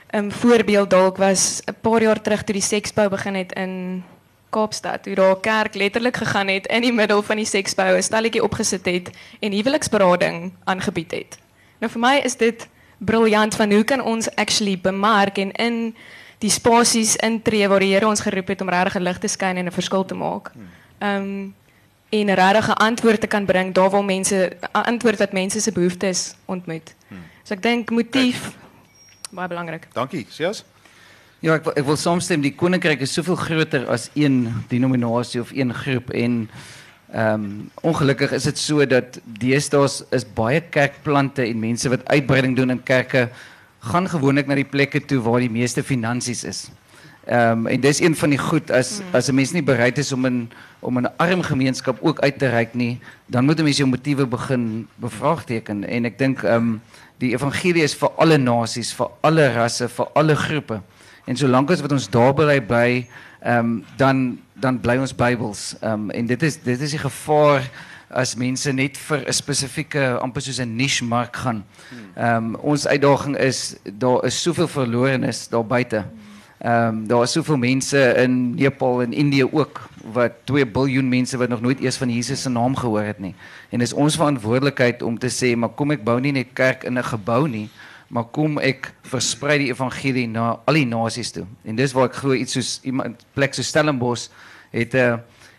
ehm, 0.09 0.29
voorbeeld 0.31 0.89
dalk 0.89 1.17
was 1.17 1.61
'n 1.67 1.75
paar 1.81 2.01
jaar 2.01 2.21
terug 2.21 2.43
toe 2.43 2.53
die 2.53 2.61
seksbou 2.61 3.09
begin 3.09 3.35
het 3.35 3.53
in 3.53 4.03
Kaapstad 4.51 5.05
hoe 5.05 5.15
daar 5.15 5.39
kerk 5.39 5.75
letterlik 5.75 6.17
gegaan 6.17 6.47
het 6.47 6.67
in 6.67 6.81
die 6.81 6.93
middel 6.93 7.23
van 7.23 7.39
die 7.41 7.45
seksbou 7.45 7.95
'n 7.97 8.03
stalletjie 8.03 8.43
opgesit 8.43 8.85
het 8.85 9.09
en 9.39 9.51
huweliksberading 9.51 10.53
aangebied 10.63 11.11
het. 11.11 11.39
Nou 11.79 11.91
vir 11.91 11.99
my 11.99 12.15
is 12.23 12.35
dit 12.37 12.67
briljant 12.97 13.55
van 13.55 13.71
hoe 13.71 13.83
kan 13.83 14.01
ons 14.01 14.29
actually 14.35 14.79
bemark 14.79 15.37
en 15.37 15.51
in 15.51 15.95
die 16.39 16.49
spasies 16.49 17.15
intree 17.15 17.67
waar 17.67 17.79
die 17.79 17.93
Here 17.93 18.07
ons 18.07 18.21
geroep 18.21 18.47
het 18.47 18.61
om 18.61 18.69
regtig 18.69 18.95
'n 18.95 19.03
lig 19.03 19.17
te 19.17 19.27
skyn 19.27 19.57
en 19.57 19.65
'n 19.65 19.71
verskil 19.71 20.05
te 20.05 20.15
maak. 20.15 20.51
Ehm 20.99 21.15
um, 21.15 21.55
en 22.09 22.25
'n 22.25 22.73
antwoord 22.73 23.21
te 23.21 23.27
kan 23.27 23.45
bring 23.45 23.73
daar 23.73 23.89
waar 23.89 24.05
mense 24.05 24.57
antwoord 24.71 25.17
wat 25.17 25.31
mense 25.31 25.61
se 25.61 25.71
behoeftes 25.71 26.35
ontmoet. 26.45 26.95
So 27.43 27.53
ek 27.53 27.61
dink 27.61 27.89
motief 27.89 28.57
baie 29.31 29.47
belangrik. 29.47 29.87
Dankie, 29.93 30.25
Sias. 30.29 30.63
Ja, 31.41 31.55
ek 31.57 31.71
ek 31.73 31.87
wil 31.87 31.97
saamstem 31.97 32.43
die 32.43 32.51
koninkryk 32.53 32.99
is 33.01 33.15
soveel 33.17 33.33
groter 33.39 33.87
as 33.89 34.11
een 34.13 34.43
denominasie 34.69 35.39
of 35.41 35.49
een 35.57 35.73
groep 35.73 36.11
en 36.13 36.35
ehm 37.11 37.33
um, 37.33 37.47
ongelukkig 37.81 38.35
is 38.37 38.45
dit 38.45 38.59
so 38.61 38.85
dat 38.85 39.17
deesdae 39.41 39.87
is 40.13 40.25
baie 40.37 40.61
kerkplante 40.61 41.41
en 41.41 41.63
mense 41.63 41.89
wat 41.89 42.05
uitbreiding 42.13 42.53
doen 42.59 42.75
in 42.75 42.83
kerke 42.85 43.23
gaan 43.89 44.09
gewoonlik 44.11 44.47
na 44.47 44.59
die 44.61 44.67
plekke 44.69 45.01
toe 45.01 45.17
waar 45.25 45.41
die 45.41 45.49
meeste 45.49 45.81
finansies 45.83 46.45
is. 46.45 46.61
Ehm 47.25 47.65
um, 47.65 47.67
en 47.73 47.81
dis 47.81 48.03
een 48.05 48.15
van 48.21 48.37
die 48.37 48.41
goed 48.43 48.69
as 48.69 48.99
mm. 48.99 49.17
as 49.17 49.33
'n 49.33 49.35
mens 49.35 49.57
nie 49.57 49.65
bereid 49.65 49.97
is 49.97 50.13
om 50.13 50.29
in 50.29 50.39
om 50.79 51.01
'n 51.01 51.09
arm 51.17 51.41
gemeenskap 51.41 51.97
ook 52.01 52.19
uit 52.19 52.37
te 52.37 52.53
reik 52.53 52.77
nie, 52.77 52.99
dan 53.25 53.45
moet 53.45 53.59
'n 53.59 53.63
mens 53.63 53.77
jou 53.77 53.89
motiewe 53.89 54.27
begin 54.27 54.87
bevraagteken 54.95 55.89
en 55.89 56.05
ek 56.05 56.17
dink 56.17 56.43
ehm 56.43 56.53
um, 56.53 56.81
die 57.17 57.33
evangelie 57.33 57.83
is 57.83 57.97
vir 57.97 58.09
alle 58.17 58.37
nasies, 58.37 58.93
vir 58.93 59.09
alle 59.21 59.53
rasse, 59.53 59.89
vir 59.89 60.07
alle 60.13 60.35
groepe. 60.35 60.81
En 61.25 61.37
solank 61.37 61.71
as 61.71 61.81
wat 61.81 61.91
ons 61.91 62.09
daar 62.09 62.33
bly 62.33 62.59
by, 62.65 63.07
ehm 63.41 63.81
dan 63.97 64.39
dan 64.61 64.79
bly 64.79 64.97
ons 65.01 65.15
Bybels. 65.15 65.75
Um, 65.83 66.09
en 66.09 66.25
dit 66.25 66.43
is 66.43 66.59
dit 66.61 66.81
is 66.81 66.93
die 66.93 67.01
gevaar 67.01 67.65
as 68.11 68.35
mense 68.35 68.71
net 68.71 68.97
vir 68.97 69.23
'n 69.27 69.33
spesifieke 69.33 70.17
amper 70.21 70.41
soos 70.41 70.59
'n 70.59 70.75
niche 70.75 71.05
mark 71.05 71.35
gaan. 71.35 71.63
Ehm 72.15 72.55
ons 72.55 72.87
uitdaging 72.87 73.37
is 73.37 73.75
daar 73.83 74.25
is 74.25 74.41
soveel 74.41 74.67
verlorenes 74.67 75.47
daar 75.47 75.65
buite. 75.65 76.05
Ehm 76.61 76.87
um, 76.87 77.07
daar 77.07 77.23
is 77.23 77.31
soveel 77.31 77.57
mense 77.57 78.13
in 78.17 78.55
Nepal 78.55 79.01
en 79.01 79.13
Indië 79.13 79.43
ook 79.51 79.89
wat 80.13 80.31
2 80.43 80.65
miljard 80.65 81.05
mense 81.05 81.37
wat 81.37 81.49
nog 81.49 81.61
nooit 81.61 81.79
eers 81.79 81.97
van 81.97 82.09
Jesus 82.09 82.41
se 82.41 82.49
naam 82.49 82.75
gehoor 82.75 83.01
het 83.01 83.19
nie. 83.19 83.35
En 83.69 83.79
dis 83.79 83.93
ons 83.93 84.15
verantwoordelikheid 84.15 85.01
om 85.01 85.17
te 85.17 85.29
sê, 85.29 85.57
maar 85.57 85.69
kom 85.69 85.91
ek 85.91 86.03
bou 86.03 86.19
nie 86.19 86.31
net 86.31 86.53
kerk 86.53 86.83
in 86.83 86.97
'n 86.97 87.03
gebou 87.03 87.47
nie, 87.47 87.69
maar 88.11 88.27
kom 88.35 88.57
ek 88.59 88.89
versprei 89.07 89.57
die 89.61 89.69
evangelie 89.71 90.27
na 90.27 90.57
al 90.67 90.75
die 90.75 90.87
toe. 91.31 91.45
En 91.63 91.75
dis 91.75 91.93
waar 91.95 92.09
ek 92.09 92.17
glo 92.19 92.35
iets 92.35 92.57
soos 92.57 92.79
iemand 92.83 93.23
plek 93.33 93.55
so 93.55 93.63
Stellenbosch 93.63 94.27
het 94.71 94.95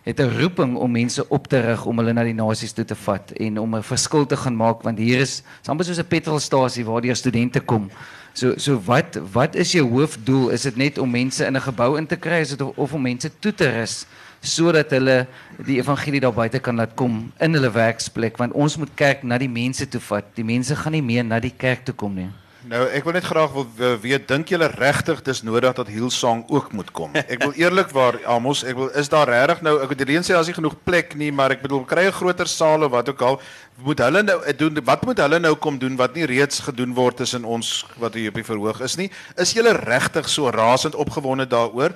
het 0.02 0.20
'n 0.20 0.38
roeping 0.40 0.76
om 0.76 0.90
mense 0.90 1.28
op 1.28 1.46
te 1.46 1.60
rig 1.60 1.86
om 1.86 1.96
hulle 1.98 2.12
na 2.12 2.24
die 2.24 2.34
nasies 2.34 2.72
toe 2.72 2.84
te 2.84 2.94
vat 2.94 3.30
en 3.30 3.58
om 3.58 3.74
'n 3.76 3.82
verskil 3.82 4.26
te 4.26 4.36
gaan 4.36 4.56
maak 4.56 4.82
want 4.82 4.98
hier 4.98 5.20
is 5.20 5.42
amper 5.66 5.84
soos 5.84 5.98
'n 5.98 6.08
petrolstasie 6.08 6.84
waar 6.84 7.00
die 7.00 7.14
studente 7.14 7.60
kom. 7.60 7.90
So 8.34 8.54
so 8.56 8.80
wat 8.84 9.18
wat 9.32 9.54
is 9.54 9.72
jou 9.72 9.88
hoofdoel? 9.88 10.50
Is 10.50 10.62
dit 10.62 10.76
net 10.76 10.98
om 10.98 11.10
mense 11.10 11.46
in 11.46 11.56
'n 11.56 11.60
gebou 11.60 11.96
in 11.98 12.06
te 12.06 12.16
dit 12.16 12.60
of, 12.62 12.92
om 12.92 13.02
mense 13.02 13.30
toe 13.38 13.54
te 13.54 13.70
rus 13.70 14.06
sodat 14.40 14.90
hulle 14.90 15.26
die 15.64 15.78
evangelie 15.78 16.20
daar 16.20 16.34
buite 16.34 16.58
kan 16.58 16.76
laat 16.76 16.94
kom 16.94 17.32
in 17.38 17.54
hulle 17.54 17.70
werksplek 17.70 18.36
want 18.36 18.52
ons 18.52 18.76
moet 18.76 18.90
kerk 18.94 19.22
na 19.22 19.38
die 19.38 19.48
mense 19.48 19.88
toe 19.88 20.00
vat. 20.00 20.24
Die 20.34 20.44
mense 20.44 20.76
gaan 20.76 20.92
nie 20.92 21.02
meer 21.02 21.24
na 21.24 21.40
die 21.40 21.54
kerk 21.56 21.84
toe 21.84 21.94
kom 21.94 22.14
nie. 22.14 22.41
Nou, 22.70 22.84
ek 22.94 23.02
wil 23.02 23.16
net 23.16 23.24
graag 23.26 23.50
wil 23.56 23.64
we- 23.74 23.96
weet, 24.04 24.28
dink 24.30 24.46
julle 24.52 24.68
regtig 24.70 25.22
dis 25.26 25.40
nodig 25.42 25.72
dat 25.74 25.88
Hillsong 25.90 26.44
ook 26.48 26.68
moet 26.72 26.90
kom? 26.94 27.10
Ek 27.32 27.40
wil 27.42 27.52
eerlikwaar 27.58 28.20
Amos, 28.30 28.60
ek 28.62 28.76
wil 28.78 28.90
is 28.94 29.08
daar 29.10 29.26
regtig 29.26 29.64
nou 29.66 29.72
ek 29.82 29.90
het 29.90 30.04
hierheen 30.04 30.22
sê 30.22 30.36
as 30.38 30.46
nie 30.46 30.54
genoeg 30.54 30.76
plek 30.86 31.16
nie, 31.18 31.32
maar 31.34 31.50
ek 31.56 31.64
bedoel 31.64 31.82
kry 31.90 32.04
'n 32.06 32.12
groter 32.14 32.46
saal 32.46 32.84
of 32.86 32.92
wat 32.94 33.08
ook 33.10 33.22
al, 33.26 33.40
moet 33.82 33.98
hulle 33.98 34.22
nou 34.22 34.36
eh, 34.46 34.54
doen 34.54 34.78
wat 34.86 35.02
moet 35.04 35.18
hulle 35.18 35.40
nou 35.42 35.54
kom 35.58 35.78
doen 35.78 35.96
wat 35.98 36.14
nie 36.14 36.24
reeds 36.30 36.60
gedoen 36.62 36.94
word 36.94 37.16
tussen 37.16 37.42
ons 37.44 37.84
wat 37.98 38.14
hier 38.14 38.28
op 38.30 38.38
die 38.38 38.46
verhoog 38.46 38.80
is 38.86 38.94
nie? 38.96 39.10
Is 39.36 39.52
julle 39.58 39.72
regtig 39.74 40.28
so 40.30 40.46
rasend 40.48 40.94
opgewonde 40.94 41.48
daaroor? 41.50 41.90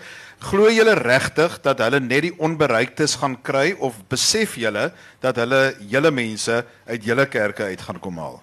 Glo 0.50 0.66
julle 0.68 0.94
regtig 0.98 1.60
dat 1.62 1.78
hulle 1.78 2.00
net 2.00 2.22
die 2.26 2.34
onbereiktes 2.42 3.14
gaan 3.22 3.38
kry 3.42 3.76
of 3.78 3.94
besef 4.10 4.56
julle 4.58 4.90
dat 5.22 5.36
hulle 5.36 5.76
julle 5.86 6.10
mense 6.10 6.64
uit 6.90 7.04
julle 7.04 7.26
kerke 7.30 7.62
uit 7.70 7.80
gaan 7.80 8.00
kom 8.02 8.18
haal? 8.18 8.42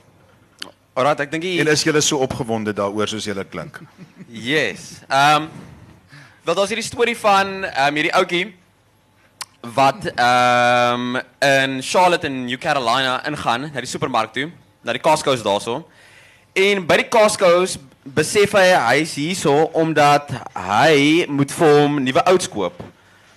Alraai, 0.94 1.24
ek 1.26 1.32
dink 1.32 1.42
die 1.42 1.56
En 1.58 1.70
is 1.72 1.82
julle 1.82 2.02
so 2.06 2.22
opgewonde 2.22 2.70
daaroor 2.78 3.10
soos 3.10 3.26
julle 3.26 3.42
klink? 3.50 3.80
Yes. 4.30 5.00
Ehm 5.10 5.48
um, 5.48 5.72
wel 6.46 6.58
daar's 6.60 6.70
hierdie 6.70 6.86
storie 6.86 7.16
van 7.18 7.64
ehm 7.66 7.88
um, 7.88 7.98
hierdie 7.98 8.14
ouetjie 8.14 8.44
wat 9.74 10.06
ehm 10.12 11.18
um, 11.18 11.20
in 11.50 11.82
Charlotte 11.82 12.30
in 12.30 12.46
New 12.46 12.62
Carolina 12.62 13.16
ingaan 13.26 13.72
na 13.74 13.82
die 13.82 13.90
supermark 13.90 14.36
toe, 14.38 14.52
na 14.86 14.94
die 14.94 15.02
Costco's 15.02 15.42
daarso. 15.42 15.82
En 16.54 16.86
by 16.86 17.02
die 17.02 17.10
Costco's 17.10 17.80
besef 18.04 18.54
hy 18.54 18.70
hy's 18.78 19.18
hierso 19.18 19.72
omdat 19.74 20.30
hy 20.54 21.26
moet 21.26 21.58
vir 21.58 21.78
hom 21.82 22.02
nuwe 22.06 22.30
ouds 22.30 22.50
koop. 22.54 22.84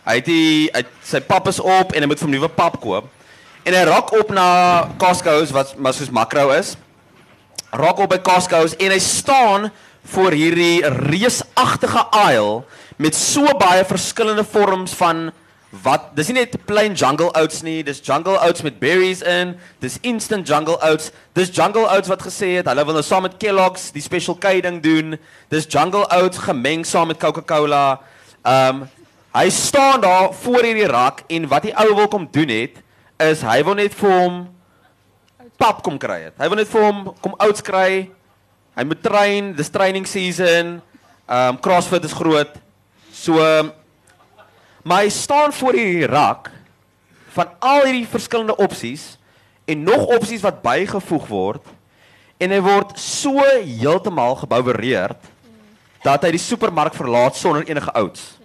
Hy 0.04 0.20
het 0.20 0.28
die 0.28 0.66
hy, 0.76 0.84
sy 1.00 1.24
pap 1.24 1.48
is 1.48 1.62
op 1.62 1.96
en 1.96 2.04
hy 2.04 2.12
moet 2.12 2.20
vir 2.20 2.28
hom 2.28 2.36
nuwe 2.36 2.52
pap 2.52 2.82
koop. 2.84 3.08
En 3.64 3.72
hy 3.72 3.86
raak 3.88 4.12
op 4.12 4.34
na 4.34 4.50
Costco's 5.00 5.56
wat 5.56 5.78
maar 5.80 5.96
soos 5.96 6.12
makro 6.12 6.50
is 6.52 6.76
op 7.84 8.10
by 8.10 8.18
Costco's 8.24 8.76
en 8.76 8.90
hy 8.94 9.00
staan 9.02 9.70
voor 10.12 10.36
hierdie 10.36 10.80
reusagtige 10.86 12.04
aisle 12.10 12.62
met 12.96 13.14
so 13.14 13.44
baie 13.58 13.84
verskillende 13.84 14.44
vorms 14.44 14.94
van 14.96 15.30
wat 15.82 16.12
dis 16.16 16.30
nie 16.30 16.38
net 16.38 16.54
plain 16.68 16.94
jungle 16.96 17.28
oats 17.36 17.60
nie, 17.66 17.82
dis 17.84 18.00
jungle 18.04 18.38
oats 18.40 18.62
met 18.64 18.78
berries 18.80 19.22
in, 19.26 19.54
dis 19.82 19.98
instant 20.06 20.46
jungle 20.48 20.78
oats. 20.84 21.10
Dis 21.36 21.50
jungle 21.52 21.84
oats 21.90 22.08
wat 22.08 22.22
gesê 22.24 22.56
het 22.58 22.70
hulle 22.70 22.84
wil 22.86 22.96
nou 22.96 23.04
saam 23.04 23.26
met 23.26 23.36
Kellogg's 23.42 23.90
die 23.94 24.04
special 24.04 24.38
K 24.40 24.56
ding 24.64 24.80
doen. 24.84 25.16
Dis 25.52 25.68
jungle 25.68 26.06
oats 26.14 26.40
gemeng 26.46 26.86
saam 26.86 27.10
met 27.12 27.20
Coca-Cola. 27.22 28.00
Um 28.46 28.86
hy 29.36 29.50
staan 29.52 30.00
daar 30.00 30.30
voor 30.32 30.64
hierdie 30.64 30.88
rak 30.88 31.26
en 31.28 31.48
wat 31.50 31.66
die 31.66 31.74
ou 31.76 31.90
wil 31.98 32.08
kom 32.08 32.24
doen 32.32 32.48
het 32.48 32.78
is 33.20 33.42
hy 33.44 33.58
wil 33.66 33.76
net 33.76 33.92
vir 33.98 34.14
hom 34.14 34.38
pap 35.58 35.82
kom 35.84 35.98
kry 35.98 36.28
het. 36.28 36.36
Hy 36.38 36.48
wil 36.52 36.60
net 36.60 36.70
vir 36.70 36.84
hom 36.86 37.02
kom 37.24 37.34
ouds 37.42 37.64
kry. 37.64 38.06
Hy 38.76 38.84
moet 38.84 39.02
train, 39.02 39.54
dis 39.56 39.72
training 39.72 40.06
season. 40.08 40.78
Ehm 41.26 41.56
um, 41.56 41.60
CrossFit 41.60 42.04
is 42.04 42.14
groot. 42.16 42.52
So 43.12 43.40
um, 43.40 43.72
maar 44.86 45.02
hy 45.02 45.10
staan 45.10 45.52
voor 45.52 45.74
hierdie 45.74 46.06
rak 46.06 46.52
van 47.34 47.48
al 47.58 47.88
hierdie 47.88 48.06
verskillende 48.06 48.54
opsies 48.62 49.16
en 49.66 49.82
nog 49.82 50.06
opsies 50.14 50.44
wat 50.46 50.62
bygevoeg 50.62 51.26
word 51.26 51.72
en 52.38 52.52
hy 52.54 52.60
word 52.62 52.92
so 53.00 53.42
heeltemal 53.42 54.38
gebouwereerd 54.44 55.18
dat 56.04 56.22
hy 56.22 56.30
die 56.36 56.42
supermark 56.42 56.94
verlaat 56.94 57.34
sonder 57.34 57.66
enige 57.66 57.90
ouds. 57.98 58.36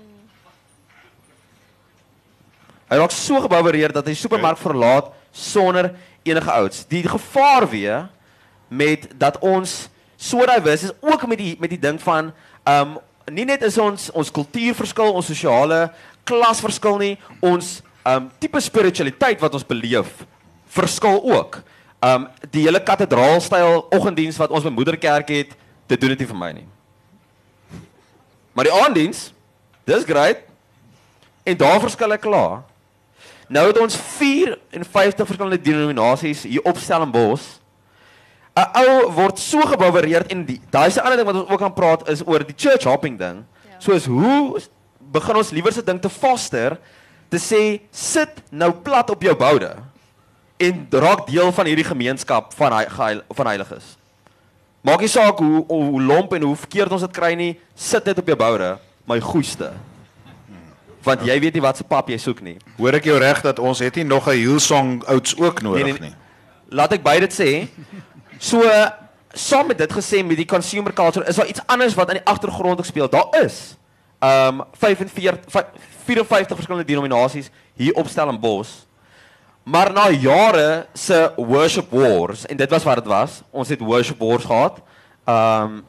Hy 2.90 2.98
raak 2.98 3.14
so 3.14 3.38
gebouwereerd 3.46 3.94
dat 4.00 4.10
hy 4.10 4.16
die 4.16 4.24
supermark 4.24 4.58
verlaat 4.60 5.14
sonder 5.32 5.92
enige 6.24 6.52
ouds. 6.52 6.86
Die 6.88 7.08
gevaar 7.08 7.70
weer 7.70 8.10
met 8.68 9.08
dat 9.18 9.40
ons 9.40 9.90
so 10.16 10.46
diverse 10.46 10.86
is 10.86 10.98
ook 11.00 11.28
met 11.28 11.38
die 11.38 11.56
met 11.60 11.70
die 11.70 11.80
ding 11.80 12.02
van 12.02 12.32
um 12.70 12.98
nie 13.32 13.46
net 13.46 13.64
is 13.64 13.78
ons 13.78 14.10
ons 14.12 14.32
kultuur 14.32 14.76
verskil, 14.76 15.14
ons 15.14 15.26
sosiale 15.26 15.92
klas 16.24 16.62
verskil 16.62 16.98
nie, 17.02 17.16
ons 17.40 17.80
um 18.08 18.30
tipe 18.40 18.62
spiritualiteit 18.62 19.42
wat 19.42 19.54
ons 19.54 19.66
beleef 19.68 20.26
verskil 20.72 21.22
ook. 21.24 21.62
Um 22.02 22.28
die 22.54 22.66
hele 22.66 22.82
kathedraalstyl 22.84 23.86
oggenddiens 23.92 24.40
wat 24.42 24.54
ons 24.54 24.66
by 24.66 24.74
Moederkerk 24.74 25.30
het, 25.30 25.58
dit 25.88 26.02
doen 26.02 26.14
dit 26.14 26.24
nie 26.24 26.30
vir 26.32 26.40
my 26.40 26.52
nie. 26.62 26.68
Maar 28.54 28.68
die 28.68 28.74
aanddiens, 28.74 29.30
dis 29.88 30.04
great. 30.08 30.44
En 31.44 31.58
daar 31.58 31.80
verskil 31.82 32.14
ek 32.14 32.24
klaar. 32.26 32.62
Nou 33.52 33.66
het 33.68 33.80
ons 33.84 33.96
54 33.96 35.28
verskillende 35.28 35.60
denominasies 35.62 36.46
hier 36.48 36.64
op 36.64 36.78
Stellenbosch. 36.80 37.60
'n 38.56 38.68
Ou 38.80 39.12
word 39.12 39.40
so 39.40 39.62
gebouwereerd 39.68 40.32
en 40.32 40.46
daai 40.70 40.88
is 40.88 40.96
'n 40.96 41.04
ander 41.04 41.18
ding 41.18 41.28
wat 41.28 41.42
ons 41.42 41.50
ook 41.50 41.60
gaan 41.60 41.74
praat 41.74 42.10
is 42.10 42.24
oor 42.26 42.46
die 42.46 42.56
church 42.56 42.84
hopping 42.84 43.18
ding. 43.18 43.44
Ja. 43.44 43.76
Soos 43.80 44.06
hoe 44.06 44.60
begin 45.00 45.36
ons 45.36 45.50
liewer 45.50 45.74
se 45.74 45.84
ding 45.84 46.02
te 46.02 46.10
foster 46.10 46.80
te 47.30 47.38
sê 47.38 47.82
sit 47.92 48.42
nou 48.50 48.72
plat 48.72 49.10
op 49.10 49.22
jou 49.22 49.36
boude 49.36 49.76
en 50.58 50.88
raak 50.90 51.28
deel 51.28 51.52
van 51.52 51.66
hierdie 51.66 51.86
gemeenskap 51.86 52.54
van 52.54 52.74
hy 52.74 52.86
geheil, 52.86 53.22
van 53.30 53.46
heiliges. 53.46 53.98
Maak 54.82 55.00
nie 55.00 55.08
saak 55.08 55.38
hoe 55.40 55.66
hoe 55.68 56.02
lomp 56.02 56.34
en 56.34 56.42
hoe 56.42 56.56
verkeerd 56.56 56.92
ons 56.92 57.02
dit 57.02 57.12
kry 57.12 57.34
nie, 57.34 57.60
sit 57.76 58.06
net 58.06 58.18
op 58.18 58.28
jou 58.28 58.38
boude, 58.38 58.78
my 59.06 59.20
goeiste 59.20 59.72
want 61.04 61.22
jy 61.26 61.40
weet 61.40 61.54
nie 61.54 61.62
wat 61.62 61.78
se 61.78 61.84
pap 61.84 62.10
jy 62.10 62.18
soek 62.18 62.42
nie. 62.42 62.58
Hoor 62.78 62.94
ek 62.94 63.04
jou 63.10 63.18
reg 63.20 63.42
dat 63.42 63.60
ons 63.60 63.80
het 63.80 63.96
nie 63.96 64.04
nog 64.06 64.28
'n 64.28 64.38
Hillsong 64.38 65.04
ouds 65.08 65.38
ook 65.38 65.62
nodig 65.62 65.84
Nee, 65.84 65.92
nie. 65.94 66.00
nee, 66.02 66.10
nee. 66.10 66.18
Laat 66.70 66.94
ek 66.94 67.04
by 67.04 67.20
dit 67.20 67.34
sê. 67.34 67.68
So 68.40 68.62
saam 69.34 69.68
met 69.68 69.78
dit 69.78 69.92
gesê 69.94 70.24
met 70.26 70.38
die 70.38 70.46
consumer 70.46 70.94
culture 70.94 71.26
is 71.28 71.36
daar 71.36 71.48
iets 71.48 71.62
anders 71.66 71.94
wat 71.94 72.08
aan 72.10 72.16
die 72.16 72.26
agtergrond 72.26 72.80
ook 72.80 72.86
speel. 72.86 73.10
Daar 73.10 73.28
is 73.44 73.78
um 74.20 74.64
45 74.74 75.40
vy- 75.48 75.66
54 76.06 76.56
verskillende 76.56 76.86
denominasies 76.88 77.50
hier 77.76 77.94
op 77.94 78.08
Stellenbosch. 78.08 78.70
Maar 79.64 79.94
na 79.94 80.10
jare 80.10 80.86
se 80.94 81.32
worship 81.38 81.92
wars 81.92 82.46
en 82.46 82.58
dit 82.58 82.70
was 82.70 82.84
wat 82.84 82.96
dit 82.96 83.06
was. 83.06 83.42
Ons 83.52 83.70
het 83.70 83.80
worship 83.80 84.20
wars 84.20 84.44
gehad. 84.44 84.78
Um 85.26 85.84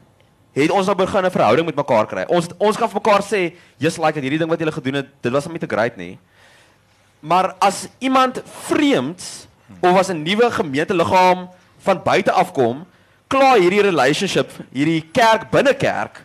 het 0.53 0.71
ons 0.71 0.85
nou 0.85 0.95
begin 0.95 1.25
'n 1.25 1.31
verhouding 1.31 1.65
met 1.65 1.75
mekaar 1.75 2.05
kry. 2.05 2.25
Ons 2.27 2.47
ons 2.57 2.77
kan 2.77 2.89
vir 2.89 3.01
mekaar 3.01 3.21
sê, 3.21 3.53
"Just 3.77 3.97
like 3.97 4.19
hierdie 4.19 4.37
ding 4.37 4.49
wat 4.49 4.59
julle 4.59 4.71
gedoen 4.71 4.93
het, 4.93 5.07
dit 5.21 5.31
was 5.31 5.47
net 5.47 5.59
te 5.59 5.67
great 5.67 5.97
nie." 5.97 6.19
Maar 7.19 7.55
as 7.59 7.87
iemand 7.99 8.41
vreemds 8.45 9.47
of 9.79 9.97
as 9.97 10.09
'n 10.09 10.23
nuwe 10.23 10.51
gemeenteliggaam 10.51 11.49
van 11.77 12.03
buite 12.03 12.31
afkom, 12.31 12.85
kla 13.27 13.55
hierdie 13.55 13.81
relationship, 13.81 14.51
hierdie 14.73 15.09
kerk 15.11 15.49
binne 15.49 15.73
kerk, 15.73 16.23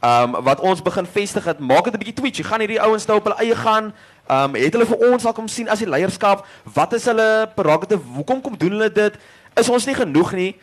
um 0.00 0.32
wat 0.44 0.60
ons 0.60 0.82
begin 0.82 1.06
vestig 1.06 1.44
het, 1.44 1.58
maak 1.58 1.84
dit 1.84 1.94
'n 1.94 1.98
bietjie 1.98 2.14
twitchy. 2.14 2.42
Gaan 2.42 2.60
hierdie 2.60 2.80
ouens 2.80 3.06
nou 3.06 3.18
op 3.18 3.24
hulle 3.24 3.38
eie 3.38 3.56
gaan? 3.56 3.94
Um 4.28 4.54
het 4.54 4.72
hulle 4.72 4.86
vir 4.86 5.12
ons 5.12 5.24
al 5.24 5.32
kom 5.32 5.48
sien 5.48 5.68
as 5.68 5.78
die 5.78 5.88
leierskap? 5.88 6.46
Wat 6.74 6.92
is 6.92 7.04
hulle 7.04 7.48
prerogative? 7.54 8.02
Hoekom 8.14 8.40
kom 8.40 8.56
doen 8.56 8.70
hulle 8.70 8.92
dit? 8.92 9.14
Is 9.54 9.68
ons 9.68 9.86
nie 9.86 9.94
genoeg 9.94 10.32
nie? 10.32 10.56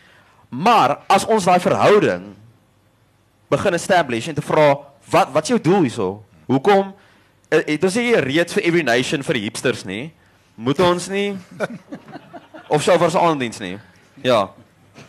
Maar 0.49 0.99
as 1.07 1.25
ons 1.25 1.45
daai 1.45 1.59
verhouding 1.59 2.35
begin 3.53 3.77
establish 3.77 4.27
en 4.31 4.37
te 4.37 4.45
vra 4.45 4.67
wat 5.13 5.31
wat 5.33 5.47
is 5.47 5.53
jou 5.53 5.61
doel 5.61 5.87
hierso? 5.87 6.09
Hoekom 6.49 6.93
eh, 7.49 7.61
het 7.75 7.83
ons 7.83 7.97
nie 7.99 8.15
reeds 8.25 8.57
vir 8.57 8.67
every 8.69 8.83
nation 8.85 9.23
vir 9.23 9.39
die 9.39 9.45
hipsters 9.47 9.85
nie? 9.87 10.03
Moet 10.55 10.81
ons 10.85 11.07
nie 11.09 11.33
of 12.73 12.83
sou 12.83 12.97
vir 12.97 13.09
ons 13.09 13.19
aandiens 13.21 13.63
nie? 13.63 13.77
Ja. 14.25 14.47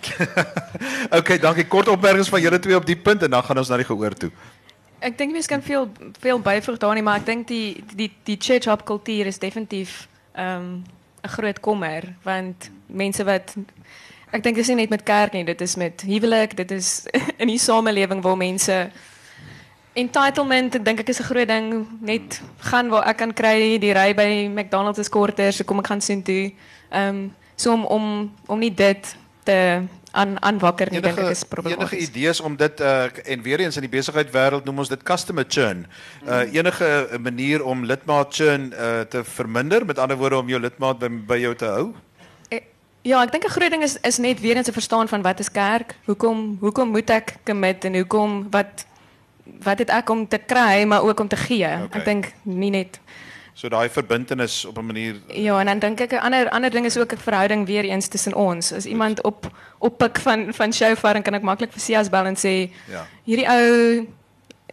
Okay, 1.19 1.39
dankie. 1.39 1.67
Kort 1.71 1.89
opmerkings 1.93 2.31
van 2.33 2.41
julle 2.43 2.59
twee 2.59 2.77
op 2.77 2.87
die 2.89 2.97
punt 2.97 3.23
en 3.23 3.31
dan 3.31 3.45
gaan 3.45 3.61
ons 3.61 3.69
na 3.71 3.77
die 3.79 3.87
gehoor 3.87 4.17
toe. 4.19 4.31
Ik 5.05 5.19
denk 5.19 5.33
mens 5.33 5.47
kan 5.47 5.63
veel, 5.63 5.89
veel 6.21 6.41
bijvoegen 6.41 6.79
daar 6.79 6.95
niet, 6.95 7.05
maar 7.05 7.19
ik 7.19 7.27
denk 7.27 7.49
die, 7.49 7.85
die, 7.95 8.13
die 8.23 8.37
church 8.41 8.65
hop 8.65 8.85
cultuur 8.85 9.27
is 9.27 9.39
definitief 9.39 10.09
um, 10.39 10.83
een 11.21 11.31
groot 11.31 11.61
kommer. 11.61 12.15
Want 12.23 12.71
mensen 12.87 13.25
wat. 13.25 13.55
Ik 14.35 14.43
denk 14.43 14.57
het 14.57 14.65
is 14.65 14.69
niet 14.69 14.77
net 14.77 14.89
met 14.89 15.03
kerk 15.03 15.33
nie, 15.33 15.45
dit 15.45 15.61
is 15.61 15.77
met 15.77 16.01
huwelijk, 16.07 16.57
dit 16.57 16.71
is 16.71 17.07
in 17.43 17.47
die 17.47 17.59
samenleving 17.59 18.23
waar 18.23 18.37
mensen 18.37 18.93
entitlement, 19.95 20.75
ek 20.75 20.85
dink 20.85 21.03
ek 21.05 21.09
is 21.13 21.21
'n 21.23 21.29
groot 21.31 21.49
ding. 21.49 21.87
Net 22.01 22.41
gaan 22.59 22.89
waar 22.91 23.07
ek 23.07 23.17
kan 23.17 23.33
kry 23.33 23.79
die 23.79 23.93
ry 23.95 24.11
by 24.15 24.51
McDonald's 24.51 24.99
is 24.99 25.09
korter, 25.09 25.53
so 25.53 25.65
kom 25.65 25.79
ek 25.79 25.87
gaan 25.87 26.03
sien 26.03 26.23
toe. 26.23 26.53
Ehm 26.91 27.09
um, 27.09 27.35
so 27.57 27.73
om 27.73 27.85
om 27.87 28.33
om 28.47 28.59
nie 28.59 28.75
dit 28.75 29.17
te 29.45 29.87
aan 30.11 30.43
aanwakker 30.43 30.91
nie 30.91 31.01
dink 31.01 31.19
ek 31.19 31.31
is 31.31 31.43
enige 31.43 31.55
problematies. 31.55 32.09
idees 32.09 32.41
om 32.41 32.57
dit 32.57 32.81
uh, 32.81 33.07
en 33.25 33.43
weer 33.43 33.61
eens 33.61 33.77
in 33.77 33.87
die 33.87 33.91
besigheidwêreld 33.91 34.65
noem 34.65 34.79
ons 34.79 34.89
dit 34.89 35.03
customer 35.03 35.45
churn. 35.49 35.87
Uh, 36.27 36.43
enige 36.55 37.19
manier 37.19 37.65
om 37.65 37.85
lidmaat 37.85 38.35
churn 38.35 38.73
uh, 38.73 39.01
te 39.01 39.25
verminder, 39.25 39.87
met 39.87 39.99
ander 39.99 40.17
woorde 40.17 40.37
om 40.43 40.49
jou 40.49 40.61
lidmaat 40.61 40.99
by, 40.99 41.11
by 41.27 41.39
jou 41.39 41.55
te 41.55 41.71
hou? 41.71 41.87
Eh, 43.05 43.11
Ja, 43.11 43.23
ek 43.23 43.33
dink 43.33 43.45
'n 43.45 43.51
groot 43.51 43.71
ding 43.71 43.83
is 43.83 43.97
is 44.01 44.19
net 44.19 44.41
weer 44.41 44.57
eens 44.57 44.69
'n 44.69 44.73
verstaan 44.73 45.09
van 45.09 45.23
wat 45.23 45.39
is 45.41 45.51
kerk? 45.51 45.95
Hoekom 46.05 46.57
hoekom 46.61 46.89
moet 46.89 47.11
ek 47.11 47.37
commit 47.45 47.85
en 47.85 47.95
hoekom 47.95 48.47
wat 48.51 48.87
wat 49.63 49.79
het 49.79 49.91
ek 49.91 50.09
om 50.11 50.27
te 50.29 50.39
kry 50.39 50.85
maar 50.85 51.03
ook 51.03 51.21
om 51.21 51.29
te 51.29 51.37
gee? 51.37 51.65
Okay. 51.67 52.01
Ek 52.01 52.05
dink 52.05 52.33
nie 52.43 52.71
net 52.71 53.01
So 53.57 53.69
daai 53.69 53.89
verbintenis 53.89 54.65
op 54.65 54.79
'n 54.79 54.87
manier 54.87 55.15
Ja, 55.29 55.61
en 55.61 55.67
dan 55.67 55.79
dink 55.79 56.01
ek 56.01 56.13
'n 56.13 56.19
ander 56.25 56.49
ander 56.51 56.71
ding 56.71 56.87
is 56.87 56.97
ook 56.97 57.13
'n 57.13 57.19
verhouding 57.19 57.67
weer 57.67 57.85
eens 57.85 58.09
tussen 58.09 58.35
ons. 58.35 58.73
As 58.73 58.87
iemand 58.87 59.23
op 59.23 59.51
oppik 59.79 60.19
van 60.19 60.55
van 60.55 60.73
shofar, 60.73 61.13
dan 61.13 61.23
kan 61.23 61.35
ek 61.35 61.43
maklik 61.43 61.73
vir 61.73 61.81
Sias 61.81 62.09
bel 62.09 62.25
en 62.27 62.37
sê, 62.37 62.71
Ja. 62.91 63.07
hierdie 63.27 63.47
ou 63.49 64.07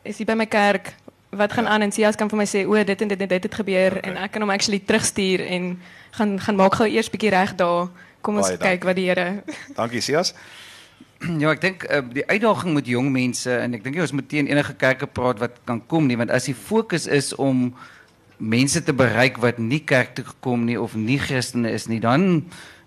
is 0.04 0.18
hier 0.18 0.26
by 0.26 0.34
my 0.34 0.46
kerk. 0.46 0.94
Wat 1.30 1.54
gaan 1.54 1.68
aan 1.68 1.82
en 1.82 1.92
Sias 1.92 2.16
kan 2.16 2.30
vir 2.30 2.38
my 2.38 2.46
sê, 2.46 2.66
o, 2.68 2.84
dit 2.84 3.02
en 3.02 3.08
dit 3.08 3.22
en 3.22 3.28
dit 3.28 3.44
het 3.44 3.56
gebeur 3.56 3.98
Okay. 3.98 4.12
en 4.12 4.18
ek 4.18 4.32
kan 4.32 4.42
hom 4.42 4.50
actually 4.52 4.80
terugstuur 4.80 5.40
en 5.48 5.80
gaan 6.12 6.40
gaan 6.40 6.56
maak 6.56 6.76
gou 6.76 6.88
eers 6.88 7.10
bietjie 7.10 7.30
reg 7.30 7.56
daar. 7.56 7.88
Kom 8.22 8.38
Baie 8.38 8.58
kyk 8.62 8.86
wat 8.86 8.98
die 9.00 9.08
Here. 9.10 9.42
Dankie 9.78 10.02
Sias. 10.04 10.36
Ja, 11.22 11.52
ek 11.52 11.62
dink 11.62 11.86
uh, 11.86 12.02
die 12.14 12.26
uitdaging 12.26 12.74
met 12.74 12.90
jong 12.90 13.12
mense 13.14 13.54
en 13.54 13.78
ek 13.78 13.84
dink 13.86 13.98
nie 13.98 14.04
ons 14.04 14.14
moet 14.18 14.28
teen 14.30 14.50
enige 14.50 14.74
kerke 14.82 15.06
praat 15.06 15.42
wat 15.42 15.60
kan 15.70 15.82
kom 15.90 16.08
nie, 16.10 16.18
want 16.18 16.34
as 16.34 16.50
die 16.50 16.58
fokus 16.58 17.06
is 17.06 17.30
om 17.38 17.70
mense 18.42 18.82
te 18.82 18.94
bereik 18.98 19.38
wat 19.42 19.60
nie 19.62 19.84
kerk 19.86 20.16
toe 20.18 20.26
gekom 20.26 20.66
nie 20.66 20.80
of 20.82 20.96
nie 20.98 21.20
Christene 21.22 21.70
is 21.70 21.86
nie, 21.90 22.00
dan 22.02 22.42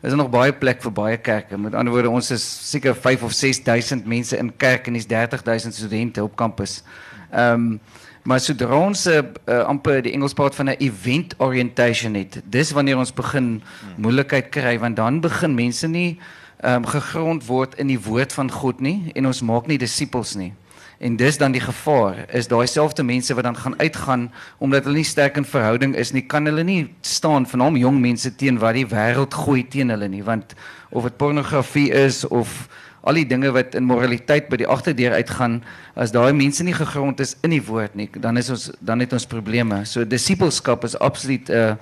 is 0.04 0.10
daar 0.10 0.18
nog 0.18 0.32
baie 0.34 0.52
plek 0.52 0.82
vir 0.84 0.92
baie 0.92 1.18
kerke. 1.22 1.56
Met 1.56 1.76
ander 1.78 1.94
woorde, 1.94 2.10
ons 2.10 2.32
is 2.34 2.42
seker 2.42 2.96
5 2.98 3.22
of 3.30 3.36
6000 3.38 4.02
mense 4.10 4.36
in 4.36 4.50
kerk 4.60 4.90
en 4.90 4.98
dis 4.98 5.06
30000 5.08 5.74
studente 5.74 6.24
op 6.24 6.34
kampus. 6.36 6.82
Ehm 7.30 7.78
um, 7.78 8.02
maar 8.24 8.40
sodra 8.40 8.76
ons 8.86 9.06
uh, 9.06 9.20
uh, 9.20 9.58
amper 9.68 10.00
die 10.04 10.14
Engels 10.16 10.32
praat 10.32 10.54
van 10.56 10.70
'n 10.72 10.80
event 10.80 11.34
orientation 11.38 12.14
het, 12.14 12.40
dis 12.44 12.72
wanneer 12.72 12.98
ons 12.98 13.12
begin 13.12 13.62
moeilikheid 13.96 14.48
kry 14.48 14.78
want 14.78 14.96
dan 14.96 15.20
begin 15.20 15.54
mense 15.54 15.86
nie 15.86 16.18
um, 16.64 16.86
gegrond 16.86 17.46
word 17.46 17.74
in 17.74 17.86
die 17.86 18.00
woord 18.00 18.32
van 18.32 18.50
God 18.50 18.80
nie 18.80 19.12
en 19.14 19.26
ons 19.26 19.42
maak 19.42 19.66
nie 19.66 19.78
disippels 19.78 20.34
nie. 20.34 20.52
En 20.98 21.16
dis 21.16 21.36
dan 21.38 21.52
die 21.52 21.60
gevaar 21.60 22.24
is 22.32 22.48
daai 22.48 22.66
selfde 22.70 23.02
mense 23.02 23.34
wat 23.34 23.44
dan 23.44 23.56
gaan 23.56 23.78
uitgaan 23.78 24.32
omdat 24.58 24.84
hulle 24.84 25.02
nie 25.02 25.08
sterk 25.08 25.36
in 25.36 25.44
verhouding 25.44 25.96
is 25.96 26.12
nie, 26.12 26.22
kan 26.22 26.46
hulle 26.46 26.62
nie 26.64 26.94
staan 27.00 27.46
vanaam 27.46 27.76
jong 27.76 28.00
mense 28.00 28.34
teen 28.34 28.58
wat 28.62 28.78
die 28.78 28.86
wêreld 28.86 29.34
gooi 29.34 29.66
teen 29.68 29.90
hulle 29.90 30.08
nie, 30.08 30.22
want 30.24 30.54
of 30.90 31.02
dit 31.02 31.16
pornografie 31.16 31.90
is 31.90 32.24
of 32.24 32.68
al 33.04 33.18
die 33.20 33.26
dinge 33.28 33.52
wat 33.52 33.74
in 33.76 33.84
moraliteit 33.84 34.48
by 34.48 34.56
die 34.62 34.68
agterdeur 34.70 35.12
uitgaan, 35.18 35.58
as 35.94 36.12
daai 36.14 36.32
mense 36.32 36.64
nie 36.64 36.74
gegrond 36.76 37.20
is 37.20 37.36
in 37.44 37.52
die 37.52 37.62
woord 37.64 37.94
nie, 37.98 38.08
dan 38.16 38.40
is 38.40 38.48
ons 38.50 38.70
dan 38.80 39.04
het 39.04 39.12
ons 39.12 39.28
probleme. 39.28 39.82
So 39.84 40.08
disippelskap 40.08 40.84
is 40.88 40.96
absoluut 40.98 41.50
'n 41.50 41.52
uh, 41.52 41.76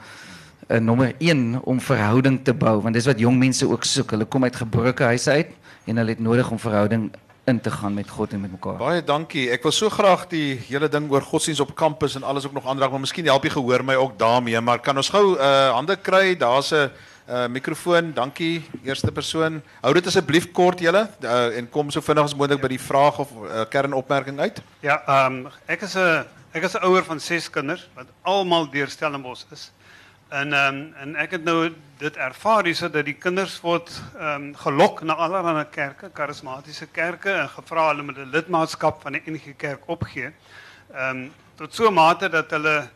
'n 0.79 0.85
nommer 0.85 1.15
1 1.19 1.61
om 1.65 1.81
verhouding 1.81 2.45
te 2.45 2.55
bou 2.55 2.81
want 2.81 2.95
dis 2.95 3.07
wat 3.07 3.19
jong 3.19 3.39
mense 3.39 3.69
ook 3.69 3.85
soek. 3.85 4.11
Hulle 4.11 4.25
kom 4.25 4.45
uit 4.45 4.57
gebroke 4.57 5.05
huise 5.05 5.31
uit 5.31 5.51
en 5.87 5.97
hulle 5.97 6.11
het 6.11 6.21
nodig 6.21 6.51
om 6.51 6.59
verhouding 6.59 7.11
in 7.45 7.61
te 7.61 7.71
gaan 7.71 7.95
met 7.95 8.09
God 8.09 8.33
en 8.33 8.41
met 8.41 8.51
mekaar. 8.51 8.77
Baie 8.79 9.05
dankie. 9.05 9.51
Ek 9.51 9.63
wil 9.63 9.73
so 9.73 9.91
graag 9.91 10.29
die 10.31 10.61
hele 10.69 10.89
ding 10.89 11.11
oor 11.11 11.23
godsdienst 11.23 11.61
op 11.61 11.75
kampus 11.75 12.15
en 12.15 12.23
alles 12.23 12.47
ook 12.47 12.53
nog 12.53 12.67
aanraak, 12.67 12.91
maar 12.91 13.03
miskien 13.03 13.27
help 13.27 13.43
jy 13.45 13.51
gehoor 13.51 13.85
my 13.85 13.95
ook 13.95 14.19
daarmee, 14.19 14.61
maar 14.61 14.79
kan 14.79 14.97
ons 14.97 15.11
gou 15.11 15.35
uh 15.39 15.73
hande 15.75 15.97
kry? 15.97 16.37
Daar's 16.37 16.73
'n 16.73 16.75
uh 16.75 17.11
mikrofoon. 17.49 18.13
Dankie. 18.15 18.65
Eerste 18.85 19.13
persoon. 19.13 19.63
Hou 19.81 19.93
dit 19.95 20.07
asseblief 20.07 20.51
kort 20.53 20.81
julle 20.81 21.09
uh, 21.23 21.57
en 21.57 21.69
kom 21.71 21.91
so 21.91 22.01
vinnig 22.01 22.25
as 22.25 22.35
moontlik 22.35 22.61
by 22.61 22.69
die 22.69 22.81
vraag 22.83 23.19
of 23.19 23.31
uh, 23.33 23.65
kernopmerking 23.71 24.41
uit. 24.41 24.63
Ja, 24.81 25.03
ehm 25.07 25.47
ek 25.67 25.83
is 25.83 25.95
'n 25.97 26.25
ek 26.53 26.63
is 26.65 26.77
van 27.07 27.21
6 27.21 27.51
kinders 27.51 27.89
wat 27.95 28.07
almal 28.23 28.71
deur 28.71 28.89
Stellenbosch 28.89 29.45
is. 29.53 29.71
En 30.29 30.53
ehm 30.53 30.93
en 30.97 31.17
ek 31.17 31.31
het 31.31 31.45
nou 31.45 31.71
dit 31.99 32.17
ervaar 32.17 32.65
hierso 32.65 32.89
dat 32.89 33.05
die 33.05 33.19
kinders 33.21 33.61
word 33.61 33.91
ehm 34.19 34.55
gelok 34.55 35.03
na 35.03 35.15
allerlei 35.15 35.65
kerke, 35.71 36.11
karismatiese 36.11 36.87
kerke 36.87 37.31
en 37.31 37.49
gevra 37.49 37.89
hulle 37.89 38.03
moet 38.03 38.19
'n 38.19 38.31
lidmaatskap 38.33 39.03
van 39.03 39.13
die 39.13 39.23
NG 39.27 39.57
Kerk 39.57 39.83
opgee. 39.87 40.33
Ehm 40.95 41.29
tot 41.57 41.75
so 41.75 41.91
mate 41.91 42.29
dat 42.29 42.51
hulle 42.51 42.89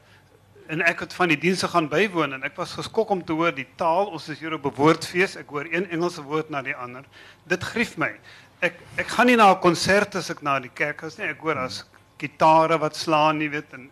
en 0.68 0.82
ek 0.82 1.04
het 1.04 1.14
van 1.14 1.30
die 1.30 1.38
dienste 1.38 1.68
gaan 1.68 1.88
bywoon 1.88 2.32
en 2.36 2.44
was 2.56 2.74
geskok 2.78 3.10
om 3.14 3.24
te 3.24 3.34
hoor 3.36 3.54
die 3.54 3.68
taal 3.76 4.10
ons 4.10 4.28
is 4.28 4.40
hier 4.40 4.54
op 4.54 4.66
'n 4.66 4.74
woordfees 4.76 5.36
ek 5.36 5.48
hoor 5.48 5.66
een 5.70 5.90
Engelse 5.90 6.22
woord 6.22 6.50
na 6.50 6.62
die 6.62 6.74
ander. 6.74 7.04
Dit 7.44 7.62
grief 7.62 7.96
my. 7.96 8.12
Ek 8.60 8.80
ek 8.96 9.06
gaan 9.06 9.26
nie 9.26 9.36
na 9.36 9.52
'n 9.52 9.60
konsert 9.60 10.16
as 10.16 10.30
ek 10.30 10.42
na 10.42 10.58
die 10.60 10.74
kerk 10.74 11.02
is 11.02 11.18
nie. 11.18 11.26
Ek 11.26 11.40
hoor 11.40 11.58
as 11.58 11.84
gitare 12.18 12.78
wat 12.78 12.96
slaan 12.96 13.40
jy 13.40 13.50
weet 13.50 13.72
en 13.74 13.90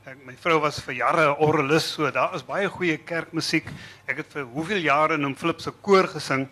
was 0.60 0.80
vir 0.80 0.94
jare 0.94 1.28
'n 1.30 1.36
orgelis 1.38 1.92
so 1.92 2.10
daar 2.10 2.34
is 2.34 2.42
baie 2.42 2.68
goeie 2.68 2.96
kerkmusiek 2.96 3.66
ek 4.06 4.16
het 4.16 4.32
vir 4.32 4.44
hoeveel 4.44 4.78
jare 4.78 5.14
in 5.14 5.26
'n 5.26 5.36
flip 5.36 5.60
se 5.60 5.70
koor 5.70 6.08
gesing 6.08 6.48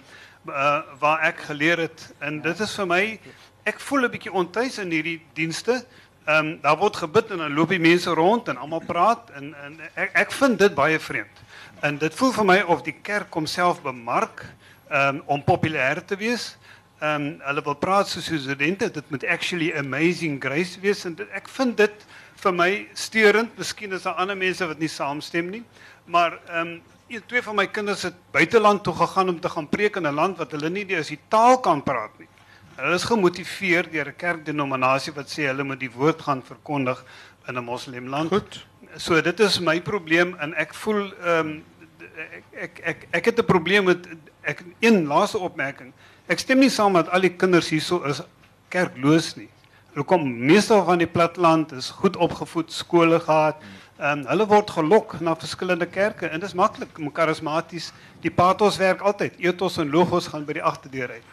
uh, 0.49 0.83
waar 1.01 1.21
ek 1.21 1.39
geleer 1.39 1.79
het. 1.79 2.15
En 2.21 2.41
dit 2.41 2.61
is 2.61 2.75
vir 2.77 2.87
my 2.87 3.21
ek 3.65 3.81
voel 3.81 4.05
'n 4.05 4.11
bietjie 4.11 4.33
ontuis 4.33 4.79
in 4.79 4.91
hierdie 4.91 5.21
dienste 5.35 5.85
Ehm 6.25 6.47
um, 6.47 6.59
daar 6.63 6.77
word 6.79 6.97
gebid 6.97 7.31
en 7.31 7.41
dan 7.43 7.55
loop 7.55 7.73
die 7.75 7.83
mense 7.83 8.11
rond 8.11 8.49
en 8.49 8.57
almal 8.57 8.83
praat 8.87 9.31
en 9.35 9.55
en 9.65 9.81
ek 9.95 10.13
ek 10.21 10.33
vind 10.33 10.59
dit 10.59 10.75
baie 10.75 10.99
vreemd. 11.03 11.41
En 11.83 11.99
dit 11.99 12.15
voel 12.15 12.33
vir 12.33 12.47
my 12.47 12.59
of 12.71 12.85
die 12.87 12.95
kerk 13.03 13.35
homself 13.35 13.81
bemark 13.83 14.45
ehm 14.89 15.17
um, 15.17 15.23
om 15.27 15.43
populêr 15.43 15.99
te 16.07 16.17
wees. 16.17 16.53
Ehm 17.01 17.27
um, 17.27 17.41
hulle 17.43 17.65
wil 17.67 17.75
praat 17.75 18.09
soos 18.09 18.31
studente, 18.31 18.91
dit 18.91 19.11
moet 19.11 19.27
actually 19.27 19.73
amazing 19.75 20.39
grace 20.39 20.79
wees 20.81 21.05
en 21.05 21.17
dit, 21.19 21.29
ek 21.35 21.49
vind 21.49 21.77
dit 21.77 22.07
vir 22.45 22.55
my 22.55 22.71
steurend. 22.95 23.59
Miskien 23.59 23.93
is 23.93 24.07
daar 24.07 24.23
ander 24.23 24.39
mense 24.39 24.67
wat 24.67 24.79
nie 24.79 24.91
saamstem 24.91 25.51
nie, 25.51 25.65
maar 26.07 26.39
ehm 26.47 26.77
um, 26.77 26.81
twee 27.27 27.43
van 27.43 27.59
my 27.59 27.67
kinders 27.67 28.07
het 28.07 28.15
buiteland 28.31 28.85
toe 28.87 28.95
gegaan 28.95 29.29
om 29.29 29.41
te 29.41 29.49
gaan 29.49 29.69
preek 29.69 29.97
in 29.97 30.07
'n 30.07 30.15
land 30.15 30.39
wat 30.39 30.53
hulle 30.55 30.71
nie 30.71 30.87
eens 30.87 31.09
die 31.09 31.21
taal 31.29 31.59
kan 31.61 31.83
praat 31.83 32.15
nie. 32.19 32.29
Hulle 32.77 32.95
is 32.97 33.05
gemotiveer 33.05 33.89
deur 33.91 34.09
'n 34.09 34.17
kerkdenominasie 34.17 35.13
wat 35.13 35.29
sê 35.29 35.47
hulle 35.47 35.65
moet 35.65 35.81
die 35.81 35.93
woord 35.93 36.23
gaan 36.23 36.43
verkondig 36.43 37.05
in 37.49 37.59
'n 37.59 37.65
moslemland. 37.65 38.29
Goed. 38.29 38.67
So 38.97 39.21
dit 39.21 39.41
is 39.41 39.61
my 39.61 39.81
probleem 39.81 40.37
en 40.41 40.55
ek 40.55 40.75
voel 40.75 41.13
ehm 41.25 41.47
um, 41.47 41.65
ek, 42.01 42.45
ek 42.53 42.81
ek 42.85 43.07
ek 43.11 43.25
het 43.25 43.39
'n 43.39 43.45
probleem 43.45 43.85
met 43.85 44.09
ek 44.43 44.65
een 44.81 45.07
laaste 45.07 45.39
opmerking. 45.39 45.93
Ek 46.27 46.39
stem 46.39 46.59
nie 46.59 46.71
saam 46.71 46.93
dat 46.93 47.09
al 47.11 47.21
die 47.21 47.37
kinders 47.37 47.69
hierso 47.69 48.03
is 48.05 48.23
kerkloos 48.69 49.37
nie. 49.37 49.49
Hulle 49.93 50.05
kom 50.05 50.47
meestal 50.47 50.85
van 50.85 50.99
die 50.99 51.07
platteland, 51.07 51.73
is 51.73 51.91
goed 51.91 52.17
opgevoed, 52.17 52.73
skole 52.73 53.21
gehad. 53.21 53.57
Ehm 53.99 54.19
um, 54.19 54.27
hulle 54.27 54.47
word 54.47 54.71
gelok 54.71 55.21
na 55.21 55.37
verskillende 55.37 55.87
kerke 55.87 56.27
en 56.27 56.41
dit 56.41 56.49
is 56.49 56.55
maklik, 56.55 56.89
karismaties. 57.13 57.93
Die 58.21 58.31
pathos 58.31 58.77
werk 58.77 59.01
altyd. 59.01 59.33
Ethos 59.39 59.79
en 59.79 59.91
logos 59.91 60.27
gaan 60.27 60.45
by 60.45 60.53
die 60.53 60.63
agterdeur 60.63 61.11
uit. 61.11 61.25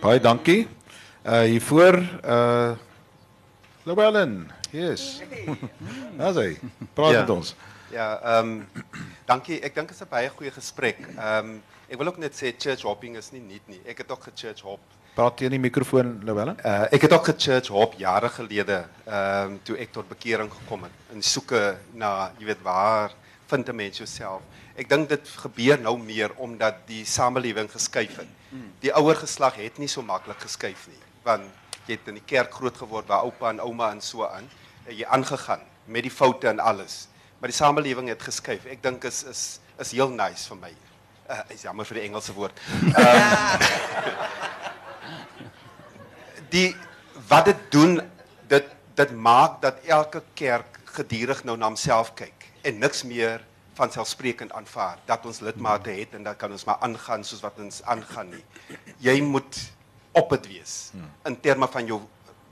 Baie 0.00 0.20
dankie. 0.20 0.68
Uh 1.24 1.40
hiervoor 1.44 1.98
uh 2.24 2.72
Lobellen. 3.82 4.50
Yes. 4.70 5.20
Daar's 6.18 6.36
hy. 6.36 6.58
Praat 6.94 7.12
Ja. 7.12 7.20
met 7.20 7.30
ons. 7.30 7.54
Ja, 7.90 8.20
ehm 8.22 8.60
dankie. 9.26 9.58
Ek 9.60 9.74
dink 9.74 9.88
dit 9.88 9.96
is 9.96 10.02
'n 10.04 10.08
baie 10.10 10.28
goeie 10.30 10.50
gesprek. 10.50 10.98
Ehm 11.16 11.60
ek 11.88 11.98
wil 11.98 12.06
ook 12.06 12.18
net 12.18 12.32
sê 12.34 12.52
church 12.58 12.82
hopping 12.82 13.16
is 13.16 13.30
nie 13.32 13.40
nuut 13.40 13.66
nie. 13.68 13.80
Ek 13.86 13.98
het 13.98 14.10
ook 14.10 14.22
ge-church 14.22 14.60
hop. 14.62 14.80
Praat 15.14 15.36
teen 15.36 15.50
die 15.50 15.58
mikrofoon 15.58 16.20
Lobellen. 16.24 16.56
Uh 16.64 16.86
ek 16.92 17.02
het 17.02 17.12
ook 17.12 17.24
ge-church 17.24 17.68
hop 17.68 17.94
jare 17.98 18.28
gelede 18.28 18.84
ehm 19.06 19.58
toe 19.62 19.76
ek 19.76 19.92
tot 19.92 20.08
bekering 20.08 20.50
gekom 20.52 20.82
het 20.82 20.92
in 21.12 21.22
soeke 21.22 21.76
na, 21.92 22.30
jy 22.38 22.44
weet, 22.46 22.62
waar 22.62 23.10
vind 23.46 23.68
'n 23.68 23.74
mens 23.76 23.96
jouself? 23.98 24.42
Ek 24.76 24.88
dink 24.88 25.08
dit 25.08 25.28
gebeur 25.28 25.78
nou 25.80 25.98
meer 25.98 26.30
omdat 26.36 26.74
die 26.86 27.04
samelewing 27.04 27.70
geskuif 27.70 28.16
het. 28.16 28.28
Die 28.80 28.92
ouer 28.94 29.14
geslag 29.16 29.54
het 29.56 29.78
nie 29.78 29.88
so 29.88 30.02
maklik 30.02 30.40
geskuif 30.40 30.86
nie, 30.88 30.98
want 31.26 31.44
jy 31.86 31.96
het 31.96 32.08
in 32.10 32.18
die 32.20 32.26
kerk 32.26 32.54
groot 32.54 32.76
geword 32.76 33.08
waar 33.10 33.26
oupa 33.26 33.50
en 33.50 33.60
ouma 33.64 33.90
en 33.94 34.00
so 34.04 34.26
aan, 34.26 34.46
en 34.86 34.96
jy 34.96 35.06
aangegaan 35.06 35.62
met 35.90 36.02
die 36.06 36.12
foute 36.12 36.48
en 36.48 36.60
alles. 36.60 37.08
Maar 37.40 37.48
die 37.52 37.56
samelewing 37.56 38.08
het 38.12 38.22
geskuif. 38.22 38.66
Ek 38.68 38.82
dink 38.84 39.04
is 39.08 39.24
is 39.24 39.42
is 39.80 39.92
heel 39.96 40.10
nice 40.12 40.48
vir 40.50 40.58
my. 40.60 40.72
Uh, 41.30 41.40
is 41.54 41.62
jammer 41.64 41.86
vir 41.88 42.00
die 42.00 42.04
Engelse 42.08 42.34
woord. 42.36 42.60
die 46.54 46.76
wat 47.30 47.44
dit 47.48 47.60
doen 47.72 48.00
dit 48.50 48.66
dit 48.98 49.12
maak 49.14 49.60
dat 49.62 49.80
elke 49.86 50.22
kerk 50.34 50.80
gedurig 50.96 51.44
nou 51.46 51.56
na 51.56 51.70
homself 51.70 52.12
kyk 52.18 52.48
en 52.66 52.80
niks 52.82 53.04
meer 53.06 53.40
van 53.78 53.92
selfsprekend 53.94 54.52
aanvaar 54.52 54.98
dat 55.08 55.24
ons 55.26 55.40
lidmate 55.40 55.94
het 55.94 56.14
en 56.18 56.26
dat 56.26 56.36
kan 56.36 56.52
ons 56.52 56.66
maar 56.68 56.82
aangaan 56.84 57.24
soos 57.24 57.40
wat 57.40 57.58
ons 57.62 57.80
aangaan 57.88 58.34
nie. 58.34 58.44
Jy 59.00 59.20
moet 59.24 59.60
op 60.12 60.30
dit 60.30 60.46
wees 60.46 60.90
in 61.24 61.40
terme 61.40 61.68
van 61.70 61.86
jou 61.86 62.00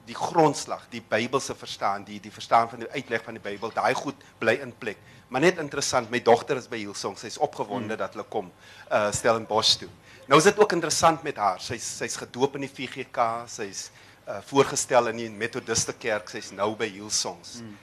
die 0.08 0.16
grondslag, 0.16 0.86
die 0.92 1.02
Bybelse 1.04 1.54
verstaan, 1.54 2.04
die 2.04 2.20
die 2.20 2.32
verstaan 2.32 2.70
van 2.70 2.84
die 2.84 2.90
uitleg 2.94 3.24
van 3.24 3.36
die 3.36 3.42
Bybel, 3.44 3.72
daai 3.74 3.94
goed 3.94 4.22
bly 4.40 4.56
in 4.64 4.72
plek. 4.80 5.00
Maar 5.28 5.44
net 5.44 5.58
interessant, 5.60 6.08
my 6.10 6.20
dogter 6.24 6.56
is 6.56 6.68
by 6.70 6.78
Hillsong. 6.80 7.18
Sy's 7.20 7.36
opgewonde 7.44 7.92
mm. 7.92 8.00
dat 8.00 8.16
hulle 8.16 8.24
kom 8.32 8.48
uh 8.88 9.10
Stellenbosch 9.12 9.76
toe. 9.82 9.90
Nou 10.28 10.38
is 10.40 10.48
dit 10.48 10.60
ook 10.60 10.72
interessant 10.72 11.22
met 11.26 11.36
haar. 11.36 11.60
Sy's 11.60 11.84
sy's 11.98 12.16
gedoop 12.20 12.56
in 12.56 12.64
die 12.64 12.72
VGK, 12.72 13.28
sy's 13.52 13.88
uh 14.24 14.40
voorgestel 14.48 15.12
in 15.12 15.20
die 15.20 15.28
Methodiste 15.30 15.92
kerk, 15.92 16.32
sy's 16.32 16.50
nou 16.56 16.72
by 16.76 16.88
Hillsongs. 16.88 17.58
Mm. 17.60 17.76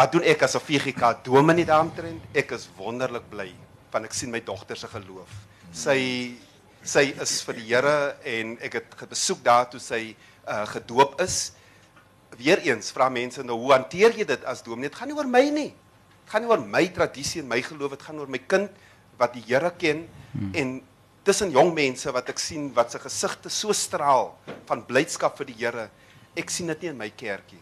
Wat 0.00 0.12
doen 0.12 0.26
ek 0.26 0.42
as 0.42 0.56
'n 0.56 0.66
VGK 0.66 1.22
dominee 1.24 1.66
daaromtrent? 1.66 2.22
Ek 2.34 2.50
is 2.58 2.68
wonderlik 2.76 3.30
bly 3.30 3.52
want 3.90 4.06
ek 4.06 4.14
sien 4.14 4.30
my 4.30 4.40
dogter 4.40 4.76
se 4.76 4.86
geloof. 4.86 5.30
Sy 5.74 6.36
sy 6.82 7.10
is 7.20 7.40
vir 7.44 7.58
die 7.58 7.66
Here 7.68 7.96
en 8.24 8.56
ek 8.64 8.78
het 8.78 9.08
besoek 9.10 9.42
daar 9.44 9.68
toe 9.70 9.80
sy 9.80 10.14
uh 10.48 10.64
gedoop 10.72 11.18
is. 11.20 11.52
Weereens 12.40 12.92
vra 12.94 13.10
mense 13.12 13.42
nou 13.44 13.58
hoe 13.60 13.74
hanteer 13.74 14.16
jy 14.16 14.24
dit 14.24 14.44
as 14.48 14.62
dominee? 14.64 14.88
Dit 14.88 14.98
gaan 14.98 15.10
nie 15.10 15.16
oor 15.18 15.28
my 15.28 15.42
nie. 15.52 15.70
Dit 15.74 16.32
gaan 16.32 16.44
nie 16.44 16.50
oor 16.50 16.62
my 16.62 16.86
tradisie 16.94 17.42
en 17.42 17.50
my 17.50 17.60
geloof, 17.62 17.98
dit 17.98 18.06
gaan 18.06 18.22
oor 18.22 18.30
my 18.30 18.40
kind 18.48 18.70
wat 19.20 19.34
die 19.36 19.44
Here 19.44 19.72
ken 19.76 20.06
hmm. 20.32 20.54
en 20.56 20.78
tussen 21.26 21.52
jong 21.52 21.74
mense 21.76 22.08
wat 22.16 22.30
ek 22.32 22.40
sien 22.40 22.70
wat 22.74 22.94
se 22.94 23.02
gesigte 23.02 23.52
so 23.52 23.76
straal 23.76 24.32
van 24.70 24.84
blydskap 24.86 25.36
vir 25.42 25.50
die 25.50 25.58
Here. 25.60 25.88
Ek 26.38 26.50
sien 26.50 26.70
dit 26.72 26.86
nie 26.86 26.94
in 26.94 26.98
my 26.98 27.10
kerkie. 27.12 27.60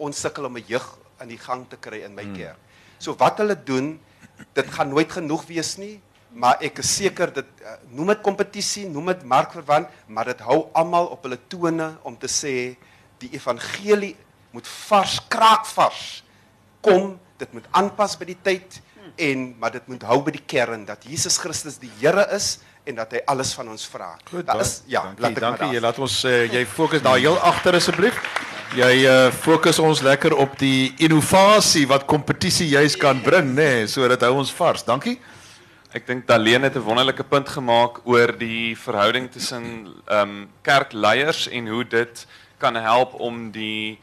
Ons 0.00 0.22
sukkel 0.24 0.48
om 0.48 0.56
'n 0.56 0.64
jeug 0.66 0.86
aan 1.20 1.28
die 1.28 1.38
gang 1.38 1.68
te 1.68 1.76
kry 1.76 2.02
in 2.06 2.14
my 2.14 2.24
hmm. 2.24 2.36
kerk. 2.38 2.58
So 2.98 3.12
wat 3.18 3.38
hulle 3.42 3.56
doen, 3.56 3.98
dit 4.54 4.68
gaan 4.72 4.88
nooit 4.88 5.10
genoeg 5.12 5.44
wees 5.46 5.76
nie, 5.78 6.00
maar 6.34 6.62
ek 6.66 6.80
is 6.82 6.90
seker 6.98 7.30
dit 7.34 7.62
uh, 7.62 7.76
noem 7.94 8.12
dit 8.14 8.22
kompetisie, 8.26 8.88
noem 8.90 9.12
dit 9.12 9.22
markverwant, 9.30 9.90
maar 10.10 10.32
dit 10.32 10.40
hou 10.46 10.64
almal 10.74 11.12
op 11.14 11.26
hulle 11.26 11.38
tone 11.48 11.92
om 12.02 12.16
te 12.18 12.30
sê 12.30 12.74
die 13.22 13.30
evangelie 13.36 14.14
moet 14.54 14.66
vars 14.88 15.20
kraakvars 15.30 16.02
kom, 16.84 17.14
dit 17.38 17.54
moet 17.54 17.66
aanpas 17.74 18.18
by 18.18 18.28
die 18.32 18.40
tyd 18.46 18.80
en 19.20 19.52
maar 19.62 19.70
dit 19.74 19.86
moet 19.90 20.02
hou 20.08 20.18
by 20.26 20.34
die 20.34 20.42
kern 20.42 20.82
dat 20.88 21.04
Jesus 21.06 21.38
Christus 21.38 21.78
die 21.78 21.90
Here 22.00 22.26
is 22.34 22.58
en 22.84 22.98
dat 22.98 23.14
hy 23.14 23.20
alles 23.30 23.54
van 23.56 23.70
ons 23.72 23.86
vra. 23.88 24.10
Daar 24.44 24.60
is 24.60 24.82
ja, 24.90 25.04
dankie, 25.06 25.22
laat 25.22 25.36
ek 25.38 25.44
dankie. 25.44 25.68
Jy 25.76 25.84
laat 25.84 26.00
ons 26.02 26.16
uh, 26.28 26.34
jy 26.52 26.64
fokus 26.68 27.04
daar 27.04 27.20
heel 27.22 27.38
agter 27.46 27.78
asseblief. 27.78 28.18
Jy 28.74 28.90
uh, 29.06 29.14
fokus 29.30 29.78
ons 29.78 30.02
lekker 30.04 30.34
op 30.42 30.58
die 30.58 30.90
innovasie 31.06 31.86
wat 31.88 32.08
kompetisie 32.10 32.66
juis 32.72 32.98
kan 32.98 33.22
bring, 33.22 33.54
nê, 33.54 33.70
nee, 33.84 33.86
sodat 33.90 34.26
hou 34.26 34.34
ons 34.42 34.50
vars. 34.58 34.82
Dankie. 34.84 35.16
Ek 35.94 36.08
dink 36.08 36.24
Daleen 36.26 36.64
het 36.66 36.74
'n 36.74 36.82
wonderlike 36.82 37.22
punt 37.22 37.48
gemaak 37.48 38.00
oor 38.02 38.32
die 38.38 38.74
verhouding 38.76 39.30
tussen 39.30 39.94
ehm 40.06 40.30
um, 40.30 40.48
en 41.50 41.68
hoe 41.68 41.84
dit 41.86 42.26
kan 42.58 42.74
help 42.74 43.14
om 43.14 43.50
die 43.50 43.98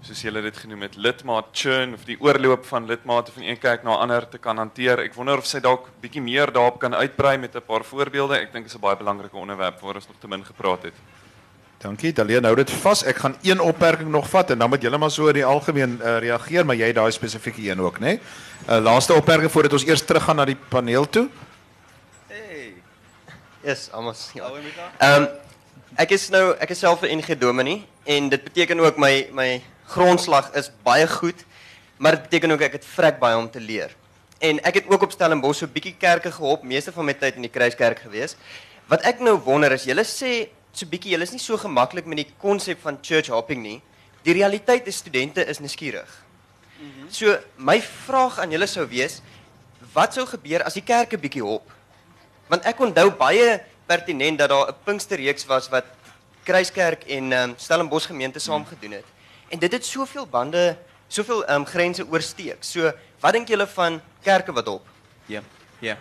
soos 0.00 0.22
julle 0.22 0.42
dit 0.42 0.56
genoem 0.56 0.82
het 0.82 0.96
lidmaat 0.96 1.66
of 1.94 2.04
die 2.04 2.20
oorloop 2.20 2.64
van 2.66 2.86
lidmate 2.86 3.32
van 3.32 3.42
een 3.42 3.58
kerk 3.58 3.82
na 3.82 3.90
'n 3.90 4.00
ander 4.00 4.28
te 4.28 4.38
kan 4.38 4.56
hanteer. 4.56 4.98
Ek 4.98 5.14
wonder 5.14 5.38
of 5.38 5.46
sy 5.46 5.60
dalk 5.60 5.88
bietjie 6.00 6.22
meer 6.22 6.52
daarop 6.52 6.78
kan 6.78 6.94
uitbrei 6.94 7.36
met 7.36 7.56
'n 7.56 7.66
paar 7.66 7.84
voorbeelde. 7.84 8.38
Ek 8.38 8.52
dink 8.52 8.64
dit 8.64 8.74
is 8.74 8.76
'n 8.76 8.80
baie 8.80 8.96
onderwerp 9.32 9.80
waar 9.80 9.94
ons 9.94 10.06
nog 10.06 10.16
te 10.20 10.28
min 10.28 10.44
gepraat 10.44 10.82
het. 10.82 10.94
Dankie. 11.84 12.14
Daleen 12.16 12.46
hou 12.48 12.54
dit 12.56 12.70
vas. 12.80 13.02
Ek 13.04 13.18
gaan 13.20 13.34
een 13.44 13.60
opmerking 13.60 14.08
nog 14.08 14.28
vat 14.32 14.54
en 14.54 14.62
dan 14.62 14.70
moet 14.72 14.82
julle 14.82 14.96
maar 14.98 15.10
so 15.12 15.28
in 15.28 15.36
die 15.36 15.44
algemeen 15.44 15.98
uh, 16.00 16.16
reageer, 16.24 16.64
maar 16.64 16.78
jy 16.80 16.94
daai 16.96 17.10
spesifieke 17.12 17.60
een 17.60 17.82
ook, 17.84 17.98
né? 18.00 18.14
Nee? 18.14 18.20
'n 18.64 18.72
uh, 18.72 18.84
Laaste 18.86 19.12
opmerking 19.12 19.52
voordat 19.52 19.72
ons 19.76 19.84
eers 19.84 20.04
teruggaan 20.04 20.36
na 20.40 20.46
die 20.48 20.56
paneel 20.56 21.04
toe. 21.08 21.28
Hey. 22.28 22.72
Yes, 23.60 23.90
almost. 23.92 24.30
Ja. 24.32 24.48
Ehm 24.98 25.22
um, 25.22 25.28
ek 26.00 26.16
is 26.16 26.30
nou 26.32 26.56
ek 26.58 26.72
is 26.72 26.78
self 26.78 27.04
'n 27.04 27.20
NG 27.20 27.36
Dominee 27.38 27.84
en 28.04 28.28
dit 28.28 28.44
beteken 28.44 28.80
ook 28.80 28.96
my 28.96 29.28
my 29.32 29.62
grondslag 29.84 30.50
is 30.56 30.70
baie 30.82 31.08
goed, 31.08 31.44
maar 31.96 32.16
dit 32.16 32.22
beteken 32.22 32.50
ook 32.50 32.60
ek 32.60 32.80
het 32.80 32.84
vrek 32.94 33.18
baie 33.18 33.36
om 33.36 33.50
te 33.50 33.60
leer. 33.60 33.92
En 34.40 34.62
ek 34.64 34.74
het 34.74 34.84
ook 34.88 35.02
op 35.02 35.12
Stellenbosch 35.12 35.58
so 35.58 35.66
'n 35.66 35.72
bietjie 35.72 35.96
kerke 35.98 36.32
gehop, 36.32 36.62
meeste 36.62 36.92
van 36.92 37.04
my 37.04 37.12
tyd 37.12 37.34
in 37.36 37.42
die 37.42 37.52
Kruiskerk 37.52 37.98
gewees. 37.98 38.36
Wat 38.88 39.02
ek 39.02 39.20
nou 39.20 39.36
wonder 39.36 39.72
is, 39.72 39.84
julle 39.84 40.04
sê 40.04 40.48
so 40.78 40.86
bietjie, 40.86 41.12
julle 41.14 41.22
is 41.22 41.32
nie 41.32 41.42
so 41.42 41.56
gemaklik 41.60 42.06
met 42.06 42.22
die 42.22 42.30
konsep 42.38 42.80
van 42.82 42.98
church 43.02 43.30
hopping 43.32 43.62
nie. 43.62 43.78
Die 44.24 44.34
realiteit 44.34 44.86
is 44.86 44.96
studente 44.96 45.44
is 45.44 45.60
nuuskierig. 45.60 46.10
Mm 46.78 46.90
-hmm. 46.90 47.10
So 47.10 47.38
my 47.56 47.80
vraag 47.82 48.38
aan 48.38 48.50
julle 48.50 48.66
sou 48.66 48.86
wees, 48.88 49.20
wat 49.92 50.14
sou 50.14 50.26
gebeur 50.26 50.62
as 50.62 50.74
die 50.74 50.82
kerke 50.82 51.18
bietjie 51.18 51.42
hop? 51.42 51.70
Want 52.48 52.64
ek 52.64 52.80
onthou 52.80 53.10
baie 53.10 53.60
pertinent 53.86 54.38
dat 54.38 54.48
daar 54.48 54.68
'n 54.68 54.74
Pinksterreeks 54.84 55.46
was 55.46 55.68
wat 55.68 55.84
Kruiskerk 56.44 57.04
en 57.04 57.32
um, 57.32 57.54
Stellenbosch 57.56 58.06
gemeente 58.06 58.38
saam 58.38 58.66
gedoen 58.66 58.92
het. 58.92 59.04
En 59.48 59.58
dit 59.58 59.72
het 59.72 59.86
soveel 59.86 60.26
bande, 60.26 60.76
soveel 61.08 61.50
um, 61.50 61.66
grense 61.66 62.06
oorsteek. 62.10 62.60
So, 62.60 62.92
wat 63.20 63.32
dink 63.32 63.48
julle 63.48 63.66
van 63.66 64.00
kerke 64.22 64.52
wat 64.52 64.66
hop? 64.66 64.86
Ja. 65.26 65.40
Ja. 65.78 65.96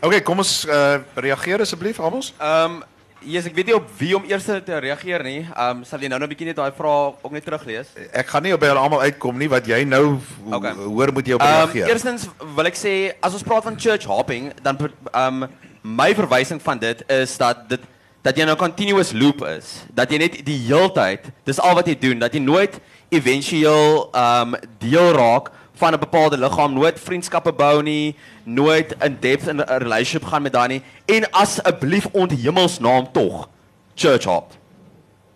OK, 0.00 0.22
kom 0.24 0.38
ons 0.38 0.64
uh, 0.64 0.96
reageer 1.14 1.60
asseblief 1.60 2.00
almal. 2.00 2.24
Ehm 2.38 2.80
um, 2.80 2.82
Yes, 3.20 3.44
ek 3.44 3.52
weet 3.52 3.68
nie 3.68 3.74
op 3.76 3.88
wie 3.98 4.14
om 4.16 4.24
eers 4.24 4.46
te 4.48 4.76
reageer 4.80 5.20
nie. 5.24 5.40
Ehm 5.44 5.80
um, 5.80 5.84
sal 5.84 6.00
jy 6.00 6.08
nou 6.08 6.18
nou 6.18 6.26
'n 6.26 6.32
bietjie 6.32 6.46
net 6.48 6.56
daai 6.56 6.72
vraag 6.72 7.20
ook 7.20 7.32
net 7.32 7.44
teruglees? 7.44 7.88
Ek 8.12 8.26
gaan 8.26 8.42
nie 8.42 8.54
op 8.54 8.60
by 8.60 8.70
hulle 8.72 8.80
almal 8.80 9.02
uitkom 9.04 9.36
nie 9.36 9.48
wat 9.48 9.66
jy 9.66 9.84
nou 9.84 10.18
okay. 10.48 10.72
hoor 10.72 11.12
moet 11.12 11.26
jy 11.26 11.34
op 11.36 11.44
reageer. 11.44 11.84
Ehm 11.84 11.84
um, 11.84 11.92
eerstens 11.92 12.28
wil 12.56 12.66
ek 12.66 12.78
sê 12.80 13.12
as 13.20 13.36
ons 13.36 13.44
praat 13.44 13.64
van 13.64 13.76
church 13.76 14.08
hopping, 14.08 14.52
dan 14.62 14.78
ehm 14.80 15.42
um, 15.42 15.48
my 15.82 16.14
verwysing 16.14 16.62
van 16.62 16.78
dit 16.78 17.04
is 17.08 17.36
dat 17.36 17.68
dit 17.68 17.80
dat 18.22 18.36
jy 18.36 18.44
nou 18.44 18.56
continuous 18.56 19.12
loop 19.12 19.44
is. 19.48 19.84
Dat 19.92 20.10
jy 20.10 20.18
net 20.18 20.40
die 20.44 20.58
heeltyd, 20.66 21.28
dis 21.44 21.60
al 21.60 21.74
wat 21.74 21.86
jy 21.86 21.96
doen, 22.00 22.18
dat 22.18 22.32
jy 22.32 22.40
nooit 22.40 22.80
éventueel 23.10 24.08
ehm 24.12 24.54
um, 24.54 24.60
deel 24.78 25.12
raak 25.12 25.52
van 25.80 25.94
'n 25.94 25.98
bepaalde 25.98 26.38
liggaam, 26.38 26.72
nooit 26.72 27.00
vriendskappe 27.00 27.52
bou 27.52 27.82
nie, 27.82 28.16
nooit 28.44 28.94
in 29.00 29.16
depth 29.20 29.48
in 29.48 29.56
'n 29.56 29.78
relationship 29.80 30.24
gaan 30.24 30.42
met 30.42 30.52
daai 30.52 30.68
nie 30.68 30.82
en 31.16 31.30
asseblief 31.30 32.06
ont 32.12 32.30
hemelsnaam 32.30 33.12
tog 33.12 33.48
church 33.94 34.24
hop. 34.24 34.52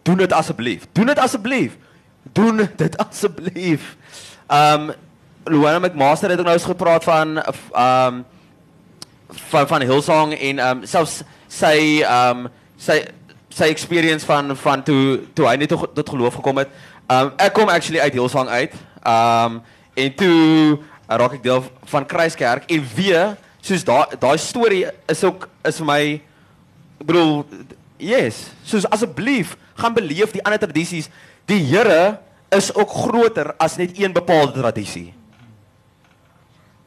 Doen 0.02 0.16
dit 0.16 0.32
asseblief. 0.32 0.86
Doen 0.92 1.06
dit 1.06 1.18
asseblief. 1.18 1.76
Doen 2.32 2.68
dit 2.76 2.96
asseblief. 2.96 3.96
Um 4.48 4.92
Luana 5.44 5.78
McMaster 5.78 6.30
het 6.30 6.40
nou 6.40 6.52
eens 6.52 6.64
gepraat 6.64 7.04
van 7.04 7.38
um 7.38 8.24
van 9.50 9.66
van 9.66 9.80
Hillsong 9.80 10.34
en 10.38 10.58
um 10.58 10.84
selfs 10.86 11.22
sy 11.48 12.04
um 12.04 12.48
sy 12.76 13.02
sy 13.48 13.68
experience 13.72 14.26
van 14.26 14.56
van 14.56 14.82
toe 14.82 15.20
toe 15.32 15.46
hy 15.48 15.56
net 15.56 15.68
tot 15.68 16.08
geloof 16.08 16.34
gekom 16.34 16.60
het. 16.62 16.68
Um 17.08 17.32
ek 17.36 17.52
kom 17.56 17.68
actually 17.68 18.00
uit 18.00 18.12
Hillsong 18.12 18.48
uit. 18.48 18.72
Um 19.04 19.62
En 19.94 20.14
toe 20.14 20.78
uh, 20.78 21.16
raak 21.18 21.38
ek 21.38 21.44
deel 21.44 21.64
van 21.90 22.06
Kruiskerk 22.06 22.68
en 22.72 22.86
weer 22.96 23.34
soos 23.64 23.84
daai 23.86 24.16
daai 24.20 24.36
storie 24.40 24.84
is 25.10 25.24
ook 25.24 25.46
is 25.64 25.80
vir 25.80 25.88
my 25.88 26.00
ek 27.00 27.06
bedoel 27.06 27.44
yes, 28.00 28.48
soos 28.66 28.88
asseblief 28.92 29.54
gaan 29.78 29.94
beleef 29.96 30.34
die 30.34 30.42
ander 30.44 30.60
tradisies. 30.60 31.08
Die 31.48 31.60
Here 31.68 32.18
is 32.54 32.70
ook 32.74 32.90
groter 32.90 33.52
as 33.60 33.76
net 33.80 33.96
een 33.98 34.12
bepaalde 34.14 34.54
tradisie. 34.56 35.12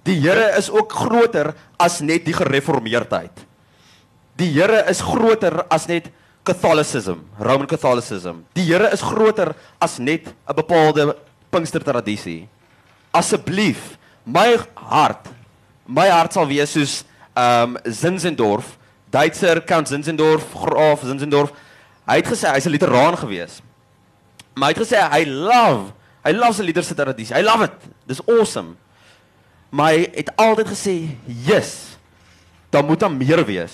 Die 0.08 0.20
Here 0.24 0.54
is 0.58 0.70
ook 0.72 0.94
groter 0.94 1.54
as 1.78 2.00
net 2.02 2.26
die 2.26 2.36
gereformeerdheid. 2.36 3.44
Die 4.40 4.50
Here 4.56 4.86
is 4.90 5.02
groter 5.04 5.66
as 5.74 5.88
net 5.90 6.12
Catholicism, 6.48 7.26
Roman 7.40 7.68
Catholicism. 7.68 8.46
Die 8.56 8.64
Here 8.70 8.92
is 8.94 9.04
groter 9.04 9.54
as 9.80 9.98
net 10.00 10.28
'n 10.28 10.56
bepaalde 10.56 11.16
Pinkster 11.52 11.84
tradisie 11.84 12.48
asseblief 13.18 13.98
my 14.24 14.58
hart 14.76 15.30
my 15.88 16.08
hart 16.12 16.36
sal 16.36 16.48
wees 16.50 16.74
soos 16.76 17.04
ehm 17.38 17.78
um, 17.78 17.94
Zinzendorf 17.94 18.78
Duitser 19.10 19.62
Count 19.64 19.88
Zinzendorf 19.88 20.44
Graaf 20.54 21.02
Zinzendorf. 21.06 21.54
Hy 22.08 22.20
het 22.20 22.28
gesê 22.28 22.52
hy's 22.52 22.68
'n 22.68 22.72
literaan 22.76 23.18
gewees. 23.18 23.62
Maar 24.56 24.70
hy 24.70 24.74
het 24.74 24.84
gesê 24.84 24.98
hy 25.00 25.24
love 25.26 25.94
hy 26.24 26.32
love 26.32 26.54
se 26.54 26.64
liederse 26.64 26.96
tradisie 26.96 27.36
hy 27.36 27.42
love 27.42 27.64
it. 27.64 27.78
Dis 28.06 28.22
awesome. 28.28 28.76
Maar 29.70 29.92
hy 29.92 30.10
het 30.16 30.32
altyd 30.36 30.68
gesê 30.68 30.96
yes 31.26 31.98
daar 32.70 32.84
moet 32.84 33.00
dan 33.00 33.18
meer 33.18 33.46
wees. 33.46 33.72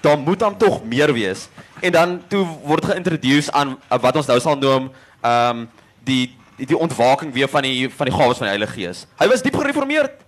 Daar 0.00 0.18
moet 0.18 0.38
dan 0.38 0.56
tog 0.56 0.84
meer 0.84 1.12
wees. 1.12 1.48
En 1.80 1.92
dan 1.92 2.22
toe 2.28 2.46
word 2.64 2.84
geïntroduce 2.84 3.52
aan 3.52 3.78
wat 3.88 4.16
ons 4.16 4.26
nou 4.26 4.40
sal 4.40 4.56
noem 4.56 4.90
ehm 5.20 5.58
um, 5.58 5.68
die 6.04 6.34
die, 6.58 6.66
die 6.66 6.78
ontwaking 6.78 7.32
weer 7.32 7.48
van 7.48 7.62
die 7.66 7.88
van 7.90 8.10
die 8.10 8.14
gawes 8.14 8.40
van 8.40 8.48
die 8.48 8.54
Heilige 8.56 8.74
Gees. 8.76 9.04
Hy 9.20 9.28
was 9.30 9.42
diep 9.42 9.56
gereformeerd, 9.56 10.18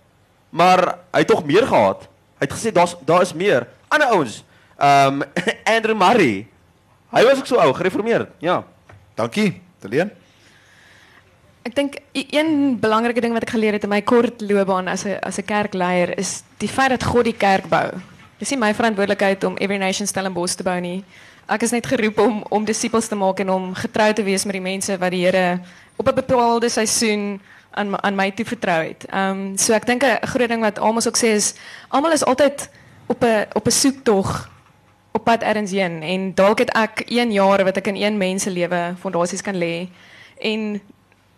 maar 0.49 0.85
hy 1.11 1.23
het 1.23 1.31
tog 1.31 1.43
meer 1.45 1.67
gehad. 1.67 2.07
Hy 2.39 2.47
het 2.47 2.55
gesê 2.55 2.71
daar's 2.73 2.95
daar 3.05 3.21
is 3.25 3.35
meer. 3.35 3.67
Ander 3.91 4.15
ouens, 4.15 4.41
ehm 4.77 5.21
um, 5.21 5.45
Andrew 5.75 5.97
Murray. 5.97 6.47
Hy 7.11 7.23
was 7.27 7.43
ook 7.43 7.49
so 7.49 7.59
ou, 7.59 7.73
gereformeerd. 7.75 8.29
Ja. 8.39 8.63
Dankie, 9.19 9.61
Deleen. 9.83 10.11
Ek 11.61 11.75
dink 11.75 11.97
een 12.13 12.79
belangrike 12.81 13.21
ding 13.21 13.35
wat 13.35 13.43
ek 13.45 13.53
geleer 13.53 13.75
het 13.77 13.83
in 13.85 13.91
my 13.91 13.99
kort 14.01 14.41
loopbaan 14.41 14.87
as 14.87 15.03
'n 15.05 15.19
as 15.21 15.37
'n 15.37 15.45
kerkleier 15.45 16.17
is 16.17 16.43
die 16.57 16.69
feit 16.69 16.89
dat 16.89 17.03
God 17.03 17.23
die 17.23 17.37
kerk 17.37 17.67
bou. 17.69 17.91
dis 18.41 18.49
nie 18.49 18.57
my 18.57 18.73
verantwoordelikheid 18.73 19.43
om 19.43 19.57
Every 19.57 19.77
Nation 19.77 20.07
Stellenbosch 20.07 20.55
te 20.57 20.63
bou 20.63 20.79
nie. 20.81 21.03
Ek 21.45 21.61
is 21.61 21.71
net 21.71 21.85
geroep 21.85 22.17
om 22.23 22.41
om 22.49 22.65
disippels 22.65 23.07
te 23.07 23.15
maak 23.15 23.39
en 23.39 23.49
om 23.49 23.73
getrou 23.77 24.13
te 24.13 24.23
wees 24.23 24.45
met 24.45 24.53
die 24.53 24.61
mense 24.61 24.97
wat 24.97 25.11
die 25.11 25.25
Here 25.25 25.59
op 26.01 26.09
'n 26.09 26.21
bepaalde 26.25 26.69
seisoen 26.69 27.41
aan 27.71 28.03
aan 28.03 28.15
my 28.15 28.31
toe 28.31 28.45
vertrou 28.45 28.81
het. 28.87 29.05
Ehm 29.05 29.29
um, 29.29 29.57
so 29.57 29.73
ek 29.73 29.85
dink 29.85 30.03
'n 30.03 30.27
groot 30.27 30.49
ding 30.49 30.61
wat 30.61 30.79
almal 30.79 31.05
ook 31.07 31.17
sê 31.17 31.29
is 31.37 31.53
almal 31.87 32.11
is 32.11 32.25
altyd 32.25 32.69
op 33.05 33.23
'n 33.23 33.45
op 33.53 33.65
'n 33.65 33.71
soektog 33.71 34.49
op 35.11 35.23
pad 35.23 35.41
ergens 35.41 35.71
heen 35.71 36.01
en 36.01 36.33
dalk 36.33 36.59
het 36.59 36.71
ek 36.73 37.03
1 37.05 37.31
jaar 37.31 37.63
wat 37.63 37.77
ek 37.77 37.87
in 37.87 37.95
een 37.95 38.17
mens 38.17 38.43
se 38.43 38.49
lewe 38.49 38.95
fondasies 38.99 39.41
kan 39.41 39.55
lê 39.55 39.89
en 40.39 40.81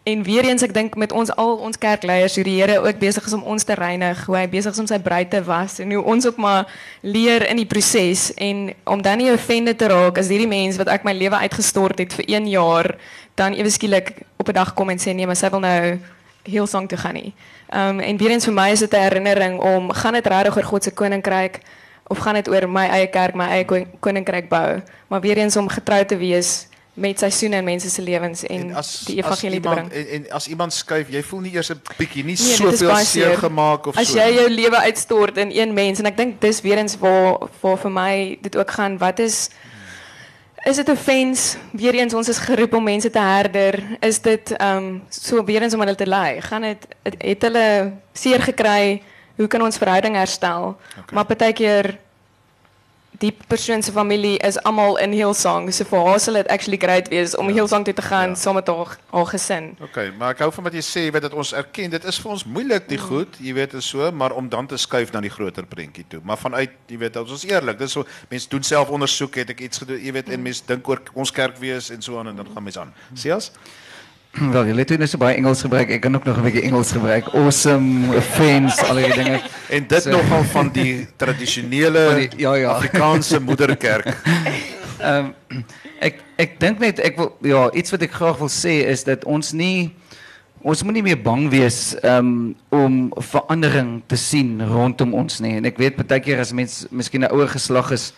en 0.04 0.24
weer 0.24 0.44
eens 0.44 0.62
ek 0.62 0.74
dink 0.76 0.96
met 1.00 1.12
ons 1.12 1.32
al 1.40 1.56
ons 1.64 1.78
kerkleiers 1.80 2.36
hoe 2.36 2.44
die 2.44 2.80
ook 2.80 3.00
besig 3.00 3.26
is 3.26 3.34
om 3.34 3.44
ons 3.48 3.64
te 3.64 3.74
reinig, 3.74 4.26
hoe 4.26 4.36
hy 4.36 4.48
besig 4.52 4.76
is 4.76 4.80
om 4.80 4.88
sy 4.88 5.00
bruid 5.00 5.30
te 5.32 5.40
was 5.44 5.80
en 5.80 5.92
hoe 5.96 6.04
ons 6.04 6.28
ook 6.28 6.38
maar 6.38 6.68
leer 7.02 7.48
in 7.48 7.62
die 7.62 7.68
proses 7.70 8.34
en 8.36 8.74
om 8.84 9.02
dan 9.02 9.18
nie 9.18 9.32
offended 9.32 9.80
te 9.80 9.88
raak 9.88 10.20
as 10.20 10.28
hierdie 10.28 10.50
mens 10.50 10.78
wat 10.78 10.92
ek 10.92 11.08
my 11.08 11.16
lewe 11.16 11.40
uitgestort 11.48 12.04
het 12.04 12.16
vir 12.20 12.28
1 12.28 12.50
jaar 12.52 12.92
dan 13.40 13.56
ewe 13.56 13.72
skielik 13.72 14.26
op 14.38 14.50
'n 14.50 14.54
dag 14.60 14.74
kom 14.74 14.90
en 14.90 15.00
sê 15.00 15.16
nee, 15.16 15.26
maar 15.26 15.40
sy 15.40 15.50
wil 15.50 15.64
nou 15.64 16.00
heel 16.44 16.68
song 16.68 16.88
toe 16.88 16.98
gaan 16.98 17.14
nie. 17.14 17.34
Um, 17.72 18.00
en 18.00 18.18
weer 18.18 18.32
eens 18.32 18.46
vir 18.46 18.54
my 18.54 18.70
is 18.72 18.80
dit 18.80 18.94
'n 18.94 19.00
herinnering 19.00 19.60
om 19.60 19.92
gaan 19.92 20.14
dit 20.14 20.28
regtig 20.28 20.58
oor 20.58 20.64
God 20.64 20.84
se 20.84 20.92
koninkryk 20.92 21.60
of 22.08 22.18
gaan 22.18 22.36
dit 22.36 22.50
oor 22.50 22.70
my 22.70 22.88
eie 22.88 23.08
kerk, 23.08 23.36
my 23.36 23.48
eie 23.48 23.88
koninkryk 24.00 24.50
bou, 24.50 24.82
maar 25.08 25.22
weer 25.22 25.38
eens 25.38 25.56
om 25.56 25.68
getrou 25.68 26.06
te 26.06 26.18
wees 26.18 26.68
met 26.94 27.20
seisoene 27.20 27.56
en 27.56 27.64
mense 27.64 27.90
se 27.90 28.02
lewens 28.02 28.44
en, 28.44 28.70
en 28.70 28.76
as, 28.76 28.92
die 29.08 29.18
evangelie 29.18 29.60
te 29.60 29.70
bring. 29.70 29.92
En, 29.92 30.08
en 30.08 30.30
as 30.38 30.48
iemand 30.48 30.74
skuif, 30.74 31.10
jy 31.10 31.24
voel 31.26 31.40
nie 31.48 31.54
eers 31.56 31.72
'n 31.74 31.82
bietjie 31.98 32.24
nie 32.24 32.38
nee, 32.38 32.56
soveel 32.56 32.96
seer 32.96 33.38
gemaak 33.38 33.88
of 33.88 33.98
as 33.98 34.12
so. 34.12 34.20
As 34.20 34.26
jy 34.26 34.36
jou 34.36 34.50
lewe 34.50 34.78
uitstort 34.78 35.38
in 35.38 35.52
een 35.52 35.74
mens 35.74 36.00
en 36.00 36.06
ek 36.06 36.18
dink 36.18 36.42
dis 36.42 36.62
weer 36.62 36.78
eens 36.78 36.98
waar 36.98 37.50
waar 37.62 37.78
vir 37.78 37.92
my 37.92 38.38
dit 38.42 38.58
ook 38.58 38.72
gaan, 38.72 38.98
wat 38.98 39.20
is 39.20 39.50
Is 40.64 40.76
dit 40.76 40.90
'n 40.90 40.96
fens? 40.96 41.58
Weer 41.72 41.94
eens 41.94 42.14
ons 42.14 42.30
is 42.30 42.38
geroep 42.38 42.74
om 42.74 42.84
mense 42.84 43.10
te 43.10 43.20
herder. 43.20 43.84
Is 44.00 44.22
dit 44.22 44.52
ehm 44.52 44.78
um, 44.78 45.04
so 45.10 45.44
weer 45.44 45.62
eens 45.62 45.74
om 45.74 45.80
hulle 45.80 45.96
te 45.96 46.08
lei? 46.08 46.42
Gaan 46.42 46.62
dit 46.62 46.88
het, 47.04 47.16
het 47.18 47.42
hulle 47.42 47.94
seer 48.14 48.42
gekry? 48.42 49.02
Hoe 49.36 49.48
kan 49.48 49.62
ons 49.62 49.78
verhouding 49.78 50.16
herstel? 50.16 50.78
Okay. 50.92 51.14
Maar 51.14 51.26
partykeer 51.26 52.00
die 53.22 53.32
persoon 53.48 53.84
se 53.84 53.92
familie 53.92 54.38
is 54.48 54.58
almal 54.64 54.98
in 54.98 55.14
Hillsong, 55.14 55.70
so 55.74 55.86
vir 55.88 56.06
haar 56.08 56.20
sal 56.20 56.38
dit 56.40 56.50
actually 56.54 56.80
great 56.82 57.10
wees 57.12 57.36
om 57.38 57.52
ja. 57.52 57.60
Hillsong 57.60 57.86
toe 57.86 57.94
te 57.94 58.06
gaan 58.06 58.34
ja. 58.34 58.40
saam 58.40 58.58
met 58.58 58.68
haar 58.68 58.96
haar 59.12 59.30
gesin. 59.30 59.70
Okay, 59.84 60.10
maar 60.18 60.34
ek 60.34 60.44
hou 60.46 60.50
van 60.56 60.68
wat 60.70 60.78
jy 60.78 60.84
sê, 60.88 61.06
weet 61.14 61.28
dat 61.28 61.38
ons 61.38 61.54
erken 61.58 61.94
dit 61.94 62.08
is 62.10 62.20
vir 62.24 62.34
ons 62.36 62.46
moeilik 62.46 62.90
die 62.90 63.00
mm. 63.00 63.06
goed, 63.12 63.38
jy 63.44 63.54
weet 63.60 63.78
is 63.80 63.92
so, 63.94 64.10
maar 64.12 64.36
om 64.38 64.50
dan 64.50 64.68
te 64.68 64.80
skuif 64.82 65.14
na 65.14 65.22
die 65.24 65.32
groter 65.34 65.68
prentjie 65.70 66.06
toe. 66.10 66.24
Maar 66.26 66.42
vanuit, 66.42 66.76
jy 66.90 67.00
weet, 67.06 67.22
ons 67.22 67.38
is 67.38 67.48
eerlik, 67.52 67.80
dis 67.80 67.96
so 68.00 68.08
mense 68.32 68.50
doen 68.50 68.66
self 68.66 68.92
ondersoek, 68.94 69.42
het 69.44 69.54
ek 69.54 69.64
iets 69.70 69.84
gedoen, 69.84 70.02
jy 70.02 70.18
weet, 70.18 70.32
mm. 70.32 70.40
en 70.40 70.50
mense 70.50 70.68
dink 70.68 70.90
oor 70.90 71.04
ons 71.14 71.34
kerk 71.34 71.62
wees 71.62 71.92
en 71.94 72.02
so 72.04 72.20
aan 72.20 72.34
en 72.34 72.44
dan 72.44 72.54
gaan 72.56 72.70
mense 72.70 72.86
aan. 72.88 72.94
Sies? 73.14 73.54
Mm. 73.54 73.83
Wel, 74.54 74.66
jy 74.72 74.76
het 74.82 74.92
net 74.98 75.12
so 75.12 75.22
baie 75.22 75.36
Engels 75.38 75.62
gebruik. 75.62 75.92
Ek 75.94 76.02
kan 76.02 76.16
ook 76.16 76.24
nog 76.26 76.38
'n 76.38 76.46
bietjie 76.48 76.64
Engels 76.66 76.92
gebruik. 76.92 77.28
Awesome 77.38 78.22
fans, 78.34 78.78
al 78.82 78.96
die 78.96 79.14
dinge. 79.14 79.42
En 79.76 79.88
dit 79.88 80.02
so, 80.04 80.10
nogal 80.10 80.44
van 80.44 80.70
die 80.74 81.08
tradisionele 81.18 82.28
ja 82.44 82.54
ja 82.54 82.70
Afrikaanse 82.70 83.40
moederkerk. 83.40 84.06
Ehm 85.00 85.34
um, 85.50 85.66
ek 86.00 86.22
ek 86.36 86.60
dink 86.60 86.80
net 86.80 87.00
ek 87.00 87.18
wil 87.18 87.38
ja, 87.42 87.72
iets 87.72 87.92
wat 87.92 88.02
ek 88.02 88.12
graag 88.12 88.38
wil 88.38 88.50
sê 88.50 88.84
is 88.90 89.04
dat 89.04 89.26
ons 89.26 89.52
nie 89.52 89.94
ons 90.62 90.84
moet 90.84 90.94
nie 90.94 91.04
meer 91.04 91.22
bang 91.22 91.50
wees 91.50 91.96
um, 92.04 92.56
om 92.70 93.12
verandering 93.18 94.02
te 94.08 94.16
sien 94.16 94.62
rondom 94.66 95.14
ons 95.14 95.40
nie. 95.40 95.58
En 95.58 95.66
ek 95.66 95.78
weet 95.78 96.00
baie 96.00 96.20
keer 96.20 96.40
as 96.40 96.54
mens 96.54 96.86
miskien 96.90 97.22
'n 97.22 97.32
ouer 97.32 97.50
geslag 97.50 97.92
is, 97.92 98.14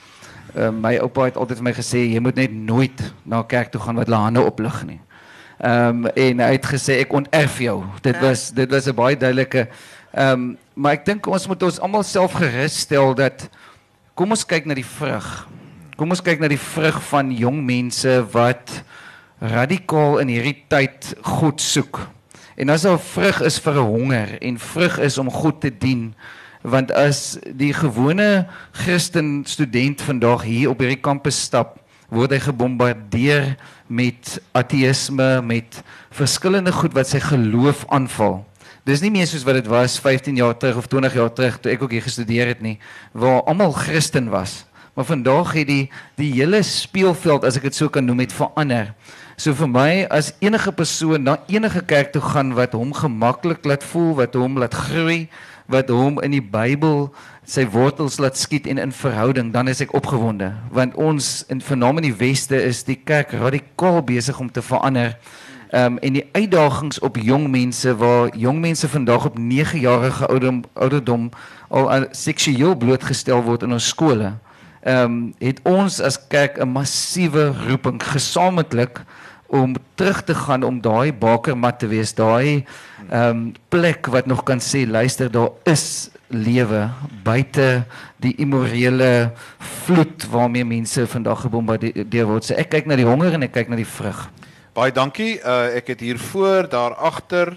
um, 0.56 0.80
my 0.80 0.96
oupa 0.98 1.26
het 1.26 1.38
altyd 1.38 1.58
vir 1.58 1.68
my 1.72 1.74
gesê 1.74 2.08
jy 2.08 2.20
moet 2.20 2.36
net 2.36 2.54
nooit 2.54 3.14
na 3.24 3.44
kerk 3.44 3.72
toe 3.72 3.82
gaan 3.82 3.96
wat 3.96 4.08
hulle 4.08 4.24
hande 4.24 4.44
oplig 4.44 4.84
nie. 4.86 5.00
Ehm 5.58 6.06
um, 6.06 6.08
en 6.12 6.40
hy 6.44 6.52
het 6.58 6.66
gesê 6.68 7.00
ek 7.00 7.14
onterf 7.14 7.60
jou. 7.64 7.84
Dit 8.04 8.20
was 8.20 8.50
dit 8.52 8.70
was 8.72 8.88
'n 8.88 8.96
baie 8.96 9.18
duidelike 9.18 9.68
ehm 10.12 10.32
um, 10.32 10.58
maar 10.74 10.94
ek 10.94 11.06
dink 11.06 11.28
ons 11.28 11.48
moet 11.48 11.64
ons 11.64 11.80
almal 11.80 12.04
self 12.04 12.34
gerus 12.34 12.80
stel 12.80 13.16
dat 13.16 13.50
kom 14.14 14.30
ons 14.30 14.46
kyk 14.46 14.66
na 14.66 14.74
die 14.74 14.86
vrug. 14.86 15.48
Kom 15.96 16.10
ons 16.10 16.22
kyk 16.22 16.40
na 16.40 16.48
die 16.48 16.60
vrug 16.60 17.02
van 17.04 17.32
jong 17.32 17.64
mense 17.66 18.26
wat 18.32 18.84
radikaal 19.40 20.20
in 20.20 20.28
hierdie 20.28 20.64
tyd 20.68 21.16
God 21.22 21.62
soek. 21.62 22.00
En 22.58 22.70
as 22.70 22.86
'n 22.86 22.98
vrug 22.98 23.42
is 23.42 23.60
vir 23.60 23.74
'n 23.74 23.88
honger 23.88 24.38
en 24.42 24.60
vrug 24.60 25.00
is 25.00 25.18
om 25.18 25.32
God 25.32 25.62
te 25.62 25.72
dien 25.78 26.16
want 26.66 26.92
as 26.92 27.38
die 27.46 27.74
gewone 27.74 28.48
Christen 28.72 29.44
student 29.46 30.02
vandag 30.02 30.44
hier 30.44 30.70
op 30.70 30.80
hierdie 30.82 31.02
kampus 31.02 31.38
stap 31.46 31.78
word 32.10 32.34
hy 32.34 32.40
gebombardeer 32.42 33.56
met 33.88 34.38
ateïsme, 34.52 35.42
met 35.46 35.82
verskillende 36.16 36.72
goed 36.72 36.94
wat 36.94 37.10
sy 37.10 37.20
geloof 37.24 37.86
aanval. 37.94 38.42
Dis 38.86 39.02
nie 39.02 39.12
meer 39.14 39.26
soos 39.30 39.46
wat 39.46 39.58
dit 39.58 39.68
was 39.70 39.98
15 40.02 40.38
jaar 40.38 40.58
terug 40.58 40.78
of 40.78 40.88
20 40.92 41.14
jaar 41.18 41.34
terug 41.34 41.60
toe 41.60 41.72
ek 41.74 41.82
ook 41.86 41.94
hier 41.96 42.06
gestudeer 42.06 42.52
het 42.54 42.62
nie, 42.62 42.78
waar 43.14 43.44
almal 43.50 43.74
Christen 43.74 44.30
was. 44.30 44.64
Maar 44.96 45.08
vandag 45.10 45.54
het 45.58 45.68
die 45.68 45.90
die 46.16 46.32
hele 46.38 46.62
speelveld, 46.64 47.44
as 47.44 47.58
ek 47.60 47.68
dit 47.68 47.76
so 47.76 47.90
kan 47.92 48.06
noem, 48.06 48.24
het 48.24 48.36
verander. 48.36 48.94
So 49.36 49.52
vir 49.58 49.68
my 49.68 50.06
as 50.14 50.32
enige 50.40 50.72
persoon 50.72 51.26
na 51.28 51.40
enige 51.52 51.82
kerk 51.84 52.14
toe 52.14 52.22
gaan 52.24 52.54
wat 52.56 52.78
hom 52.78 52.94
gemaklik 52.96 53.66
laat 53.68 53.84
voel, 53.84 54.14
wat 54.22 54.38
hom 54.40 54.62
laat 54.62 54.78
groei, 54.86 55.26
wat 55.68 55.90
hom 55.92 56.22
in 56.24 56.38
die 56.38 56.44
Bybel 56.44 57.10
sy 57.46 57.66
wortels 57.70 58.18
laat 58.18 58.38
skiet 58.38 58.68
en 58.68 58.78
in 58.82 58.92
verhouding, 58.92 59.52
dan 59.54 59.68
is 59.68 59.82
ek 59.82 59.94
opgewonde 59.94 60.54
want 60.74 60.96
ons 60.96 61.44
in 61.54 61.62
vernaam 61.62 62.02
in 62.02 62.10
die 62.10 62.18
weste 62.18 62.58
is 62.58 62.84
die 62.84 62.98
kerk 62.98 63.32
radikaal 63.38 64.02
besig 64.06 64.40
om 64.40 64.52
te 64.52 64.62
verander. 64.66 65.16
Ehm 65.70 65.98
um, 65.98 65.98
en 65.98 66.14
die 66.14 66.26
uitdagings 66.32 67.00
op 67.00 67.18
jong 67.18 67.50
mense 67.52 67.96
waar 67.98 68.30
jong 68.38 68.60
mense 68.62 68.88
vandag 68.88 69.26
op 69.26 69.38
9 69.38 69.80
jarige 69.80 70.28
ouderdom 70.28 70.64
ouderdom 70.74 71.30
al 71.70 72.06
seksueel 72.12 72.76
blootgestel 72.76 73.42
word 73.44 73.64
in 73.64 73.74
ons 73.74 73.88
skole. 73.88 74.34
Ehm 74.82 75.04
um, 75.04 75.34
het 75.40 75.60
ons 75.64 76.02
as 76.02 76.20
kerk 76.28 76.58
'n 76.62 76.70
massiewe 76.70 77.54
roeping 77.68 78.04
gesamentlik 78.04 79.02
om 79.48 79.76
terug 79.96 80.24
te 80.24 80.36
gaan 80.36 80.64
om 80.64 80.82
daai 80.82 81.14
bakermat 81.14 81.80
te 81.80 81.88
wees, 81.88 82.14
daai 82.14 82.66
ehm 83.10 83.30
um, 83.30 83.54
plek 83.70 84.06
wat 84.06 84.26
nog 84.26 84.44
kan 84.44 84.60
sê 84.60 84.88
luister 84.88 85.32
daar 85.32 85.50
is 85.64 86.10
lewe 86.28 86.90
buite 87.24 87.86
die 88.22 88.34
immorele 88.42 89.32
vloed 89.86 90.26
waarmee 90.32 90.66
mense 90.66 91.06
vandag 91.08 91.46
gebombardeer 91.46 92.26
word. 92.26 92.48
So 92.48 92.58
ek 92.58 92.72
kyk 92.74 92.90
na 92.90 92.98
die 93.00 93.08
honger 93.08 93.38
en 93.38 93.46
ek 93.48 93.54
kyk 93.56 93.70
na 93.70 93.80
die 93.80 93.88
vrug. 93.88 94.26
Baie 94.76 94.92
dankie. 94.92 95.38
Uh, 95.40 95.78
ek 95.78 95.94
het 95.94 96.02
hier 96.04 96.20
voor, 96.20 96.70
daar 96.70 96.96
agter 96.96 97.54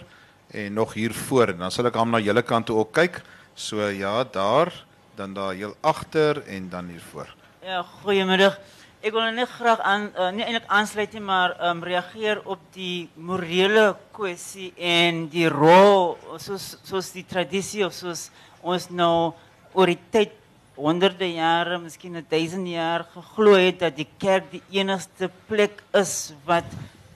en 0.55 0.73
nog 0.73 0.95
hier 0.95 1.13
voor 1.13 1.55
en 1.55 1.65
dan 1.65 1.73
sal 1.75 1.89
ek 1.91 1.97
hom 1.99 2.13
na 2.15 2.21
julle 2.23 2.45
kant 2.47 2.69
toe 2.69 2.79
ook 2.79 2.93
kyk. 2.95 3.23
So 3.59 3.89
ja, 3.91 4.23
daar, 4.25 4.73
dan 5.19 5.35
daar 5.35 5.57
heel 5.59 5.75
agter 5.81 6.45
en 6.47 6.69
dan 6.71 6.93
hier 6.93 7.03
voor. 7.11 7.35
Ja, 7.65 7.83
goeiemiddag. 8.03 8.59
Ik 9.01 9.13
wil 9.13 9.31
net 9.31 9.49
graag 9.49 9.81
aan, 9.81 10.11
uh, 10.17 10.31
niet 10.31 10.43
eigenlijk 10.43 10.71
aansluiten, 10.71 11.25
maar 11.25 11.69
um, 11.69 11.83
reageren 11.83 12.47
op 12.47 12.59
die 12.73 13.11
morele 13.15 13.97
kwestie 14.11 14.73
en 14.75 15.29
die 15.29 15.49
rol, 15.49 16.19
zoals, 16.37 16.77
zoals 16.83 17.13
die 17.13 17.25
traditie 17.27 17.85
of 17.87 17.93
zoals 17.93 18.31
ons 18.63 18.89
nou 18.91 19.33
oor 19.75 19.87
die 19.87 20.01
tyd 20.11 20.35
honderde 20.79 21.27
jare, 21.27 21.79
miskien 21.79 22.17
'n 22.17 22.27
duisend 22.31 22.69
jaar 22.69 23.05
geglo 23.15 23.55
het 23.55 23.81
dat 23.81 23.97
die 23.97 24.09
kerk 24.19 24.51
die 24.51 24.63
enigste 24.71 25.31
plek 25.49 25.83
is 25.93 26.33
wat 26.47 26.65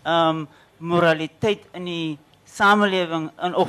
ehm 0.04 0.46
moraliteit 0.78 1.62
in 1.74 1.84
die 1.84 2.18
samelewing 2.44 3.30
in 3.42 3.54
of 3.54 3.68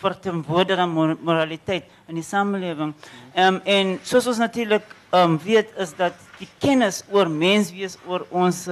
verteenwoordiger 0.00 0.88
moraliteit 0.88 1.84
in 2.08 2.14
die 2.14 2.24
samelewing. 2.24 2.94
Ehm 3.34 3.60
en 3.64 3.98
soos 4.02 4.26
ons 4.26 4.38
natuurlik 4.38 4.84
ehm 5.12 5.36
weet 5.44 5.68
is 5.76 5.92
dat 5.92 6.14
die 6.38 6.48
kennis 6.58 7.04
oor 7.10 7.28
menswees, 7.28 7.98
oor 8.06 8.26
ons 8.30 8.68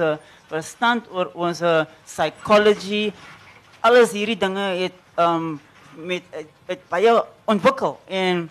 verstand, 0.49 1.05
oor 1.11 1.31
ons 1.33 1.61
psychology, 2.05 3.13
alles 3.81 4.11
hierdie 4.11 4.37
dinge 4.37 4.65
het 4.81 4.97
ehm 5.15 5.57
met 5.95 6.23
het 6.65 6.81
baie 6.89 7.23
ontwikkel. 7.45 7.99
En 8.07 8.49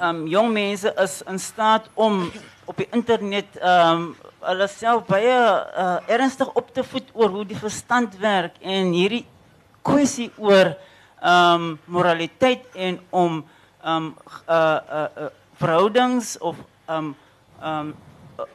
um 0.00 0.26
jong 0.26 0.52
mense 0.52 0.94
is 1.02 1.22
in 1.22 1.38
staat 1.38 1.88
om 1.94 2.30
op 2.64 2.76
die 2.76 2.88
internet 2.90 3.46
um 3.62 4.14
hulle 4.44 4.66
self 4.68 5.06
baie 5.08 5.32
uh, 5.32 5.96
ernstig 6.10 6.50
op 6.52 6.68
te 6.74 6.84
voed 6.84 7.12
oor 7.12 7.30
hoe 7.32 7.44
die 7.48 7.58
verstand 7.58 8.16
werk 8.20 8.58
en 8.60 8.92
hierdie 8.92 9.24
kwessie 9.86 10.30
oor 10.36 10.74
um 11.24 11.78
moraliteit 11.84 12.66
en 12.74 13.00
om 13.10 13.44
um 13.84 14.10
uh, 14.48 14.78
uh 14.98 15.30
verhoudings 15.54 16.34
of 16.38 16.58
um 16.90 17.14
um 17.62 17.94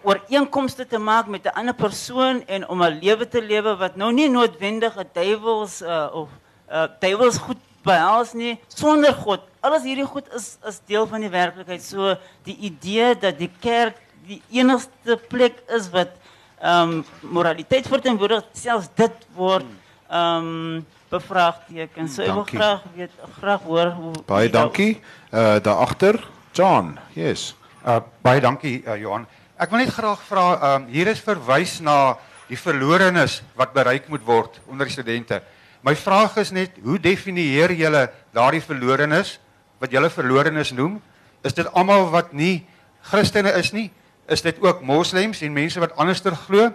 ooreenkomste 0.04 0.86
te 0.88 1.00
maak 1.00 1.28
met 1.28 1.45
'n 1.45 1.56
ander 1.56 1.74
persoon 1.74 2.43
en 2.47 2.68
om 2.68 2.84
'n 2.84 3.00
lewe 3.00 3.28
te 3.28 3.41
lewe 3.41 3.76
wat 3.76 3.95
nou 3.95 4.12
nie 4.12 4.30
noodwendig 4.30 4.97
'n 4.97 5.10
duiwels 5.14 5.82
uh, 5.82 6.10
of 6.12 6.30
uh, 6.72 6.88
duiwels 7.00 7.38
goed 7.38 7.58
behels 7.84 8.34
nie 8.34 8.57
sonder 8.67 9.13
God. 9.13 9.41
Alles 9.61 9.84
hierdie 9.84 10.05
goed 10.07 10.27
is 10.36 10.57
is 10.67 10.80
deel 10.88 11.07
van 11.07 11.21
die 11.21 11.30
werklikheid. 11.32 11.84
So 11.84 12.15
die 12.47 12.55
idee 12.69 13.15
dat 13.19 13.38
die 13.39 13.51
kerk 13.61 13.97
die 14.27 14.41
enigste 14.53 15.17
plek 15.30 15.63
is 15.75 15.89
wat 15.93 16.15
ehm 16.59 16.99
um, 16.99 17.05
moraliteit 17.21 17.88
verteenwoordig, 17.88 18.43
selfs 18.53 18.89
dit 18.95 19.27
word 19.36 19.65
ehm 20.09 20.49
um, 20.49 20.86
bevraagteken. 21.09 22.09
So 22.09 22.21
ek 22.21 22.34
wil 22.34 22.45
graag 22.45 22.84
weet 22.95 23.11
graag 23.39 23.61
hoor 23.65 23.91
hoe 23.97 24.13
Baie 24.25 24.47
hoe 24.47 24.51
daar- 24.51 24.61
dankie. 24.67 24.99
Uh 25.32 25.57
daar 25.63 25.75
agter, 25.86 26.19
John. 26.53 26.97
Yes. 27.15 27.55
Uh 27.86 27.99
baie 28.21 28.41
dankie 28.41 28.84
uh, 28.86 28.97
Johan. 28.99 29.25
Ek 29.57 29.69
wil 29.69 29.80
net 29.84 29.93
graag 29.93 30.21
vra, 30.27 30.75
um, 30.75 30.86
hier 30.88 31.07
is 31.07 31.19
verwys 31.19 31.80
na 31.84 32.17
die 32.47 32.57
verlorenes 32.57 33.41
wat 33.55 33.73
bereik 33.73 34.07
moet 34.09 34.23
word 34.25 34.59
onder 34.67 34.86
die 34.88 34.93
studente. 34.93 35.41
My 35.82 35.95
vraag 35.95 36.36
is 36.41 36.49
net, 36.51 36.75
hoe 36.84 36.99
definieer 36.99 37.71
julle 37.71 38.09
daardie 38.36 38.63
verlorenes 38.63 39.38
wat 39.80 39.93
julle 39.95 40.09
verlorenes 40.11 40.73
noem? 40.75 40.97
Is 41.47 41.55
dit 41.55 41.67
almal 41.71 42.09
wat 42.11 42.34
nie 42.36 42.65
Christene 43.07 43.53
is 43.55 43.71
nie? 43.71 43.88
Is 44.27 44.43
dit 44.43 44.59
ook 44.59 44.82
moslems 44.84 45.39
en 45.41 45.55
mense 45.55 45.80
wat 45.80 45.95
anderster 45.95 46.36
glo? 46.36 46.67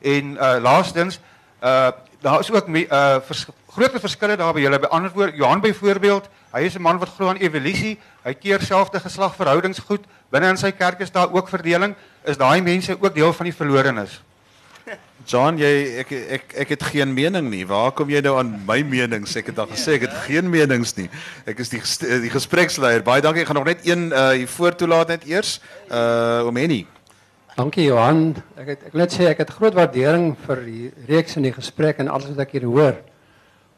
En 0.00 0.36
uh 0.38 0.56
laastens, 0.62 1.18
uh 1.62 1.90
daar 2.22 2.40
is 2.40 2.50
ook 2.52 2.68
uh 2.70 3.18
vers, 3.26 3.46
groot 3.74 3.98
verskille 4.00 4.36
daar 4.36 4.54
by 4.54 4.62
julle 4.62 4.78
by 4.78 4.88
ander 4.94 5.10
woord 5.12 5.34
Johan 5.34 5.60
byvoorbeeld, 5.60 6.28
hy 6.54 6.62
is 6.62 6.78
'n 6.78 6.82
man 6.82 6.98
wat 6.98 7.10
glo 7.16 7.28
aan 7.28 7.42
evolusie, 7.42 7.98
hy 8.22 8.34
keer 8.34 8.62
selfde 8.62 9.00
geslagverhoudings 9.00 9.78
goed. 9.78 10.06
Binne 10.30 10.48
in 10.48 10.56
sy 10.56 10.70
kerk 10.70 11.00
is 11.00 11.10
daar 11.10 11.32
ook 11.32 11.48
verdeling. 11.48 11.96
Is 12.24 12.36
daai 12.36 12.62
mense 12.62 12.96
ook 13.00 13.14
deel 13.14 13.32
van 13.32 13.44
die 13.44 13.54
verlorenes? 13.54 14.22
John, 15.24 15.56
jy 15.56 16.00
ek 16.02 16.10
ek 16.12 16.50
ek 16.64 16.72
het 16.74 16.82
geen 16.92 17.14
mening 17.16 17.46
nie. 17.48 17.62
Waar 17.64 17.94
kom 17.96 18.10
jy 18.12 18.20
nou 18.24 18.34
aan 18.36 18.50
my 18.68 18.82
menings? 18.84 19.32
Ek 19.40 19.48
het 19.48 19.60
al 19.62 19.70
gesê 19.70 19.96
ek 19.96 20.04
het 20.04 20.16
geen 20.26 20.50
menings 20.52 20.92
nie. 20.98 21.06
Ek 21.48 21.62
is 21.64 21.72
die 21.72 21.80
die 22.26 22.32
gespreksleier. 22.32 23.04
Baie 23.06 23.24
dankie. 23.24 23.44
Ek 23.44 23.48
gaan 23.48 23.60
nog 23.62 23.70
net 23.70 23.86
een 23.88 24.10
uh 24.12 24.34
hier 24.36 24.50
voor 24.56 24.76
toelaat 24.76 25.14
net 25.14 25.24
eers. 25.24 25.56
Uh 25.88 26.44
om 26.50 26.60
Henny. 26.60 26.82
Dankie 27.54 27.86
Johan. 27.86 28.34
Ek 28.60 28.74
het, 28.74 28.84
ek 28.90 28.98
net 29.00 29.16
sê 29.16 29.30
ek 29.30 29.40
het 29.46 29.54
groot 29.56 29.76
waardering 29.78 30.34
vir 30.44 30.62
die 30.66 30.92
reeks 31.08 31.38
en 31.40 31.48
die 31.48 31.54
gesprek 31.56 32.02
en 32.02 32.12
alles 32.12 32.34
wat 32.34 32.44
ek 32.44 32.56
hier 32.58 32.68
hoor. 32.68 33.00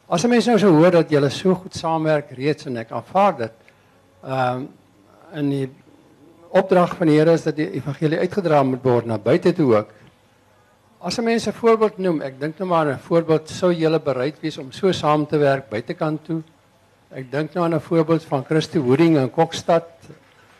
As 0.09 0.23
'n 0.25 0.29
mens 0.29 0.47
nou 0.47 0.57
so 0.59 0.71
hoor 0.73 0.91
dat 0.91 1.09
julle 1.09 1.29
so 1.29 1.55
goed 1.55 1.75
saamwerk 1.75 2.31
reeds 2.35 2.65
en 2.65 2.77
ek 2.77 2.91
aanvaar 2.91 3.37
dit. 3.37 3.53
Ehm 4.23 4.55
um, 4.55 4.67
in 5.35 5.49
die 5.49 5.69
opdrag 6.55 6.95
van 6.95 7.07
die 7.07 7.17
Here 7.19 7.33
is 7.33 7.43
dat 7.43 7.55
die 7.55 7.71
evangelie 7.71 8.19
uitgedra 8.19 8.63
moet 8.63 8.83
word 8.83 9.05
na 9.05 9.17
buite 9.17 9.53
toe 9.53 9.75
ook. 9.75 9.89
As 10.99 11.17
'n 11.17 11.23
mens 11.23 11.45
voorbeeld 11.45 11.97
noem, 11.97 12.21
ek 12.21 12.39
dink 12.39 12.57
nou 12.57 12.69
maar 12.69 12.87
'n 12.87 12.99
voorbeeld 12.99 13.49
sou 13.49 13.71
julle 13.71 13.99
bereid 13.99 14.39
wees 14.41 14.57
om 14.57 14.71
so 14.71 14.91
saam 14.91 15.27
te 15.27 15.37
werk 15.37 15.69
buitekant 15.69 16.25
toe. 16.25 16.41
Ek 17.11 17.31
dink 17.31 17.53
nou 17.53 17.65
aan 17.65 17.75
'n 17.75 17.79
voorbeeld 17.79 18.23
van 18.23 18.43
Christo 18.45 18.79
Hoeding 18.79 19.17
in 19.17 19.29
Kokstad, 19.29 19.85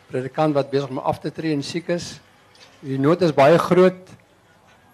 predikant 0.06 0.54
wat 0.54 0.70
besig 0.70 0.88
om 0.88 0.98
af 0.98 1.18
te 1.18 1.32
tree 1.32 1.52
en 1.52 1.62
siek 1.62 1.88
is. 1.88 2.20
Die 2.80 2.98
nood 2.98 3.22
is 3.22 3.34
baie 3.34 3.58
groot. 3.58 4.08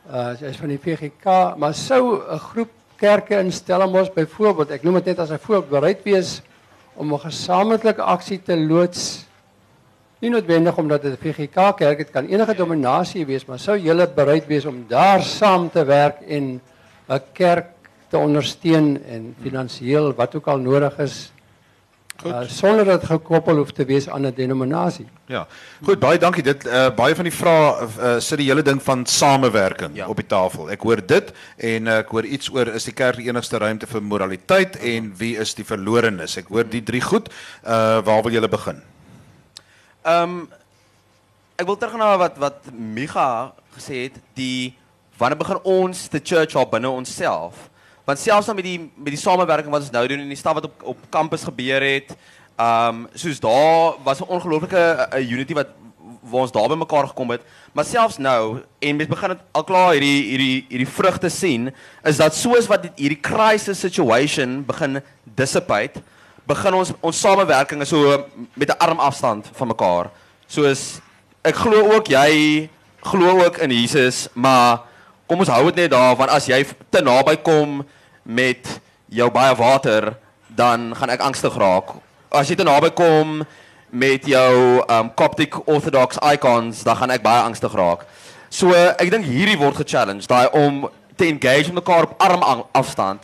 Uh 0.08 0.32
van 0.52 0.68
die 0.68 0.78
VGK, 0.78 1.56
maar 1.56 1.74
sou 1.74 2.22
'n 2.32 2.38
groep 2.38 2.70
kerke 2.96 3.38
in 3.38 3.52
Stellenbosch 3.52 4.12
byvoorbeeld, 4.12 4.70
ek 4.70 4.82
noem 4.82 4.94
dit 4.94 5.04
net 5.04 5.18
as 5.18 5.30
'n 5.30 5.38
voorbeeld, 5.38 5.70
bereid 5.70 6.02
wees 6.04 6.42
om 6.94 7.12
'n 7.12 7.20
gesamentlike 7.20 8.02
aksie 8.02 8.42
te 8.42 8.56
loods. 8.56 9.26
Nie 10.24 10.30
noodwendig 10.32 10.76
omdat 10.80 11.02
dit 11.02 11.12
'n 11.12 11.20
VGK 11.20 11.76
kerk 11.76 11.98
het, 11.98 12.10
kan 12.10 12.26
enige 12.26 12.54
dominasie 12.56 13.26
wees, 13.26 13.44
maar 13.44 13.58
sou 13.58 13.76
julle 13.78 14.08
bereid 14.08 14.46
wees 14.46 14.64
om 14.64 14.84
daar 14.88 15.22
saam 15.22 15.70
te 15.70 15.84
werk 15.84 16.20
en 16.20 16.60
'n 17.08 17.20
kerk 17.32 17.66
te 18.08 18.16
ondersteun 18.16 19.04
en 19.04 19.34
finansiëel 19.42 20.14
wat 20.14 20.34
ook 20.34 20.46
al 20.46 20.58
nodig 20.58 20.98
is. 20.98 21.32
Uh, 22.26 22.40
sonder 22.46 22.84
dat 22.84 23.04
gekoppel 23.04 23.56
hoef 23.56 23.72
te 23.72 23.84
wees 23.84 24.08
aan 24.08 24.26
'n 24.26 24.32
denominasie. 24.34 25.06
Ja. 25.26 25.46
Goed, 25.82 25.98
baie 25.98 26.18
dankie. 26.18 26.42
Dit 26.42 26.66
uh 26.66 26.94
baie 26.94 27.14
van 27.14 27.24
die 27.24 27.32
vrae 27.32 27.88
uh, 28.00 28.18
sit 28.18 28.38
die 28.38 28.48
hele 28.48 28.62
ding 28.62 28.82
van 28.82 29.06
samewerking 29.06 29.96
ja. 29.96 30.08
op 30.08 30.16
die 30.16 30.26
tafel. 30.26 30.70
Ek 30.70 30.80
hoor 30.80 31.06
dit 31.06 31.32
en 31.56 31.86
uh, 31.86 31.98
ek 31.98 32.08
hoor 32.08 32.24
iets 32.24 32.50
oor 32.50 32.66
is 32.66 32.84
die 32.84 32.94
kerk 32.94 33.16
die 33.16 33.28
enigste 33.28 33.58
ruimte 33.58 33.86
vir 33.86 34.02
moraliteit 34.02 34.76
en 34.76 35.12
wie 35.16 35.36
is 35.36 35.54
die 35.54 35.64
verlorenes? 35.64 36.36
Ek 36.36 36.48
hoor 36.48 36.64
die 36.64 36.82
drie 36.82 37.02
goed. 37.02 37.28
Uh 37.64 38.00
waar 38.00 38.22
wil 38.22 38.32
julle 38.32 38.48
begin? 38.48 38.93
Ehm 40.04 40.22
um, 40.22 40.48
ek 41.56 41.64
wil 41.68 41.76
terug 41.80 41.94
na 41.96 42.16
wat 42.20 42.34
wat 42.42 42.66
Micha 42.76 43.54
gesê 43.76 44.02
het, 44.06 44.16
die 44.36 44.74
wanneer 45.16 45.38
begin 45.38 45.60
ons 45.62 46.08
te 46.12 46.20
church 46.20 46.56
al 46.58 46.66
binne 46.68 46.90
onsself? 46.90 47.70
Want 48.04 48.20
selfs 48.20 48.50
dan 48.50 48.58
met 48.58 48.66
die 48.66 48.80
met 48.80 49.14
die 49.14 49.20
samewerking 49.22 49.72
wat 49.72 49.86
ons 49.86 49.94
nou 49.94 50.02
doen 50.10 50.20
en 50.20 50.28
die 50.28 50.36
stap 50.36 50.58
wat 50.58 50.68
op 50.68 50.84
op 50.92 51.06
kampus 51.14 51.46
gebeur 51.48 51.80
het, 51.80 52.12
ehm 52.60 53.04
um, 53.04 53.08
soos 53.14 53.40
daar 53.40 53.96
was 54.04 54.20
'n 54.20 54.28
ongelooflike 54.28 55.08
uh, 55.08 55.30
unity 55.30 55.56
wat 55.56 55.72
waar 56.20 56.40
ons 56.40 56.52
daar 56.52 56.68
bymekaar 56.68 57.08
gekom 57.08 57.30
het, 57.30 57.40
maar 57.72 57.84
selfs 57.84 58.18
nou 58.18 58.60
en 58.80 58.96
mens 58.96 59.08
begin 59.08 59.38
al 59.52 59.64
klaar 59.64 59.92
hierdie 59.92 60.22
hierdie 60.30 60.66
hierdie 60.68 60.92
vrugte 60.98 61.28
sien, 61.28 61.72
is 62.04 62.16
dat 62.16 62.34
soos 62.34 62.66
wat 62.66 62.82
dit- 62.82 62.98
hierdie 62.98 63.20
crisis 63.20 63.80
situation 63.80 64.64
begin 64.64 65.00
dissipate, 65.24 66.02
begin 66.46 66.76
ons 66.76 66.92
ons 67.00 67.20
samewerking 67.20 67.80
is 67.82 67.88
so 67.88 68.24
met 68.54 68.68
'n 68.68 68.78
arm 68.78 69.00
afstand 69.00 69.48
van 69.52 69.68
mekaar. 69.68 70.10
Soos 70.46 71.00
ek 71.42 71.54
glo 71.54 71.94
ook 71.94 72.06
jy 72.08 72.68
glo 73.02 73.44
ook 73.44 73.58
in 73.58 73.70
Jesus, 73.70 74.28
maar 74.32 74.80
kom 75.26 75.38
ons 75.38 75.48
hou 75.48 75.64
dit 75.64 75.74
net 75.74 75.90
daar 75.90 76.16
want 76.16 76.30
as 76.30 76.46
jy 76.46 76.64
te 76.90 77.00
naby 77.00 77.36
kom 77.36 77.84
met 78.22 78.80
jou 79.08 79.30
baie 79.30 79.54
water, 79.54 80.16
dan 80.48 80.94
gaan 80.96 81.10
ek 81.10 81.20
angstig 81.20 81.56
raak. 81.56 81.96
As 82.30 82.48
jy 82.48 82.56
te 82.56 82.64
naby 82.64 82.90
kom 82.90 83.44
met 83.90 84.26
jou 84.26 84.82
um 84.88 85.10
Coptic 85.14 85.68
Orthodox 85.68 86.18
icons, 86.32 86.82
dan 86.82 86.96
gaan 86.96 87.10
ek 87.10 87.22
baie 87.22 87.42
angstig 87.42 87.72
raak. 87.72 88.06
So 88.50 88.72
ek 88.72 89.10
dink 89.10 89.24
hierdie 89.24 89.58
word 89.58 89.76
ge-challenge 89.76 90.26
daai 90.26 90.48
om 90.52 90.88
te 91.16 91.26
engage 91.26 91.72
met 91.72 91.84
mekaar 91.84 92.08
op 92.08 92.20
arm 92.22 92.64
afstand. 92.72 93.22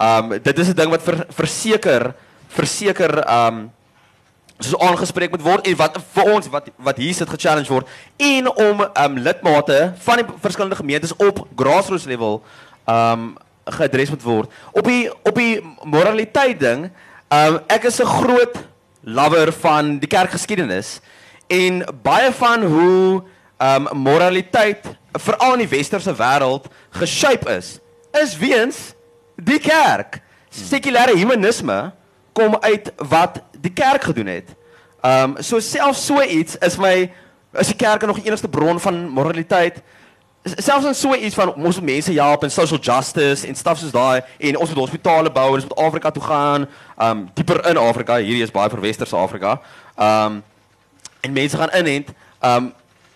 Um 0.00 0.38
dit 0.38 0.58
is 0.58 0.68
'n 0.68 0.74
ding 0.76 0.90
wat 0.90 1.02
ver, 1.02 1.26
verseker 1.28 2.14
verseker 2.56 3.20
um 3.26 3.70
soos 4.62 4.78
aangespreek 4.78 5.32
moet 5.34 5.42
word 5.42 5.66
en 5.66 5.76
wat 5.76 5.96
vir 6.14 6.28
ons 6.34 6.48
wat 6.52 6.68
wat 6.86 7.00
hier 7.02 7.14
sit 7.16 7.30
ge-challenge 7.30 7.72
word 7.72 7.88
en 8.22 8.50
om 8.52 8.84
um 8.86 9.16
lidmate 9.18 9.78
van 10.04 10.22
die 10.22 10.26
verskillende 10.44 10.78
gemeentes 10.78 11.14
op 11.16 11.42
grassroots 11.58 12.06
level 12.10 12.42
um 12.86 13.32
geadres 13.62 14.10
moet 14.10 14.22
word. 14.26 14.54
Op 14.72 14.86
die 14.86 15.06
op 15.10 15.36
die 15.38 15.60
moraliteit 15.86 16.60
ding, 16.60 16.88
um 17.30 17.58
ek 17.70 17.86
is 17.90 18.00
'n 18.00 18.06
groot 18.06 18.58
lover 19.02 19.52
van 19.52 19.98
die 19.98 20.08
kerkgeskiedenis 20.08 21.00
en 21.46 21.84
baie 22.02 22.32
van 22.32 22.62
hoe 22.62 23.22
um 23.58 23.88
moraliteit 23.92 24.86
veral 25.12 25.52
in 25.54 25.66
die 25.66 25.76
westerse 25.78 26.14
wêreld 26.14 26.66
geshape 26.90 27.50
is, 27.56 27.78
is 28.22 28.36
weens 28.36 28.94
die 29.36 29.58
kerk. 29.58 30.20
Sekulêre 30.50 31.16
humanisme 31.16 31.92
kom 32.32 32.56
uit 32.60 32.92
wat 32.96 33.40
die 33.60 33.72
kerk 33.72 34.02
gedoen 34.02 34.26
het. 34.26 34.54
Um 35.02 35.36
so 35.42 35.60
selfs 35.60 36.06
so 36.06 36.22
iets 36.22 36.56
is 36.58 36.76
my 36.78 37.10
is 37.58 37.66
die 37.66 37.76
kerk 37.76 38.06
nog 38.06 38.16
die 38.16 38.26
enigste 38.26 38.48
bron 38.48 38.80
van 38.80 39.08
moraliteit. 39.08 39.82
Selfs 40.42 40.86
in 40.86 40.94
so 40.94 41.14
iets 41.14 41.34
van 41.34 41.54
ons 41.54 41.76
moet 41.76 41.84
mense 41.84 42.12
help 42.12 42.42
en 42.42 42.50
social 42.50 42.80
justice 42.80 43.46
en 43.46 43.54
stuff 43.54 43.78
soos 43.78 43.94
daai 43.94 44.22
en 44.38 44.56
ons 44.56 44.68
moet 44.68 44.78
hospitale 44.78 45.30
bou 45.30 45.48
en 45.48 45.60
ons 45.60 45.68
moet 45.68 45.78
Afrika 45.78 46.10
toe 46.10 46.22
gaan. 46.22 46.68
Um 46.98 47.28
dieper 47.34 47.66
in 47.70 47.76
Afrika, 47.76 48.16
hierdie 48.16 48.42
is 48.42 48.54
baie 48.54 48.70
vir 48.70 48.80
westerse 48.80 49.16
Afrika. 49.16 49.58
Um 49.96 50.42
en 51.20 51.32
mense 51.32 51.56
gaan 51.56 51.74
inent. 51.78 52.14
Um 52.40 52.72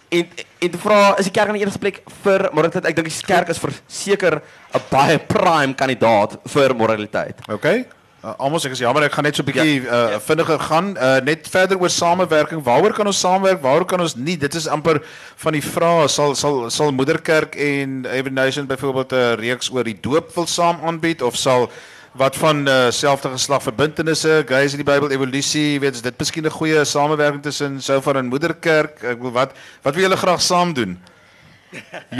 en 0.08 0.28
en 0.58 0.70
te 0.70 0.78
vra 0.78 1.00
is 1.18 1.26
die 1.28 1.34
kerk 1.34 1.48
aan 1.48 1.58
die 1.58 1.64
eerste 1.64 1.82
plek 1.82 2.02
vir 2.22 2.48
moraliteit? 2.52 2.86
Ek 2.86 2.96
dink 2.96 3.10
die 3.10 3.26
kerk 3.26 3.50
is 3.54 3.62
verseker 3.62 4.42
'n 4.74 4.82
baie 4.90 5.18
prime 5.18 5.74
kandidaat 5.74 6.38
vir 6.44 6.74
moraliteit. 6.74 7.38
Okay. 7.48 7.86
Uh, 8.26 8.32
Almos 8.42 8.64
ek 8.66 8.72
is 8.74 8.80
jammer 8.82 9.04
ek 9.06 9.12
gaan 9.14 9.22
net 9.28 9.36
so 9.38 9.44
'n 9.44 9.46
bietjie 9.46 9.74
ja, 9.84 9.98
uh, 10.16 10.18
vinniger 10.18 10.58
gaan 10.58 10.86
uh, 10.98 11.20
net 11.22 11.46
verder 11.46 11.78
oor 11.78 11.92
samewerking. 11.94 12.58
Waaroor 12.58 12.92
kan 12.92 13.06
ons 13.06 13.20
saamwerk? 13.22 13.60
Waaroor 13.62 13.86
kan 13.86 14.02
ons 14.02 14.16
nie? 14.18 14.34
Dit 14.36 14.54
is 14.58 14.66
amper 14.66 14.98
van 15.44 15.54
die 15.54 15.62
vrae 15.62 16.08
sal 16.10 16.34
sal 16.34 16.66
sal 16.70 16.90
Moederkerk 16.90 17.54
en 17.54 18.02
Every 18.10 18.34
Nation 18.34 18.66
byvoorbeeld 18.66 19.12
'n 19.12 19.38
reeks 19.38 19.70
oor 19.70 19.84
die 19.84 19.98
doop 20.00 20.34
wil 20.34 20.46
saam 20.46 20.82
aanbied 20.82 21.22
of 21.22 21.36
sal 21.36 21.70
wat 22.18 22.34
van 22.36 22.66
uh, 22.66 22.90
selfde 22.90 23.28
geslag 23.28 23.62
verbintenisse, 23.62 24.42
gays 24.48 24.72
in 24.72 24.82
die 24.82 24.90
Bybel, 24.90 25.10
evolusie, 25.12 25.78
weet 25.78 25.94
jy, 25.94 25.96
is 26.00 26.02
dit 26.02 26.18
miskien 26.18 26.46
'n 26.46 26.50
goeie 26.50 26.84
samewerking 26.84 27.42
tussen 27.42 27.78
Soufar 27.80 28.16
en 28.16 28.26
Moederkerk? 28.26 29.04
Ek 29.04 29.22
wil 29.22 29.30
wat 29.30 29.54
wat 29.84 29.94
wil 29.94 30.02
julle 30.02 30.16
graag 30.16 30.42
saam 30.42 30.74
doen? 30.74 30.98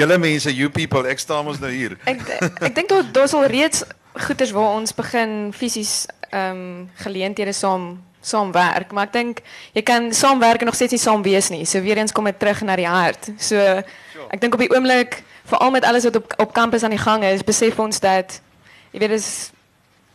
Julle 0.01 0.19
mense, 0.19 0.53
you 0.55 0.71
people, 0.71 1.07
ek 1.09 1.19
staan 1.19 1.47
ons 1.47 1.61
nou 1.63 1.71
hier. 1.71 1.97
Ek 2.05 2.21
ek 2.41 2.75
dink 2.75 2.89
daar 2.89 3.07
daar 3.13 3.29
sal 3.29 3.47
reeds 3.51 3.85
goeders 4.27 4.53
waar 4.57 4.77
ons 4.81 4.95
begin 4.97 5.53
fisies 5.53 6.07
ehm 6.31 6.51
um, 6.57 6.91
geleenthede 7.05 7.53
saam 7.53 7.97
saamwerk, 8.27 8.93
maar 8.93 9.07
ek 9.07 9.15
dink 9.15 9.43
jy 9.77 9.83
kan 9.87 10.11
saamwerk 10.15 10.63
en 10.63 10.71
nog 10.71 10.79
steeds 10.79 10.97
nie 10.97 11.03
saam 11.03 11.23
wees 11.23 11.51
nie. 11.53 11.65
So 11.65 11.81
weer 11.85 12.01
eens 12.01 12.13
kom 12.13 12.27
dit 12.27 12.39
terug 12.39 12.63
na 12.67 12.77
die 12.77 12.89
hart. 12.89 13.31
So 13.39 13.57
ek 13.57 14.41
dink 14.43 14.57
op 14.57 14.63
die 14.65 14.73
oomblik 14.73 15.21
veral 15.47 15.71
met 15.71 15.87
alles 15.87 16.09
wat 16.09 16.19
op 16.19 16.35
op 16.43 16.55
kampus 16.57 16.83
aan 16.83 16.95
die 16.97 17.03
gang 17.03 17.25
is, 17.25 17.45
besef 17.47 17.79
ons 17.79 18.01
dat 18.03 18.41
jy 18.93 19.03
weet 19.03 19.15
dis 19.15 19.29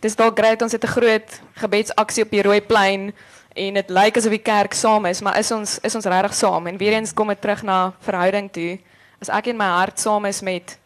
dis 0.01 0.17
dalk 0.17 0.39
great 0.39 0.61
ons 0.61 0.73
het 0.73 0.83
'n 0.83 0.95
groot 0.97 1.29
gebedsaksie 1.61 2.23
op 2.23 2.31
die 2.31 2.41
rooi 2.41 2.61
plein 2.61 3.13
en 3.55 3.73
dit 3.73 3.89
lyk 3.89 4.17
asof 4.17 4.31
die 4.31 4.43
kerk 4.43 4.73
saam 4.73 5.05
is, 5.05 5.21
maar 5.21 5.37
is 5.37 5.51
ons 5.51 5.79
is 5.83 5.95
ons 5.95 6.05
regtig 6.05 6.33
saam? 6.33 6.67
En 6.67 6.77
weer 6.77 6.93
eens 6.93 7.13
kom 7.13 7.27
dit 7.27 7.41
terug 7.41 7.63
na 7.63 7.93
verhouding 7.99 8.51
toe. 8.51 8.79
As 9.21 9.29
ek 9.29 9.47
in 9.47 9.57
my 9.57 9.69
hart 9.69 9.99
saam 10.01 10.25
is 10.25 10.41
met 10.41 10.77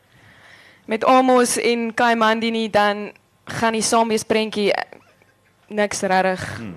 met 0.88 1.06
Amos 1.06 1.58
en 1.58 1.94
Kaimandi 1.94 2.52
nie 2.52 2.70
dan 2.70 3.12
gaan 3.46 3.74
die 3.74 3.82
saam 3.82 4.12
wees 4.12 4.24
prentjie 4.24 4.72
niks 5.70 6.02
regtig 6.02 6.44
Hmm. 6.60 6.76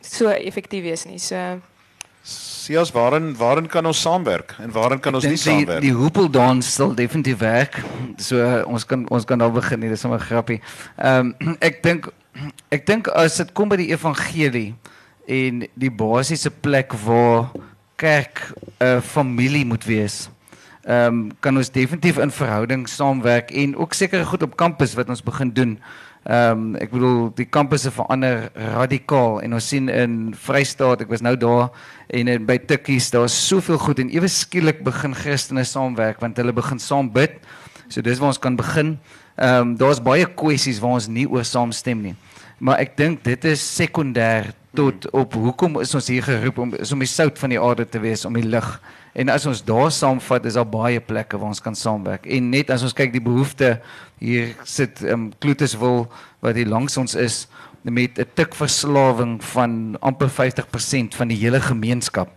so 0.00 0.28
effektief 0.28 0.82
wees 0.84 1.04
nie. 1.04 1.18
So 1.18 1.60
Sias, 2.24 2.90
waarin 2.92 3.34
waarin 3.36 3.66
kan 3.68 3.84
ons 3.86 4.00
saamwerk 4.00 4.54
en 4.58 4.70
waarin 4.72 5.00
kan 5.00 5.14
ons 5.14 5.24
nie 5.24 5.34
dink 5.34 5.42
die, 5.42 5.50
saamwerk? 5.52 5.80
die 5.84 5.92
hoepeldans 5.92 6.70
sal 6.74 6.94
definitief 6.96 7.38
werk. 7.42 7.82
So 8.16 8.40
ons 8.64 8.86
kan 8.88 9.04
ons 9.10 9.24
kan 9.28 9.38
daar 9.38 9.52
begin 9.52 9.80
nie, 9.80 9.90
dis 9.92 10.00
sommer 10.00 10.20
grappie. 10.20 10.60
Ehm 10.96 11.34
um, 11.40 11.56
ek 11.68 11.82
dink 11.82 12.08
ek 12.72 12.86
dink 12.86 13.08
as 13.12 13.36
dit 13.36 13.52
kom 13.52 13.68
by 13.68 13.76
die 13.76 13.90
evangelie 13.92 14.72
en 15.28 15.66
die 15.74 15.90
basiese 15.90 16.50
plek 16.50 16.94
waar 17.04 17.50
kerk 18.00 18.40
'n 18.80 18.96
uh, 18.96 19.00
familie 19.00 19.64
moet 19.66 19.84
wees. 19.84 20.28
Ehm 20.84 21.06
um, 21.06 21.28
kan 21.40 21.56
ons 21.56 21.70
definitief 21.72 22.18
in 22.20 22.30
verhouding 22.30 22.88
saamwerk 22.88 23.50
en 23.50 23.76
ook 23.76 23.94
sekere 23.96 24.24
goed 24.24 24.42
op 24.42 24.56
kampus 24.60 24.92
wat 24.94 25.08
ons 25.08 25.22
begin 25.24 25.52
doen. 25.52 25.78
Ehm 26.24 26.50
um, 26.50 26.74
ek 26.76 26.90
bedoel 26.92 27.30
die 27.36 27.46
kampusse 27.48 27.88
verander 27.90 28.50
radikaal 28.76 29.40
en 29.40 29.56
ons 29.56 29.68
sien 29.68 29.88
in 29.88 30.34
Vrystaat, 30.36 31.00
ek 31.00 31.08
was 31.08 31.24
nou 31.24 31.36
daar 31.40 31.70
en 32.08 32.28
in 32.28 32.44
by 32.44 32.58
Tikkies, 32.60 33.08
daar's 33.16 33.36
soveel 33.48 33.80
goed 33.80 34.02
en 34.04 34.12
ewe 34.12 34.28
skielik 34.28 34.84
begin 34.84 35.16
Christene 35.16 35.64
saamwerk 35.64 36.20
want 36.20 36.36
hulle 36.36 36.52
begin 36.52 36.78
saam 36.78 37.08
bid. 37.12 37.40
So 37.88 38.04
dis 38.04 38.20
waar 38.20 38.34
ons 38.34 38.40
kan 38.40 38.56
begin. 38.56 38.98
Ehm 39.36 39.60
um, 39.60 39.76
daar's 39.80 40.04
baie 40.04 40.28
kwessies 40.28 40.82
waar 40.84 40.98
ons 41.00 41.08
nie 41.08 41.24
oor 41.24 41.48
saamstem 41.48 42.02
nie. 42.10 42.14
Maar 42.58 42.84
ek 42.84 42.96
dink 42.96 43.24
dit 43.24 43.44
is 43.44 43.64
sekondêr 43.64 44.52
tot 44.76 45.08
op 45.16 45.32
hoekom 45.32 45.80
is 45.80 45.94
ons 45.94 46.12
hier 46.12 46.22
geroep 46.22 46.58
om 46.58 46.76
is 46.76 46.92
om 46.92 47.00
die 47.00 47.08
sout 47.08 47.38
van 47.38 47.56
die 47.56 47.60
aarde 47.60 47.88
te 47.88 48.00
wees, 48.04 48.24
om 48.28 48.36
die 48.36 48.44
lig. 48.44 48.68
En 49.14 49.30
as 49.30 49.46
ons 49.46 49.60
daar 49.64 49.92
saamvat, 49.94 50.46
is 50.48 50.56
daar 50.58 50.66
baie 50.66 51.00
plekke 51.00 51.38
waar 51.38 51.52
ons 51.54 51.62
kan 51.62 51.76
saamwerk. 51.78 52.26
En 52.26 52.48
net 52.50 52.70
as 52.74 52.82
ons 52.82 52.96
kyk 52.96 53.12
die 53.14 53.22
behoefte 53.22 53.76
hier 54.18 54.54
sit 54.66 55.02
ehm 55.04 55.12
um, 55.12 55.32
Kloetuswil 55.38 56.08
wat 56.42 56.58
hier 56.58 56.70
langs 56.70 56.98
ons 56.98 57.14
is 57.14 57.44
met 57.82 58.18
'n 58.18 58.26
tik 58.34 58.54
verslawing 58.54 59.38
van 59.44 59.96
amper 60.00 60.28
50% 60.28 61.14
van 61.14 61.28
die 61.28 61.38
hele 61.38 61.60
gemeenskap. 61.60 62.30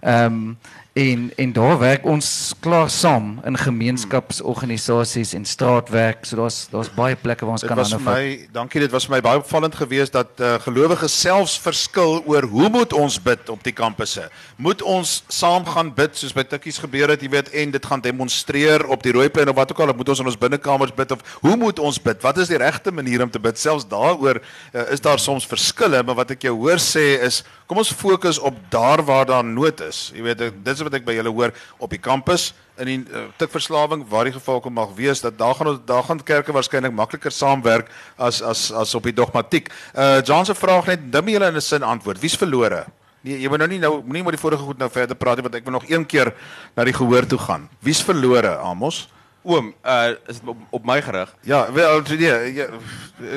Ehm 0.00 0.24
um, 0.24 0.58
en 0.92 1.30
en 1.36 1.52
daar 1.52 1.78
werk 1.78 2.04
ons 2.04 2.52
klaar 2.60 2.90
saam 2.90 3.38
in 3.46 3.56
gemeenskapsorganisasies 3.56 5.32
en 5.32 5.44
straatwerk. 5.44 6.24
So 6.24 6.36
daar's 6.36 6.66
daar's 6.70 6.90
baie 6.94 7.16
plekke 7.16 7.44
waar 7.44 7.52
ons 7.52 7.60
Dit 7.60 7.70
kan 7.70 7.78
was 7.78 7.92
vir 7.94 8.02
my, 8.02 8.48
dankie, 8.52 8.80
dit 8.80 8.90
was 8.90 9.06
vir 9.06 9.14
my 9.16 9.20
baie 9.22 9.38
opvallend 9.38 9.74
geweest 9.78 10.12
dat 10.12 10.42
uh, 10.42 10.56
gelowiges 10.64 11.14
selfs 11.20 11.58
verskil 11.62 12.22
oor 12.26 12.42
hoe 12.50 12.68
moet 12.68 12.92
ons 12.92 13.20
bid 13.22 13.48
op 13.48 13.62
die 13.62 13.74
kampusse. 13.76 14.26
Moet 14.56 14.82
ons 14.82 15.22
saam 15.28 15.66
gaan 15.66 15.92
bid 15.94 16.18
soos 16.18 16.34
by 16.34 16.42
Tikkies 16.42 16.80
gebeur 16.82 17.14
het, 17.14 17.22
jy 17.22 17.30
weet, 17.30 17.52
en 17.54 17.70
dit 17.70 17.86
gaan 17.86 18.02
demonstreer 18.02 18.86
op 18.90 19.06
die 19.06 19.14
Rooiplein 19.14 19.48
of 19.48 19.58
wat 19.60 19.70
ook 19.70 19.84
al, 19.84 19.94
of 19.94 20.00
moet 20.00 20.10
ons 20.10 20.24
in 20.24 20.32
ons 20.32 20.40
binnekamers 20.42 20.94
bid 20.96 21.14
of 21.14 21.22
hoe 21.44 21.56
moet 21.60 21.78
ons 21.78 22.02
bid? 22.02 22.18
Wat 22.22 22.42
is 22.42 22.50
die 22.50 22.58
regte 22.58 22.90
manier 22.90 23.22
om 23.22 23.30
te 23.30 23.42
bid? 23.42 23.58
Selfs 23.58 23.86
daaroor 23.86 24.42
uh, 24.42 24.90
is 24.90 25.00
daar 25.00 25.22
soms 25.22 25.46
verskille, 25.46 26.02
maar 26.02 26.18
wat 26.24 26.34
ek 26.34 26.50
jou 26.50 26.56
hoor 26.58 26.82
sê 26.82 27.14
is 27.22 27.44
kom 27.70 27.78
ons 27.78 27.92
fokus 27.94 28.40
op 28.42 28.56
daar 28.72 28.98
waar 29.06 29.28
daar 29.28 29.44
nood 29.46 29.78
is. 29.86 30.08
Jy 30.10 30.24
weet, 30.26 30.40
dit 30.66 30.79
is 30.80 30.86
wat 30.88 30.96
ek 30.98 31.06
by 31.06 31.14
julle 31.18 31.32
hoor 31.34 31.52
op 31.78 31.92
die 31.92 32.00
kampus 32.00 32.50
in 32.80 32.88
die 32.88 32.98
uh, 33.12 33.26
tikverslawing 33.40 34.06
waar 34.08 34.28
die 34.28 34.34
geval 34.34 34.60
kom 34.64 34.74
mag 34.78 34.94
wees 34.96 35.20
dat 35.20 35.36
daar 35.38 35.54
gaan 35.58 35.80
daar 35.86 36.06
gaan 36.06 36.22
kerke 36.24 36.54
waarskynlik 36.56 36.94
makliker 36.96 37.34
saamwerk 37.34 37.92
as 38.16 38.40
as 38.42 38.70
as 38.72 38.94
op 38.96 39.04
die 39.08 39.14
dogmatiek. 39.16 39.70
Uh 39.94 40.20
John 40.24 40.48
se 40.48 40.54
vraag 40.54 40.86
net 40.86 41.12
dim 41.12 41.28
julle 41.28 41.52
in 41.52 41.56
'n 41.56 41.60
sin 41.60 41.82
antwoord. 41.82 42.20
Wie's 42.20 42.36
verlore? 42.36 42.86
Nee, 43.20 43.36
jy 43.40 43.48
moet 43.52 43.60
nou 43.60 43.68
nie 43.68 43.78
nou 43.78 44.00
moenie 44.00 44.22
maar 44.22 44.32
die 44.32 44.40
vorige 44.40 44.64
goed 44.64 44.78
nou 44.78 44.88
verder 44.90 45.16
praat 45.16 45.36
nie 45.36 45.44
want 45.44 45.54
ek 45.54 45.64
wil 45.64 45.76
nog 45.76 45.88
een 45.88 46.06
keer 46.06 46.32
na 46.76 46.84
die 46.84 46.96
gehoor 46.96 47.26
toe 47.26 47.38
gaan. 47.38 47.68
Wie's 47.84 48.00
verlore, 48.02 48.56
Amos? 48.56 49.08
Oom, 49.44 49.74
uh 49.84 50.16
is 50.28 50.40
dit 50.40 50.48
op, 50.48 50.56
op 50.70 50.84
my 50.84 51.02
gerig? 51.02 51.34
Ja, 51.48 51.72
wel 51.72 52.02
nee, 52.08 52.52
jy, 52.54 52.66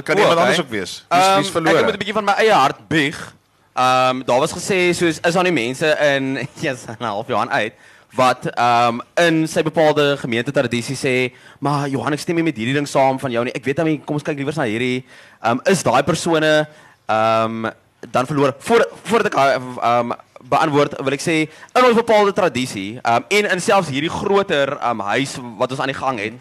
kan 0.04 0.16
O, 0.16 0.20
iemand 0.20 0.40
okay. 0.40 0.44
anders 0.44 0.60
ook 0.60 0.70
wees. 0.70 1.06
Wie's 1.10 1.24
Ehm, 1.24 1.36
wie's 1.40 1.52
verlore? 1.52 1.78
Ek 1.78 1.86
moet 1.86 1.94
'n 1.94 2.04
bietjie 2.04 2.14
van 2.20 2.28
my 2.28 2.36
eie 2.40 2.52
hart 2.52 2.88
bieg. 2.88 3.20
Ehm 3.74 4.18
um, 4.18 4.24
daar 4.26 4.40
was 4.40 4.54
gesê 4.54 4.94
soos 4.94 5.18
is 5.20 5.34
daar 5.34 5.44
nie 5.44 5.52
mense 5.52 5.98
in 6.16 6.48
yes, 6.62 6.86
'n 6.86 7.04
half 7.04 7.28
jaar 7.28 7.50
uit 7.50 7.74
wat 8.14 8.46
ehm 8.46 9.00
um, 9.00 9.02
in 9.26 9.48
sy 9.48 9.64
bepaalde 9.64 10.18
gemeente 10.18 10.52
tradisie 10.52 10.96
sê, 10.96 11.34
maar 11.60 11.88
Johan 11.90 12.14
ek 12.14 12.20
stem 12.20 12.36
nie 12.36 12.44
met 12.44 12.58
hierdie 12.58 12.76
ding 12.78 12.88
saam 12.88 13.18
van 13.20 13.32
jou 13.32 13.44
nie. 13.44 13.54
Ek 13.54 13.66
weet 13.66 13.76
dan 13.76 13.90
kom 14.06 14.20
ons 14.20 14.24
kyk 14.24 14.38
liewer 14.38 14.54
na 14.56 14.68
hierdie. 14.70 15.06
Ehm 15.42 15.58
um, 15.58 15.62
is 15.66 15.82
daai 15.84 16.04
persone 16.04 16.68
ehm 17.10 17.66
um, 17.66 17.72
dan 18.12 18.26
verloor 18.26 18.54
voor 18.60 18.86
voordat 19.04 19.34
ek 19.34 19.40
ehm 19.40 19.82
um, 19.82 20.14
beantwoord 20.44 20.94
wil 21.02 21.14
ek 21.14 21.24
sê 21.24 21.36
in 21.50 21.86
ons 21.88 21.98
bepaalde 21.98 22.34
tradisie 22.34 23.00
ehm 23.02 23.16
um, 23.16 23.26
en 23.30 23.50
in 23.56 23.62
selfs 23.62 23.90
hierdie 23.90 24.14
groter 24.14 24.78
ehm 24.78 25.02
um, 25.02 25.08
huis 25.18 25.34
wat 25.58 25.72
ons 25.72 25.82
aan 25.82 25.90
die 25.90 25.98
gang 25.98 26.20
het, 26.20 26.38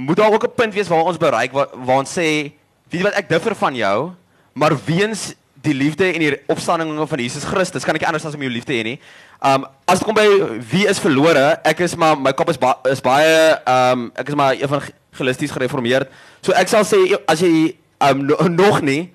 moet 0.00 0.16
daar 0.16 0.32
ook 0.32 0.48
'n 0.48 0.56
punt 0.56 0.74
wees 0.74 0.88
waar 0.88 1.04
ons 1.04 1.20
bereik 1.20 1.52
waar, 1.52 1.68
waar 1.74 2.00
ons 2.00 2.18
sê, 2.18 2.56
weet 2.88 3.00
jy 3.00 3.02
wat 3.02 3.20
ek 3.20 3.28
differ 3.28 3.54
van 3.54 3.74
jou, 3.74 4.12
maar 4.54 4.72
weens 4.84 5.34
die 5.62 5.74
liefde 5.74 6.12
en 6.12 6.22
die 6.22 6.36
opstanding 6.48 7.08
van 7.08 7.20
Jesus 7.20 7.44
Christus 7.44 7.84
kan 7.84 7.96
ek 7.98 8.06
anders 8.08 8.24
as 8.24 8.36
om 8.36 8.42
jou 8.44 8.52
lief 8.52 8.64
te 8.68 8.76
hê 8.76 8.84
nie. 8.86 8.96
Um 9.44 9.66
as 9.88 10.00
dit 10.00 10.06
kom 10.08 10.16
by 10.16 10.26
wie 10.70 10.86
is 10.88 11.00
verlore, 11.02 11.60
ek 11.66 11.82
is 11.84 11.96
maar 12.00 12.16
my 12.18 12.32
kop 12.36 12.52
is 12.52 12.60
ba 12.60 12.74
is 12.90 13.02
baie 13.04 13.36
um 13.68 14.08
ek 14.18 14.32
is 14.32 14.38
maar 14.38 14.56
evangelisties 14.56 15.52
gereformeerd. 15.52 16.08
So 16.44 16.56
ek 16.56 16.72
sal 16.72 16.86
sê 16.88 17.00
as 17.28 17.44
jy 17.44 17.74
um 18.00 18.24
no, 18.30 18.36
nog 18.48 18.80
nie 18.80 19.10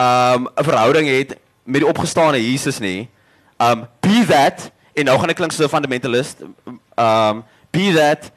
um 0.00 0.48
'n 0.48 0.64
verhouding 0.64 1.08
het 1.08 1.36
met 1.64 1.82
die 1.84 1.88
opgestane 1.88 2.40
Jesus 2.40 2.80
nie, 2.80 3.08
um 3.60 3.86
be 4.00 4.24
that 4.28 4.70
en 4.96 5.04
nou 5.04 5.18
gaan 5.18 5.30
ek 5.30 5.36
klink 5.36 5.52
so 5.52 5.64
'n 5.64 5.68
fundamentalist, 5.68 6.42
um 6.96 7.44
be 7.70 7.92
that 7.92 8.32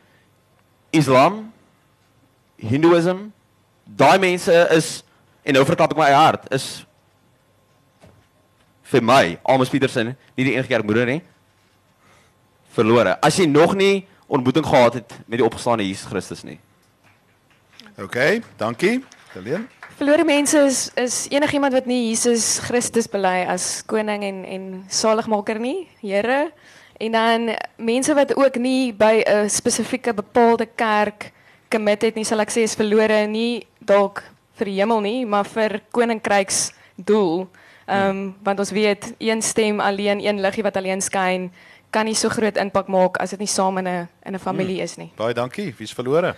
Islam, 0.92 1.52
Hinduism, 2.58 3.32
daai 3.84 4.20
mense 4.20 4.68
is 4.72 5.04
en 5.44 5.54
nou 5.54 5.66
verklap 5.66 5.92
ek 5.92 5.98
my 5.98 6.12
hart 6.12 6.48
is 6.54 6.86
vir 8.94 9.06
my 9.06 9.38
Amos 9.44 9.72
Petersen 9.74 10.14
nie 10.14 10.46
die 10.46 10.54
enigste 10.54 10.76
kerkmoeder 10.76 11.10
nie 11.10 11.22
verlore 12.76 13.18
as 13.22 13.38
jy 13.40 13.50
nog 13.50 13.76
nie 13.78 14.06
ontmoeting 14.28 14.66
gehad 14.66 15.02
het 15.02 15.18
met 15.28 15.42
die 15.42 15.46
opgestane 15.46 15.86
Jesus 15.86 16.10
Christus 16.10 16.46
nie 16.48 16.60
OK, 18.02 18.42
dankie. 18.58 19.04
Helene. 19.34 19.68
verlore 19.98 20.24
mense 20.26 20.58
is 20.66 20.90
is 20.98 21.28
enigiemand 21.30 21.74
wat 21.74 21.86
nie 21.86 22.08
Jesus 22.08 22.58
Christus 22.66 23.06
bely 23.06 23.46
as 23.46 23.84
koning 23.86 24.24
en 24.26 24.40
en 24.46 24.64
saligmaker 24.90 25.60
nie, 25.62 25.88
Here. 26.02 26.52
En 26.98 27.12
dan 27.12 27.54
mense 27.78 28.14
wat 28.14 28.34
ook 28.36 28.58
nie 28.58 28.94
by 28.94 29.22
'n 29.26 29.50
spesifieke 29.50 30.14
bepaalde 30.14 30.66
kerk 30.66 31.32
commit 31.70 32.02
het 32.02 32.16
nie, 32.16 32.26
sal 32.26 32.40
ek 32.40 32.50
sê 32.50 32.64
is 32.64 32.76
verlore 32.76 33.28
nie 33.28 33.68
dalk 33.80 34.24
vir 34.58 34.66
die 34.66 34.80
hemel 34.80 35.02
nie, 35.02 35.26
maar 35.26 35.46
vir 35.46 35.82
koninkryks 35.92 36.72
doel. 36.98 37.48
Ehm 37.86 38.10
um, 38.10 38.36
want 38.44 38.60
ons 38.60 38.72
weet 38.72 39.14
een 39.18 39.42
stem 39.42 39.80
alleen, 39.80 40.26
een 40.26 40.42
liggie 40.42 40.64
wat 40.64 40.78
alleen 40.78 41.02
skyn, 41.02 41.52
kan 41.90 42.06
nie 42.06 42.16
so 42.16 42.30
groot 42.30 42.58
impak 42.58 42.88
maak 42.88 43.18
as 43.18 43.30
dit 43.30 43.40
nie 43.40 43.48
saam 43.48 43.78
in 43.78 43.88
'n 43.88 44.10
in 44.26 44.34
'n 44.34 44.40
familie 44.40 44.82
is 44.82 44.96
nie. 44.98 45.12
Baie 45.16 45.34
dankie. 45.34 45.74
Wie's 45.78 45.94
verlore? 45.94 46.36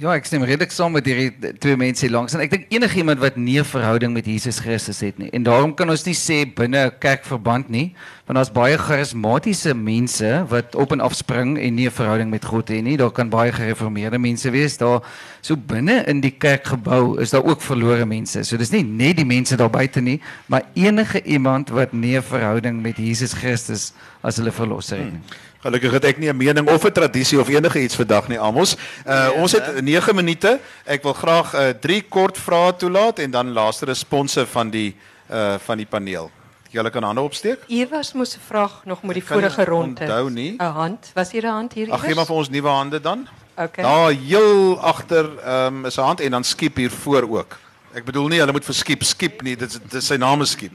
Ja, 0.00 0.14
ek 0.16 0.24
stem 0.24 0.40
redelik 0.48 0.72
saam 0.72 0.94
met 0.96 1.04
hierdie 1.04 1.52
twee 1.60 1.76
mense 1.76 2.06
hier 2.06 2.14
langs 2.14 2.32
en 2.32 2.40
ek 2.40 2.50
dink 2.54 2.70
enigiemand 2.72 3.20
wat 3.20 3.36
nie 3.36 3.58
'n 3.60 3.64
verhouding 3.64 4.14
met 4.16 4.24
Jesus 4.24 4.58
Christus 4.58 5.00
het 5.04 5.18
nie. 5.18 5.28
En 5.36 5.42
daarom 5.44 5.74
kan 5.76 5.90
ons 5.90 6.04
nie 6.06 6.16
sê 6.16 6.48
binne 6.48 6.86
'n 6.86 6.98
kerkverband 6.98 7.68
nie, 7.68 7.92
want 8.26 8.36
daar's 8.36 8.50
baie 8.50 8.78
charismatiese 8.78 9.74
mense 9.74 10.46
wat 10.48 10.74
op 10.74 10.92
en 10.92 11.00
af 11.00 11.14
spring 11.14 11.58
en 11.58 11.74
nie 11.74 11.86
'n 11.86 11.92
verhouding 11.92 12.30
met 12.30 12.44
God 12.44 12.68
het 12.68 12.82
nie. 12.82 12.96
Daar 12.96 13.12
kan 13.12 13.28
baie 13.28 13.52
gereformeerde 13.52 14.18
mense 14.18 14.50
wees. 14.50 14.78
Daar 14.78 15.02
so 15.42 15.56
binne 15.56 16.04
in 16.06 16.20
die 16.20 16.34
kerkgebou 16.38 17.20
is 17.20 17.30
daar 17.30 17.44
ook 17.44 17.60
verlore 17.60 18.06
mense. 18.06 18.44
So 18.44 18.56
dis 18.56 18.70
nie 18.70 18.82
net 18.82 19.16
die 19.16 19.26
mense 19.26 19.56
daar 19.56 19.70
buite 19.70 20.00
nie, 20.00 20.20
maar 20.46 20.62
enige 20.74 21.22
iemand 21.22 21.68
wat 21.68 21.92
nie 21.92 22.16
'n 22.16 22.22
verhouding 22.22 22.82
met 22.82 22.96
Jesus 22.96 23.34
Christus 23.34 23.92
as 24.22 24.36
hulle 24.36 24.52
verlosser 24.52 24.98
het 24.98 25.12
nie. 25.12 25.20
Gelukkig 25.62 25.92
het 25.94 26.04
ek 26.04 26.18
nie 26.18 26.28
'n 26.28 26.36
mening 26.36 26.68
of 26.68 26.84
'n 26.84 26.92
tradisie 26.92 27.40
of 27.40 27.48
enige 27.48 27.82
iets 27.82 27.94
vandag 27.94 28.28
nie, 28.28 28.38
Amos. 28.38 28.76
Uh 29.06 29.30
ons 29.36 29.52
het 29.52 29.80
9 29.80 30.14
minute. 30.14 30.60
Ek 30.84 31.02
wil 31.02 31.12
graag 31.12 31.54
uh 31.54 31.68
drie 31.80 32.02
kort 32.02 32.38
vrae 32.38 32.76
toelaat 32.76 33.18
en 33.18 33.30
dan 33.30 33.52
laaste 33.52 33.84
response 33.84 34.46
van 34.46 34.70
die 34.70 34.96
uh 35.30 35.54
van 35.58 35.76
die 35.76 35.86
paneel. 35.86 36.30
Julle 36.70 36.90
kan 36.90 37.02
hande 37.02 37.20
opsteek. 37.20 37.58
Hier 37.66 37.88
was 37.88 38.12
moes 38.12 38.36
'n 38.36 38.40
vraag 38.46 38.82
nog 38.84 39.02
met 39.02 39.14
die 39.14 39.24
vorige 39.24 39.64
ronde. 39.64 40.00
onthou 40.00 40.30
nie. 40.30 40.56
'n 40.58 40.64
Hand. 40.64 41.10
Was 41.14 41.30
hier 41.30 41.42
'n 41.42 41.52
hand 41.52 41.72
hier? 41.72 41.92
Ag 41.92 42.00
gee 42.00 42.14
maar 42.14 42.26
vir 42.26 42.36
ons 42.36 42.48
nuwe 42.48 42.68
hande 42.68 43.00
dan. 43.00 43.28
Okay. 43.56 43.84
Daar 43.84 44.10
heel 44.10 44.80
agter 44.80 45.38
ehm 45.38 45.66
um, 45.66 45.86
is 45.86 45.96
'n 45.96 46.00
hand 46.00 46.20
en 46.20 46.30
dan 46.30 46.44
skiep 46.44 46.76
hier 46.76 46.90
voor 46.90 47.22
ook. 47.28 47.58
Ek 47.94 48.04
bedoel 48.04 48.28
nie 48.28 48.38
hulle 48.38 48.52
moet 48.52 48.64
vir 48.64 48.74
skiep 48.74 49.02
skiep 49.02 49.42
nie. 49.42 49.56
Dit 49.56 49.70
is 49.70 49.78
dit 49.78 49.94
is 49.94 50.06
sy 50.06 50.16
naam 50.16 50.40
is 50.40 50.50
skiep. 50.50 50.72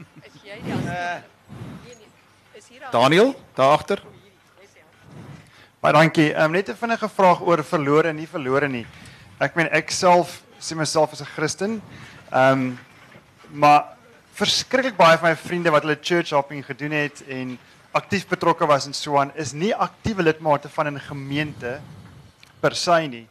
Daniel, 2.90 3.34
daar 3.54 3.70
agter. 3.70 4.02
Dankie. 5.92 6.34
Ehm 6.34 6.44
um, 6.44 6.50
net 6.52 6.68
'n 6.68 6.76
vinnige 6.76 7.08
vraag 7.08 7.40
oor 7.40 7.64
verlore 7.64 8.08
en 8.08 8.16
nie 8.16 8.28
verlore 8.28 8.68
nie. 8.68 8.86
Ek 9.40 9.54
meen 9.56 9.68
ek 9.72 9.90
self 9.90 10.42
sien 10.58 10.76
myself 10.76 11.12
as 11.12 11.20
'n 11.20 11.32
Christen 11.34 11.82
Ehm 12.30 12.76
maar 13.50 13.96
verskriklik 14.36 14.96
baie 14.96 15.16
van 15.18 15.30
my 15.30 15.36
vriende 15.36 15.70
wat 15.70 15.82
hulle 15.82 15.98
church 16.00 16.30
hopping 16.30 16.64
gedoen 16.64 16.92
het 16.92 17.22
en 17.26 17.58
aktief 17.92 18.28
betrokke 18.28 18.66
was 18.66 18.86
in 18.86 18.92
so 18.92 19.16
aan 19.16 19.32
is 19.34 19.52
nie 19.52 19.74
aktiewe 19.74 20.22
lidmate 20.22 20.68
van 20.68 20.86
'n 20.86 21.00
gemeente 21.00 21.80
per 22.60 22.74
se 22.74 23.06
nie. 23.08 23.26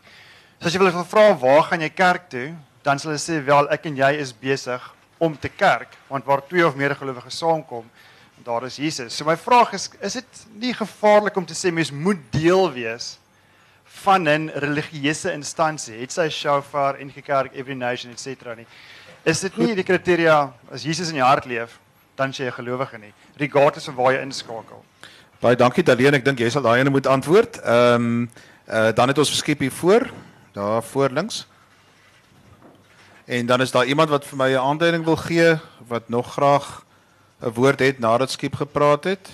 So 0.60 0.68
as 0.68 0.74
jy 0.74 0.80
wil 0.80 1.06
vra 1.06 1.38
waar 1.38 1.64
gaan 1.64 1.82
jy 1.82 1.90
kerk 1.90 2.30
toe, 2.30 2.56
dan 2.82 3.00
sal 3.00 3.12
hulle 3.12 3.22
sê 3.22 3.46
wel 3.46 3.70
ek 3.70 3.86
en 3.86 3.96
jy 3.96 4.12
is 4.18 4.34
besig 4.34 4.82
om 5.20 5.38
te 5.38 5.50
kerk 5.50 5.94
want 6.08 6.26
waar 6.26 6.42
twee 6.48 6.66
of 6.66 6.76
meer 6.76 6.96
gelowiges 6.96 7.38
saamkom, 7.38 7.86
daar 8.48 8.64
is 8.64 8.78
Jesus. 8.80 9.16
So 9.16 9.26
my 9.28 9.36
vraag 9.38 9.74
is 9.76 9.90
is 10.00 10.14
dit 10.14 10.44
nie 10.56 10.74
gevaarlik 10.74 11.36
om 11.36 11.46
te 11.46 11.56
sê 11.58 11.72
mens 11.74 11.92
moet 11.92 12.20
deel 12.32 12.72
wees 12.72 13.18
van 14.04 14.30
'n 14.30 14.52
religieuse 14.56 15.32
instansie, 15.34 16.00
het 16.00 16.12
sy 16.12 16.30
shofar 16.30 16.96
en 16.96 17.12
gekerk 17.12 17.54
every 17.54 17.76
nation 17.76 18.12
et 18.12 18.20
cetera 18.20 18.56
nie. 18.56 18.68
Is 19.24 19.40
dit 19.40 19.58
nie 19.58 19.76
die 19.76 19.84
kriteria 19.84 20.54
as 20.72 20.84
Jesus 20.84 21.10
in 21.10 21.16
jou 21.16 21.28
hart 21.28 21.46
leef, 21.46 21.80
dan 22.16 22.32
jy 22.32 22.46
'n 22.46 22.52
gelowige 22.52 22.98
nie, 22.98 23.14
regardless 23.38 23.86
van 23.86 23.96
waar 23.96 24.14
jy 24.14 24.22
inskakel. 24.22 24.84
Baie 25.40 25.56
dankie 25.56 25.84
Daleen, 25.84 26.14
ek 26.14 26.26
dink 26.26 26.40
jy 26.40 26.50
sal 26.50 26.62
daai 26.62 26.80
ene 26.80 26.90
moet 26.90 27.08
antwoord. 27.08 27.60
Ehm 27.62 27.94
um, 27.94 28.30
uh, 28.68 28.92
dan 28.94 29.08
het 29.08 29.18
ons 29.18 29.30
verskep 29.30 29.60
hier 29.60 29.72
voor, 29.72 30.10
daar 30.54 30.84
voor 30.84 31.10
links. 31.10 31.48
En 33.26 33.46
dan 33.46 33.62
is 33.62 33.72
daar 33.72 33.86
iemand 33.86 34.10
wat 34.10 34.26
vir 34.26 34.38
my 34.38 34.50
'n 34.54 34.60
aanduiding 34.60 35.04
wil 35.04 35.16
gee 35.16 35.60
wat 35.88 36.10
nog 36.10 36.32
graag 36.32 36.87
'n 37.42 37.54
woord 37.54 37.80
het 37.80 38.00
nadat 38.00 38.32
Skiep 38.32 38.56
gepraat 38.56 39.04
het. 39.04 39.30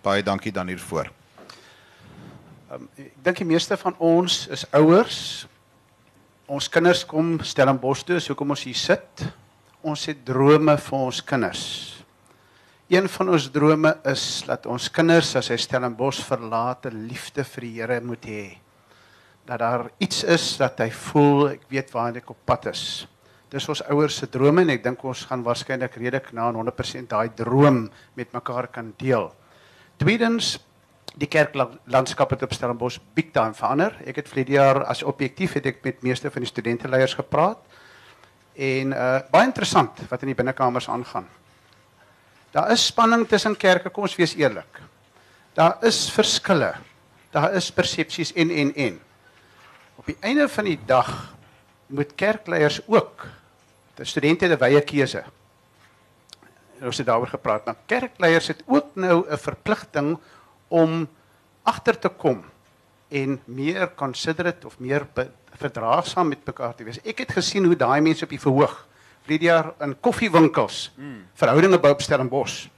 Baie 0.00 0.22
dankie 0.22 0.52
dan 0.52 0.66
hiervoor. 0.66 1.10
Um, 2.72 2.88
ek 2.96 3.12
dink 3.22 3.36
die 3.36 3.48
meeste 3.48 3.76
van 3.76 3.94
ons 3.98 4.46
is 4.48 4.64
ouers. 4.72 5.46
Ons 6.48 6.68
kinders 6.68 7.04
kom 7.04 7.38
Stellenbosch 7.44 8.04
toe, 8.08 8.20
so 8.20 8.34
kom 8.34 8.50
ons 8.50 8.64
hier 8.64 8.76
sit. 8.76 9.24
Ons 9.84 10.06
het 10.08 10.24
drome 10.24 10.76
vir 10.78 10.98
ons 10.98 11.20
kinders. 11.24 11.64
Een 12.88 13.08
van 13.08 13.28
ons 13.28 13.50
drome 13.52 13.92
is 14.08 14.44
dat 14.46 14.64
ons 14.66 14.88
kinders 14.88 15.34
as 15.36 15.50
hy 15.52 15.58
Stellenbosch 15.60 16.24
verlaat, 16.24 16.86
'n 16.86 17.08
liefde 17.08 17.44
vir 17.44 17.60
die 17.60 17.74
Here 17.80 18.00
moet 18.00 18.24
hê. 18.24 18.58
Dat 19.44 19.58
daar 19.58 19.90
iets 20.00 20.24
is 20.24 20.56
dat 20.56 20.78
hy 20.78 20.90
voel, 20.90 21.48
ek 21.48 21.68
weet 21.68 21.92
waar 21.92 22.12
hy 22.12 22.22
op 22.26 22.36
pad 22.44 22.66
is. 22.66 23.06
Dis 23.48 23.68
ons 23.68 23.80
ouers 23.88 24.16
se 24.20 24.26
drome 24.28 24.60
en 24.60 24.70
ek 24.74 24.82
dink 24.84 25.04
ons 25.08 25.24
gaan 25.30 25.42
waarskynlik 25.44 25.94
redelik 25.96 26.32
na 26.36 26.50
100% 26.52 27.08
daai 27.08 27.30
droom 27.36 27.86
met 28.18 28.34
mekaar 28.36 28.68
kan 28.72 28.90
deel. 29.00 29.30
Tweedens 29.96 30.58
die 31.18 31.28
kerklandskap 31.30 32.34
het 32.34 32.44
op 32.44 32.52
Stellenbosch 32.52 33.00
big 33.16 33.32
time 33.32 33.56
verander. 33.56 33.96
Ek 34.06 34.20
het 34.20 34.28
vlede 34.28 34.58
jaar 34.58 34.82
as 34.84 35.00
objektief 35.02 35.56
het 35.56 35.66
ek 35.72 35.80
met 35.86 36.04
meeste 36.04 36.30
van 36.30 36.44
die 36.44 36.50
studenteleiers 36.50 37.16
gepraat. 37.18 37.64
En 38.58 38.92
uh 38.92 39.08
baie 39.32 39.48
interessant 39.48 40.04
wat 40.10 40.22
in 40.22 40.32
die 40.34 40.36
binnekamers 40.38 40.90
aangaan. 40.92 41.26
Daar 42.52 42.70
is 42.72 42.86
spanning 42.86 43.26
tussen 43.28 43.56
kerke, 43.56 43.90
kom 43.90 44.04
ons 44.04 44.16
wees 44.16 44.36
eerlik. 44.36 44.80
Daar 45.56 45.80
is 45.84 46.06
verskille. 46.12 46.74
Daar 47.32 47.54
is 47.56 47.72
persepsies 47.72 48.32
en 48.36 48.50
en 48.50 48.74
en. 48.74 49.00
Op 49.96 50.06
die 50.06 50.16
einde 50.20 50.48
van 50.48 50.64
die 50.64 50.78
dag 50.86 51.10
moet 51.88 52.14
kerkleiers 52.14 52.80
ook 52.86 53.26
die 53.98 54.06
studente 54.06 54.46
het 54.46 54.60
'n 54.60 54.64
wye 54.64 54.80
keuse. 54.80 55.24
Ons 56.80 56.98
het 56.98 57.06
daaroor 57.06 57.28
gepraat, 57.28 57.64
maar 57.64 57.76
kerkleiers 57.86 58.48
het 58.48 58.62
ook 58.66 58.94
nou 58.94 59.26
'n 59.28 59.38
verpligting 59.38 60.18
om 60.68 61.08
agter 61.62 61.98
te 61.98 62.08
kom 62.08 62.44
en 63.08 63.40
meer 63.44 63.94
considerate 63.94 64.66
of 64.66 64.78
meer 64.78 65.06
verdraagsaam 65.52 66.28
met 66.28 66.46
mekaar 66.46 66.74
te 66.74 66.84
wees. 66.84 67.00
Ek 67.04 67.18
het 67.18 67.32
gesien 67.32 67.64
hoe 67.64 67.76
daai 67.76 68.00
mense 68.00 68.24
op 68.24 68.30
die 68.30 68.40
verhoog 68.40 68.86
vlede 69.24 69.44
jaar 69.44 69.74
in 69.80 70.00
koffiewinkels 70.00 70.92
hmm. 70.96 71.26
verhoudinge 71.34 71.78
bou 71.78 71.92
op 71.92 72.02
Stellenbosch. 72.02 72.68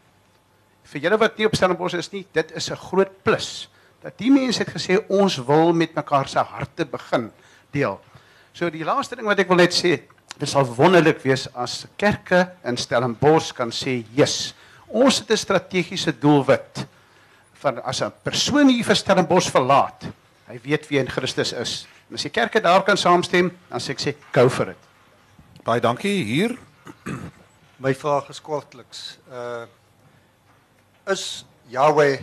Vir 0.82 1.00
julle 1.00 1.18
wat 1.18 1.36
nie 1.36 1.46
op 1.46 1.54
Stellenbosch 1.54 1.94
is 1.94 2.10
nie, 2.10 2.26
dit 2.32 2.52
is 2.52 2.70
'n 2.70 2.76
groot 2.76 3.22
plus 3.22 3.70
dat 4.00 4.16
die 4.18 4.30
mense 4.30 4.62
het 4.64 4.72
gesê 4.72 4.96
ons 5.08 5.36
wil 5.44 5.72
met 5.72 5.94
mekaar 5.94 6.28
se 6.28 6.38
harte 6.38 6.86
begin 6.86 7.30
deel. 7.70 8.00
So 8.52 8.70
die 8.70 8.84
laaste 8.84 9.16
ding 9.16 9.26
wat 9.26 9.38
ek 9.38 9.48
wil 9.48 9.60
net 9.60 9.74
sê, 9.76 10.00
dit 10.38 10.48
sal 10.48 10.64
wonderlik 10.64 11.22
wees 11.22 11.48
as 11.54 11.86
kerke 11.96 12.50
in 12.64 12.76
Stellenbosch 12.76 13.52
kan 13.52 13.70
sê, 13.70 14.04
"Jesus, 14.14 14.54
ons 14.88 15.18
het 15.18 15.30
'n 15.30 15.36
strategiese 15.36 16.18
doelwit." 16.18 16.86
van 17.60 17.82
as 17.82 18.00
'n 18.00 18.12
persoon 18.22 18.68
hier 18.68 18.84
vir 18.84 18.96
Stellenbosch 18.96 19.50
verlaat, 19.50 20.08
hy 20.48 20.58
weet 20.62 20.88
wie 20.88 20.98
in 20.98 21.08
Christus 21.08 21.52
is. 21.52 21.86
En 22.08 22.14
as 22.14 22.22
die 22.22 22.30
kerke 22.30 22.60
daar 22.60 22.82
kan 22.82 22.96
saamstem, 22.96 23.50
dan 23.68 23.80
sê 23.80 23.90
ek 23.90 24.00
sê 24.00 24.14
go 24.32 24.48
for 24.48 24.68
it. 24.68 24.78
Baie 25.64 25.80
dankie 25.80 26.24
hier. 26.24 26.58
My 27.84 27.94
vraag 27.94 28.28
is 28.28 28.40
kortliks. 28.40 29.18
Uh 29.30 29.66
is 31.06 31.44
Yahweh 31.68 32.20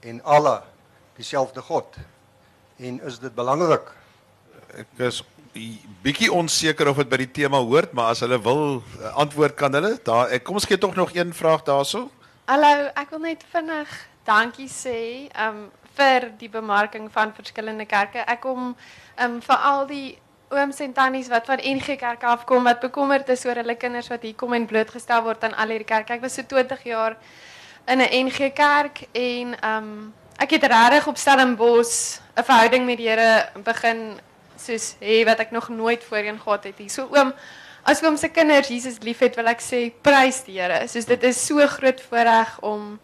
en 0.00 0.20
Allah 0.24 0.62
dieselfde 1.16 1.62
God? 1.62 1.96
En 2.76 3.00
is 3.00 3.18
dit 3.18 3.34
belangrik? 3.34 3.92
Ek 4.74 4.86
is 4.98 5.22
bietjie 6.02 6.30
onseker 6.32 6.88
of 6.90 7.00
dit 7.02 7.08
by 7.08 7.16
die 7.22 7.32
tema 7.40 7.58
hoort, 7.62 7.92
maar 7.92 8.12
as 8.14 8.22
hulle 8.24 8.38
wil 8.42 8.62
uh, 8.78 9.14
antwoord 9.24 9.56
kan 9.58 9.74
hulle. 9.74 9.96
Daar 10.04 10.32
ek 10.34 10.44
kom 10.46 10.60
ons 10.60 10.68
gee 10.68 10.78
tog 10.78 10.94
nog 10.96 11.14
een 11.16 11.34
vraag 11.34 11.64
daaroor. 11.66 12.08
Hallo, 12.48 12.88
ek 12.96 13.10
wil 13.12 13.24
net 13.26 13.44
vinnig 13.52 13.90
dankie 14.28 14.68
sê 14.68 15.28
um 15.46 15.66
vir 15.98 16.28
die 16.38 16.48
bemarking 16.48 17.08
van 17.10 17.32
verskillende 17.34 17.84
kerke. 17.90 18.22
Ek 18.22 18.40
kom 18.44 18.74
um 19.24 19.40
vir 19.42 19.64
al 19.70 19.86
die 19.90 20.18
ooms 20.48 20.78
en 20.80 20.94
tannies 20.96 21.28
wat 21.28 21.48
van 21.48 21.60
NG 21.60 21.98
Kerk 22.00 22.22
afkom 22.24 22.64
wat 22.64 22.80
bekommerd 22.80 23.28
is 23.34 23.44
oor 23.44 23.58
hulle 23.60 23.76
kinders 23.76 24.08
wat 24.08 24.22
hier 24.24 24.36
kom 24.38 24.54
en 24.56 24.68
blootgestel 24.68 25.24
word 25.26 25.44
aan 25.44 25.56
al 25.58 25.74
hierdie 25.74 25.88
kerke. 25.88 26.16
Ek 26.16 26.24
was 26.24 26.38
so 26.38 26.46
20 26.46 26.86
jaar 26.88 27.18
in 27.86 28.00
'n 28.00 28.28
NG 28.28 28.52
Kerk 28.54 29.04
en 29.12 29.56
um 29.64 30.14
ek 30.38 30.50
het 30.56 30.64
regtig 30.64 31.06
op 31.06 31.16
Stellenbosch 31.16 32.20
'n 32.36 32.44
verhouding 32.44 32.86
met 32.86 32.96
die 32.98 33.08
Here 33.08 33.48
begin 33.64 34.20
soos 34.60 34.96
hê 35.00 35.24
wat 35.24 35.40
ek 35.40 35.50
nog 35.50 35.68
nooit 35.68 36.04
voorheen 36.04 36.40
gehad 36.40 36.64
het 36.64 36.78
hier. 36.78 36.90
So 36.90 37.08
oom 37.10 37.32
As 37.88 38.02
oom 38.02 38.18
se 38.20 38.28
kinders 38.28 38.68
Jesus 38.68 38.98
liefhet, 39.00 39.36
wil 39.38 39.48
ek 39.48 39.62
sê 39.64 39.78
prys 40.04 40.42
die 40.44 40.58
Here. 40.58 40.82
Soos 40.92 41.06
dit 41.08 41.22
is 41.24 41.38
so 41.40 41.64
groot 41.72 42.02
voorreg 42.10 42.50
om 42.60 42.98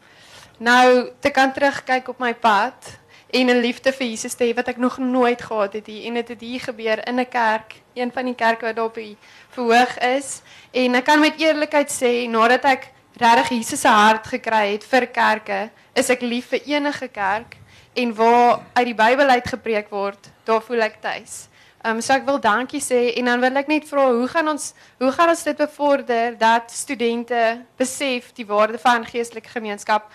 nou 0.61 0.89
te 1.25 1.31
kan 1.33 1.55
terugkyk 1.57 2.11
op 2.13 2.21
my 2.21 2.35
pad 2.35 2.91
en 3.33 3.51
'n 3.51 3.61
liefde 3.61 3.93
vir 3.93 4.07
Jesus 4.07 4.35
te 4.35 4.45
hê 4.45 4.55
wat 4.55 4.69
ek 4.69 4.77
nog 4.77 4.99
nooit 4.99 5.41
gehad 5.43 5.73
het 5.73 5.87
hier 5.87 6.07
en 6.07 6.15
dit 6.15 6.29
het 6.29 6.41
hier 6.41 6.61
gebeur 6.61 7.01
in 7.09 7.19
'n 7.21 7.29
kerk, 7.29 7.81
een 7.95 8.13
van 8.13 8.25
die 8.25 8.35
kerke 8.35 8.67
wat 8.67 8.77
daar 8.77 8.85
op 8.85 8.95
die 8.95 9.17
verhoog 9.51 9.99
is 9.99 10.43
en 10.73 10.95
ek 10.95 11.05
kan 11.05 11.21
met 11.21 11.41
eerlikheid 11.41 11.91
sê 11.91 12.29
nadat 12.29 12.65
ek 12.65 12.93
regtig 13.17 13.49
Jesus 13.49 13.81
se 13.81 13.89
hart 13.89 14.27
gekry 14.27 14.73
het 14.73 14.85
vir 14.85 15.07
kerke, 15.07 15.71
is 15.95 16.11
ek 16.11 16.21
lief 16.21 16.47
vir 16.49 16.61
enige 16.67 17.09
kerk 17.09 17.57
en 17.95 18.15
waar 18.15 18.61
uit 18.73 18.87
die 18.87 18.95
Bybel 18.95 19.29
uit 19.29 19.49
gepreek 19.49 19.91
word, 19.91 20.31
daar 20.45 20.63
voel 20.63 20.87
ek 20.87 21.01
tuis. 21.01 21.47
Ehm 21.85 21.97
um, 21.97 22.01
so 22.01 22.15
ek 22.17 22.25
wil 22.25 22.41
dankie 22.41 22.81
sê 22.81 23.11
en 23.19 23.29
dan 23.29 23.41
wil 23.41 23.61
ek 23.61 23.69
net 23.69 23.85
vra 23.89 24.07
hoe 24.09 24.29
gaan 24.29 24.49
ons 24.49 24.71
hoe 25.03 25.11
gaan 25.13 25.29
ons 25.29 25.43
dit 25.45 25.57
bevorder 25.57 26.39
dat 26.39 26.71
studente 26.73 27.41
besef 27.77 28.31
die 28.33 28.47
waarde 28.49 28.81
van 28.81 29.05
geestelike 29.05 29.53
gemeenskap 29.53 30.09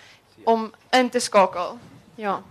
om 0.44 0.72
in 0.92 1.10
te 1.10 1.20
skakel. 1.20 1.78
Ja. 2.16 2.42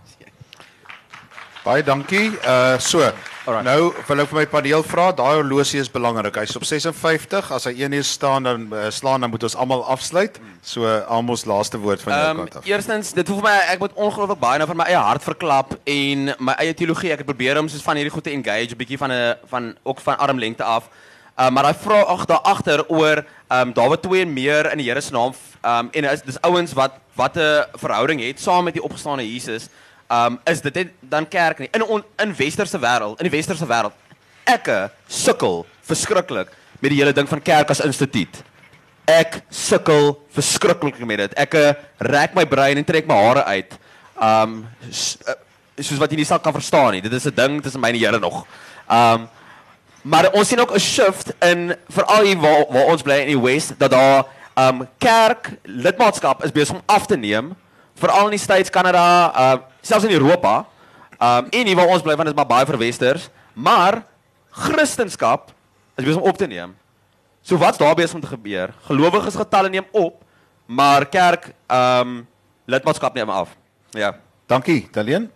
Baie 1.63 1.83
dankie. 1.83 2.31
Uh 2.47 2.77
so. 2.79 3.03
Alright. 3.43 3.65
Nou 3.65 3.91
wil 4.07 4.21
ek 4.23 4.29
vir 4.29 4.37
my 4.37 4.43
paneel 4.47 4.83
vra, 4.85 5.09
daai 5.15 5.39
horlosie 5.41 5.81
is 5.81 5.89
belangrik. 5.91 6.37
Hy's 6.39 6.55
op 6.55 6.63
56. 6.63 7.49
As 7.55 7.65
hy 7.67 7.73
een 7.81 7.97
uur 7.97 8.05
staan 8.07 8.47
dan 8.47 8.67
uh, 8.71 8.85
slaan 8.93 9.25
dan 9.25 9.31
moet 9.33 9.43
ons 9.43 9.57
almal 9.59 9.83
afsluit. 9.91 10.39
So 10.63 10.87
almos 10.87 11.43
laaste 11.49 11.81
woord 11.81 12.03
van 12.05 12.15
jou 12.15 12.29
um, 12.29 12.41
kant 12.43 12.59
af. 12.61 12.69
Eerstens, 12.69 13.11
dit 13.17 13.27
voel 13.27 13.41
vir 13.41 13.47
my 13.49 13.57
ek 13.73 13.83
moet 13.83 13.99
ongelooflik 13.99 14.39
baie 14.39 14.61
nou 14.61 14.69
van 14.71 14.79
my 14.79 14.87
eie 14.87 15.03
hart 15.09 15.25
verklap 15.25 15.75
en 15.83 16.31
my 16.39 16.55
eie 16.63 16.77
teologie. 16.79 17.11
Ek 17.15 17.25
het 17.25 17.31
probeer 17.31 17.59
om 17.59 17.67
soos 17.71 17.83
van 17.83 17.99
hierdie 17.99 18.13
goed 18.13 18.27
te 18.29 18.35
engage, 18.35 18.71
'n 18.71 18.79
bietjie 18.79 19.01
van 19.01 19.11
'n 19.11 19.35
van 19.51 19.75
ook 19.83 19.99
van 19.99 20.17
armlengte 20.17 20.63
af. 20.63 20.87
Uh, 21.39 21.49
maar 21.49 21.63
daai 21.63 21.75
vraag 21.79 22.25
daar 22.25 22.43
agter 22.43 22.87
oor 22.87 23.23
ehm 23.47 23.67
um, 23.67 23.73
Dawid 23.73 24.01
2 24.01 24.21
en 24.21 24.33
meer 24.33 24.71
in 24.71 24.77
die 24.77 24.87
Here 24.87 25.01
se 25.01 25.11
naam 25.11 25.33
ehm 25.61 25.85
um, 25.85 25.89
en 25.91 26.03
is 26.11 26.21
dis 26.21 26.41
ouens 26.41 26.73
wat 26.73 26.91
wat 27.15 27.35
'n 27.35 27.65
verhouding 27.73 28.21
het 28.21 28.39
saam 28.39 28.63
met 28.63 28.73
die 28.73 28.83
opgestane 28.83 29.23
Jesus, 29.33 29.67
um 30.09 30.39
is 30.49 30.61
dit 30.61 30.89
dan 30.99 31.27
kerk 31.27 31.59
nie 31.59 31.69
in 31.71 31.83
on, 31.85 32.03
in 32.17 32.33
westerse 32.35 32.79
wêreld, 32.81 33.19
in 33.21 33.29
die 33.29 33.33
westerse 33.33 33.65
wêreld. 33.69 33.93
Ek 34.49 34.69
sukkel 35.07 35.65
verskriklik 35.85 36.49
met 36.79 36.89
die 36.89 36.97
hele 37.01 37.13
ding 37.13 37.29
van 37.29 37.41
kerk 37.41 37.69
as 37.69 37.83
instituut. 37.85 38.41
Ek 39.09 39.41
sukkel 39.53 40.15
verskriklik 40.33 40.97
met 41.05 41.25
dit. 41.25 41.35
Ek 41.37 41.55
rek 42.09 42.33
my 42.37 42.45
brein 42.49 42.81
en 42.81 42.87
trek 42.87 43.09
my 43.09 43.17
hare 43.17 43.45
uit. 43.53 43.77
Um 44.17 44.63
soos 44.89 45.99
wat 46.01 46.11
jy 46.11 46.19
nie 46.19 46.27
sal 46.27 46.41
kan 46.43 46.55
verstaan 46.55 46.97
nie. 46.97 47.01
Dit 47.05 47.13
is 47.13 47.25
'n 47.25 47.35
ding 47.35 47.61
tussen 47.61 47.81
my 47.81 47.89
en 47.89 47.97
die 47.97 48.05
Here 48.05 48.19
nog. 48.19 48.45
Um 48.89 49.29
maar 50.01 50.31
ons 50.33 50.47
sien 50.47 50.59
ook 50.59 50.73
'n 50.73 50.79
shift 50.79 51.33
in 51.41 51.75
veral 51.89 52.23
hier 52.23 52.37
waar 52.37 52.65
waar 52.69 52.85
ons 52.85 53.01
bly 53.01 53.19
in 53.21 53.37
die 53.37 53.41
West 53.41 53.77
dat 53.77 53.91
daar 53.91 54.25
um 54.55 54.87
kerk 54.97 55.51
lidmaatskap 55.63 56.43
is 56.43 56.51
besig 56.51 56.75
om 56.75 56.81
af 56.85 57.05
te 57.05 57.17
neem 57.17 57.55
veral 57.99 58.25
in 58.25 58.31
die 58.31 58.39
States, 58.39 58.69
Kanada, 58.69 59.33
uh 59.35 59.68
selfs 59.81 60.05
in 60.05 60.11
Europa. 60.11 60.65
Um 61.19 61.49
en 61.49 61.65
hier 61.67 61.75
waar 61.75 61.87
ons 61.87 62.01
bly 62.01 62.15
want 62.15 62.29
dit 62.29 62.35
is 62.35 62.39
maar 62.41 62.47
baie 62.47 62.65
vir 62.65 62.77
westers, 62.77 63.29
maar 63.53 64.05
Christendom 64.49 65.11
is 65.99 66.05
besig 66.05 66.21
om 66.21 66.27
op 66.27 66.37
te 66.37 66.47
neem. 66.47 66.75
So 67.41 67.57
wat's 67.57 67.77
daar 67.77 67.95
besig 67.95 68.15
om 68.15 68.21
te 68.21 68.27
gebeur? 68.27 68.73
Gelowiges 68.87 69.35
getalle 69.35 69.69
neem 69.69 69.85
op, 69.91 70.23
maar 70.65 71.05
kerk 71.05 71.53
ehm 71.67 72.07
um, 72.07 72.27
lidmaatskap 72.65 73.13
neem 73.13 73.29
af. 73.29 73.55
Ja. 73.91 74.19
Dankie, 74.45 74.87
Daleen. 74.91 75.31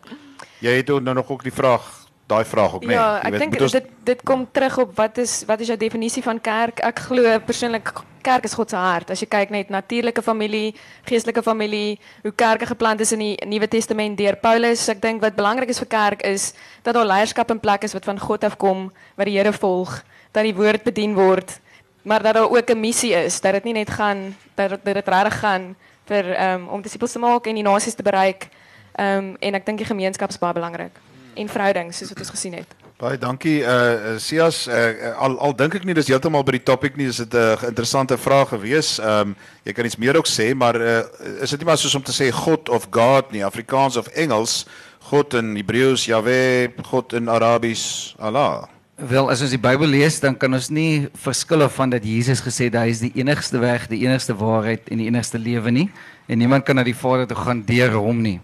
Jy 0.59 0.69
het 0.69 0.87
nou 0.87 1.13
nog 1.13 1.29
ook 1.29 1.43
die 1.43 1.53
vraag 1.53 2.02
daai 2.33 2.45
vraag 2.49 2.73
ook 2.77 2.85
nee. 2.85 2.95
Ja, 2.97 3.19
ek 3.25 3.37
dink 3.39 3.59
ons... 3.61 3.75
dit 3.77 3.91
dit 4.03 4.23
kom 4.27 4.47
terug 4.51 4.77
op 4.83 4.95
wat 4.97 5.17
is 5.21 5.43
wat 5.47 5.61
is 5.63 5.69
jou 5.71 5.77
definisie 5.79 6.23
van 6.25 6.41
kerk? 6.41 6.81
Ek 6.83 7.05
glo 7.07 7.37
persoonlik 7.45 7.93
kerk 8.23 8.47
is 8.47 8.55
God 8.55 8.71
se 8.71 8.79
hart. 8.79 9.11
As 9.13 9.21
jy 9.21 9.27
kyk 9.31 9.51
net 9.53 9.71
natuurlike 9.73 10.23
familie, 10.23 10.73
geestelike 11.07 11.43
familie, 11.43 11.99
hoe 12.23 12.31
kerke 12.39 12.67
geplant 12.69 13.03
is 13.03 13.11
in 13.15 13.23
die 13.23 13.33
Nuwe 13.49 13.67
Testament 13.67 14.17
deur 14.19 14.37
Paulus, 14.41 14.85
ek 14.91 15.01
dink 15.03 15.23
wat 15.23 15.35
belangrik 15.37 15.71
is 15.73 15.81
vir 15.83 15.91
kerk 15.91 16.23
is 16.27 16.51
dat 16.85 16.95
daar 16.95 17.07
leierskap 17.09 17.51
in 17.51 17.61
plek 17.63 17.83
is 17.87 17.95
wat 17.95 18.07
van 18.07 18.19
God 18.19 18.47
afkom, 18.47 18.87
wat 19.19 19.29
die 19.29 19.37
Here 19.37 19.53
volg, 19.55 19.99
dat 20.31 20.47
die 20.47 20.55
woord 20.55 20.85
bedien 20.87 21.15
word, 21.19 21.59
maar 22.07 22.23
dat 22.23 22.39
daar 22.39 22.51
ook 22.51 22.69
'n 22.71 22.79
missie 22.79 23.13
is, 23.13 23.41
dat 23.41 23.53
dit 23.59 23.63
nie 23.63 23.79
net 23.83 23.89
gaan 23.89 24.35
dat 24.55 24.79
dit 24.83 25.07
regtig 25.07 25.39
gaan 25.39 25.75
vir 26.07 26.25
um, 26.39 26.67
om 26.67 26.81
disippels 26.81 27.11
te 27.11 27.19
maak 27.19 27.47
en 27.47 27.55
die 27.55 27.63
nasies 27.63 27.95
te 27.95 28.03
bereik. 28.03 28.49
Ehm 28.95 29.17
um, 29.17 29.35
en 29.39 29.55
ek 29.55 29.65
dink 29.65 29.77
die 29.77 29.87
gemeenskap 29.87 30.29
is 30.29 30.37
baie 30.37 30.53
belangrik 30.53 31.12
en 31.35 31.49
verhoudings 31.49 31.97
soos 31.97 32.13
wat 32.13 32.23
ons 32.23 32.33
gesien 32.35 32.57
het. 32.57 32.75
Baie 33.01 33.17
dankie 33.19 33.57
uh 33.65 34.15
Sias 34.21 34.67
uh, 34.67 35.11
al 35.19 35.35
al 35.41 35.55
dink 35.57 35.75
ek 35.75 35.85
nie 35.87 35.95
dis 35.97 36.07
heeltemal 36.07 36.45
by 36.45 36.55
die 36.55 36.63
topik 36.63 36.95
nie, 36.95 37.09
dis 37.09 37.19
'n 37.19 37.35
uh, 37.35 37.57
interessante 37.67 38.17
vraag 38.17 38.53
gewees. 38.53 38.99
Ehm 38.99 39.33
um, 39.33 39.35
jy 39.65 39.73
kan 39.73 39.85
iets 39.85 39.97
meer 39.97 40.15
ook 40.17 40.27
sê, 40.27 40.53
maar 40.55 40.75
uh 40.75 41.01
is 41.41 41.49
dit 41.49 41.59
nie 41.59 41.67
maar 41.67 41.77
soos 41.77 41.95
om 41.95 42.03
te 42.03 42.13
sê 42.13 42.31
God 42.31 42.69
of 42.69 42.87
God 42.91 43.31
nie, 43.31 43.43
Afrikaans 43.45 43.97
of 43.97 44.07
Engels, 44.07 44.65
God 45.09 45.33
in 45.33 45.55
Hebreëus 45.55 46.05
Yahweh, 46.05 46.69
God 46.85 47.13
in 47.13 47.27
Arabies 47.27 48.15
Allah. 48.19 48.69
Wel, 48.95 49.29
as 49.29 49.41
ons 49.41 49.49
die 49.49 49.59
Bybel 49.59 49.89
lees, 49.89 50.19
dan 50.21 50.37
kan 50.37 50.53
ons 50.53 50.69
nie 50.69 51.09
verskil 51.17 51.65
van 51.69 51.89
dat 51.89 52.03
Jesus 52.05 52.39
gesê 52.39 52.69
het 52.69 52.77
hy 52.77 52.87
is 52.93 53.01
die 53.01 53.11
enigste 53.17 53.59
weg, 53.59 53.87
die 53.89 54.05
enigste 54.05 54.35
waarheid 54.37 54.87
en 54.93 55.01
die 55.01 55.09
enigste 55.09 55.41
lewe 55.41 55.71
nie 55.71 55.89
en 56.27 56.37
niemand 56.37 56.63
kan 56.63 56.77
na 56.77 56.85
die 56.85 56.95
Vader 56.95 57.27
toe 57.27 57.37
gaan 57.37 57.63
deur 57.65 57.97
hom 57.97 58.21
nie. 58.21 58.39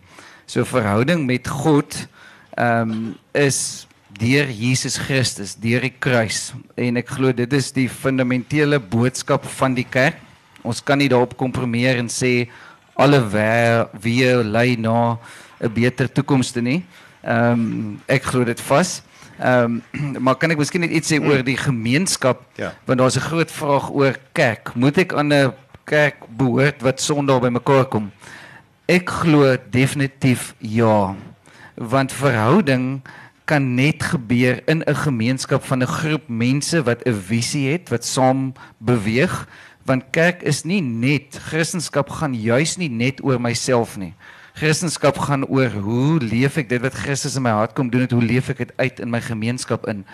So 0.49 0.65
verhouding 0.65 1.25
met 1.29 1.47
God 1.47 1.95
ehm 2.59 2.91
um, 2.91 3.15
is 3.31 3.87
deur 4.19 4.49
Jesus 4.51 4.97
Christus, 4.99 5.55
deur 5.55 5.85
die 5.85 5.93
kruis. 5.95 6.49
En 6.75 6.99
ek 6.99 7.13
glo 7.15 7.31
dit 7.35 7.53
is 7.55 7.69
die 7.71 7.87
fundamentele 7.87 8.79
boodskap 8.81 9.45
van 9.59 9.77
die 9.77 9.87
kerk. 9.87 10.19
Ons 10.67 10.81
kan 10.83 10.99
nie 10.99 11.07
daarop 11.11 11.37
kompromieer 11.39 12.01
en 12.01 12.09
sê 12.11 12.49
alle 12.99 13.21
wie 14.03 14.27
lei 14.43 14.75
na 14.75 15.17
'n 15.61 15.73
beter 15.73 16.11
toekoms 16.11 16.51
toe 16.51 16.61
nie. 16.61 16.83
Ehm 17.23 17.53
um, 17.53 18.01
ek 18.07 18.23
glo 18.23 18.43
dit 18.43 18.59
vas. 18.59 19.01
Ehm 19.39 19.81
um, 19.93 20.19
maar 20.25 20.35
kan 20.35 20.51
ek 20.51 20.59
miskien 20.59 20.81
net 20.81 20.91
iets 20.91 21.11
sê 21.13 21.19
oor 21.19 21.43
die 21.43 21.57
gemeenskap? 21.57 22.43
Ja. 22.57 22.73
Want 22.85 22.99
daar's 22.99 23.15
'n 23.15 23.29
groot 23.29 23.51
vraag 23.51 23.89
oor 23.91 24.15
kerk. 24.33 24.75
Moet 24.75 24.97
ek 24.97 25.13
aan 25.13 25.31
'n 25.33 25.53
kerk 25.85 26.27
behoort 26.27 26.81
wat 26.81 27.01
Sondag 27.01 27.39
bymekaar 27.41 27.85
kom? 27.85 28.11
Ek 28.85 29.09
glo 29.09 29.55
definitief 29.71 30.55
ja 30.59 31.15
want 31.79 32.11
verhouding 32.11 33.01
kan 33.47 33.73
net 33.73 34.03
gebeur 34.03 34.61
in 34.67 34.83
'n 34.83 34.95
gemeenskap 34.95 35.63
van 35.63 35.81
'n 35.81 35.87
groep 35.87 36.27
mense 36.27 36.83
wat 36.83 37.01
'n 37.07 37.13
visie 37.13 37.71
het 37.71 37.89
wat 37.89 38.05
saam 38.05 38.53
beweeg. 38.77 39.47
Want 39.85 40.03
kerk 40.11 40.41
is 40.41 40.63
nie 40.63 40.81
net 40.81 41.39
Christendom 41.49 42.09
gaan 42.09 42.33
juis 42.33 42.77
nie 42.77 42.89
net 42.89 43.23
oor 43.23 43.41
myself 43.41 43.97
nie. 43.97 44.13
Christendom 44.53 45.13
gaan 45.13 45.45
oor 45.45 45.69
hoe 45.69 46.19
leef 46.19 46.57
ek 46.57 46.69
dit 46.69 46.81
wat 46.81 46.93
Christus 46.93 47.35
in 47.35 47.41
my 47.41 47.49
hart 47.55 47.73
kom 47.73 47.89
doen 47.89 48.01
het 48.01 48.11
hoe 48.11 48.23
leef 48.23 48.49
ek 48.49 48.57
dit 48.57 48.73
uit 48.75 48.99
in 48.99 49.09
my 49.09 49.21
gemeenskap 49.21 49.87
in 49.87 50.05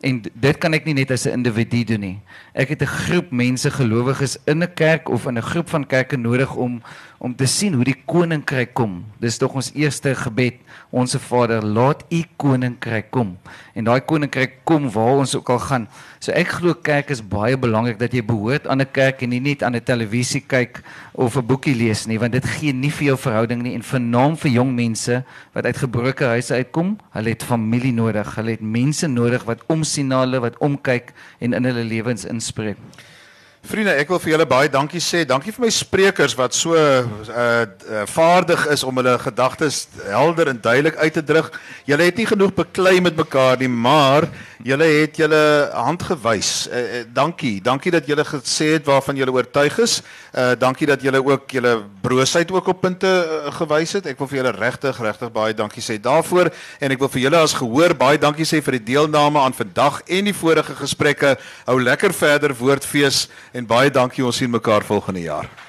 en 0.00 0.22
dit 0.22 0.58
kan 0.58 0.74
ek 0.74 0.84
nie 0.84 0.94
net 0.94 1.10
as 1.10 1.26
'n 1.26 1.32
individu 1.32 1.84
doen 1.84 2.00
nie 2.00 2.18
ek 2.54 2.68
het 2.68 2.82
'n 2.82 2.86
groep 2.86 3.30
mense 3.30 3.70
gelowiges 3.70 4.38
in 4.46 4.62
'n 4.62 4.74
kerk 4.74 5.08
of 5.08 5.26
in 5.26 5.38
'n 5.38 5.42
groep 5.42 5.68
van 5.68 5.86
kerke 5.86 6.16
nodig 6.16 6.54
om 6.56 6.82
om 7.18 7.34
te 7.34 7.46
sien 7.46 7.74
hoe 7.74 7.84
die 7.84 8.02
koninkryk 8.06 8.74
kom 8.74 9.04
dis 9.18 9.38
tog 9.38 9.54
ons 9.54 9.72
eerste 9.74 10.14
gebed 10.14 10.54
Onse 10.94 11.18
Vader, 11.18 11.64
laat 11.66 12.04
U 12.14 12.20
koninkryk 12.38 13.08
kom. 13.10 13.32
En 13.74 13.88
daai 13.88 13.98
koninkryk 14.06 14.60
kom 14.68 14.86
waar 14.94 15.24
ons 15.24 15.32
ook 15.34 15.48
al 15.50 15.58
gaan. 15.58 15.86
So 16.22 16.30
ek 16.30 16.52
glo 16.60 16.76
kerk 16.86 17.10
is 17.10 17.18
baie 17.18 17.58
belangrik 17.58 17.98
dat 17.98 18.14
jy 18.14 18.22
behoort 18.22 18.68
aan 18.70 18.80
'n 18.80 18.92
kerk 18.92 19.22
en 19.22 19.30
nie 19.30 19.40
net 19.40 19.62
aan 19.62 19.74
'n 19.74 19.82
televisie 19.82 20.40
kyk 20.46 20.82
of 21.14 21.36
'n 21.36 21.46
boekie 21.46 21.74
lees 21.74 22.06
nie, 22.06 22.18
want 22.18 22.32
dit 22.32 22.46
gee 22.46 22.72
nie 22.72 22.90
vir 22.90 23.06
jou 23.06 23.16
verhouding 23.16 23.62
nie 23.62 23.74
en 23.74 23.82
vernaam 23.82 24.36
vir 24.36 24.50
jong 24.50 24.74
mense 24.74 25.24
wat 25.52 25.66
uit 25.66 25.76
gebroke 25.76 26.24
huise 26.24 26.54
uitkom. 26.54 26.96
Hulle 27.10 27.28
het 27.28 27.42
familie 27.42 27.92
nodig. 27.92 28.34
Hulle 28.36 28.50
het 28.50 28.62
mense 28.62 29.06
nodig 29.08 29.44
wat 29.44 29.66
omsien 29.94 30.10
na 30.10 30.24
hulle, 30.24 30.42
wat 30.42 30.58
omkyk 30.58 31.12
en 31.40 31.54
in 31.54 31.64
hulle 31.68 31.84
lewens 31.86 32.26
inspreek. 32.26 32.78
Vriende, 33.64 33.94
ek 33.96 34.10
wil 34.12 34.18
vir 34.20 34.34
julle 34.34 34.44
baie 34.44 34.68
dankie 34.68 35.00
sê. 35.00 35.22
Dankie 35.24 35.52
vir 35.54 35.64
my 35.64 35.70
sprekers 35.72 36.34
wat 36.36 36.52
so 36.52 36.74
uh, 36.76 37.06
uh 37.32 38.02
vaardig 38.12 38.66
is 38.74 38.84
om 38.84 38.98
hulle 39.00 39.14
gedagtes 39.22 39.86
helder 40.04 40.50
en 40.52 40.60
duidelik 40.60 40.98
uit 41.00 41.14
te 41.16 41.22
druk. 41.24 41.54
Julle 41.88 42.10
het 42.10 42.20
nie 42.20 42.28
genoeg 42.28 42.52
beklei 42.52 42.98
met 43.00 43.16
mekaar 43.16 43.56
nie, 43.62 43.70
maar 43.70 44.28
julle 44.64 44.86
het 44.88 45.18
julle 45.20 45.40
hand 45.72 46.02
gewys. 46.02 46.50
Uh, 46.68 46.80
uh, 46.80 47.00
dankie. 47.12 47.58
Dankie 47.62 47.92
dat 47.92 48.06
julle 48.08 48.24
gesê 48.24 48.70
het 48.74 48.86
waarvan 48.88 49.18
julle 49.20 49.32
oortuig 49.32 49.78
is. 49.84 49.98
Uh 50.32 50.54
dankie 50.58 50.86
dat 50.88 51.02
julle 51.04 51.20
ook 51.24 51.50
julle 51.50 51.74
broosheid 52.00 52.50
ook 52.52 52.70
op 52.72 52.80
punte 52.80 53.10
uh, 53.10 53.52
gewys 53.58 53.92
het. 53.98 54.08
Ek 54.08 54.18
wil 54.18 54.30
vir 54.30 54.40
julle 54.40 54.54
regtig 54.56 55.00
regtig 55.04 55.32
baie 55.34 55.54
dankie 55.54 55.84
sê 55.84 55.98
daarvoor 56.00 56.52
en 56.80 56.96
ek 56.96 57.04
wil 57.04 57.12
vir 57.12 57.26
julle 57.26 57.42
as 57.44 57.56
gehoor 57.58 57.96
baie 57.98 58.18
dankie 58.18 58.48
sê 58.48 58.62
vir 58.64 58.78
die 58.78 58.86
deelname 58.94 59.42
aan 59.42 59.56
vandag 59.56 60.00
en 60.06 60.32
die 60.32 60.36
vorige 60.36 60.78
gesprekke. 60.80 61.36
Hou 61.68 61.76
lekker 61.82 62.16
verder 62.16 62.56
woordfees 62.56 63.28
en 63.52 63.68
baie 63.68 63.92
dankie 63.92 64.24
ons 64.24 64.40
sien 64.40 64.50
mekaar 64.50 64.84
volgende 64.84 65.28
jaar. 65.28 65.63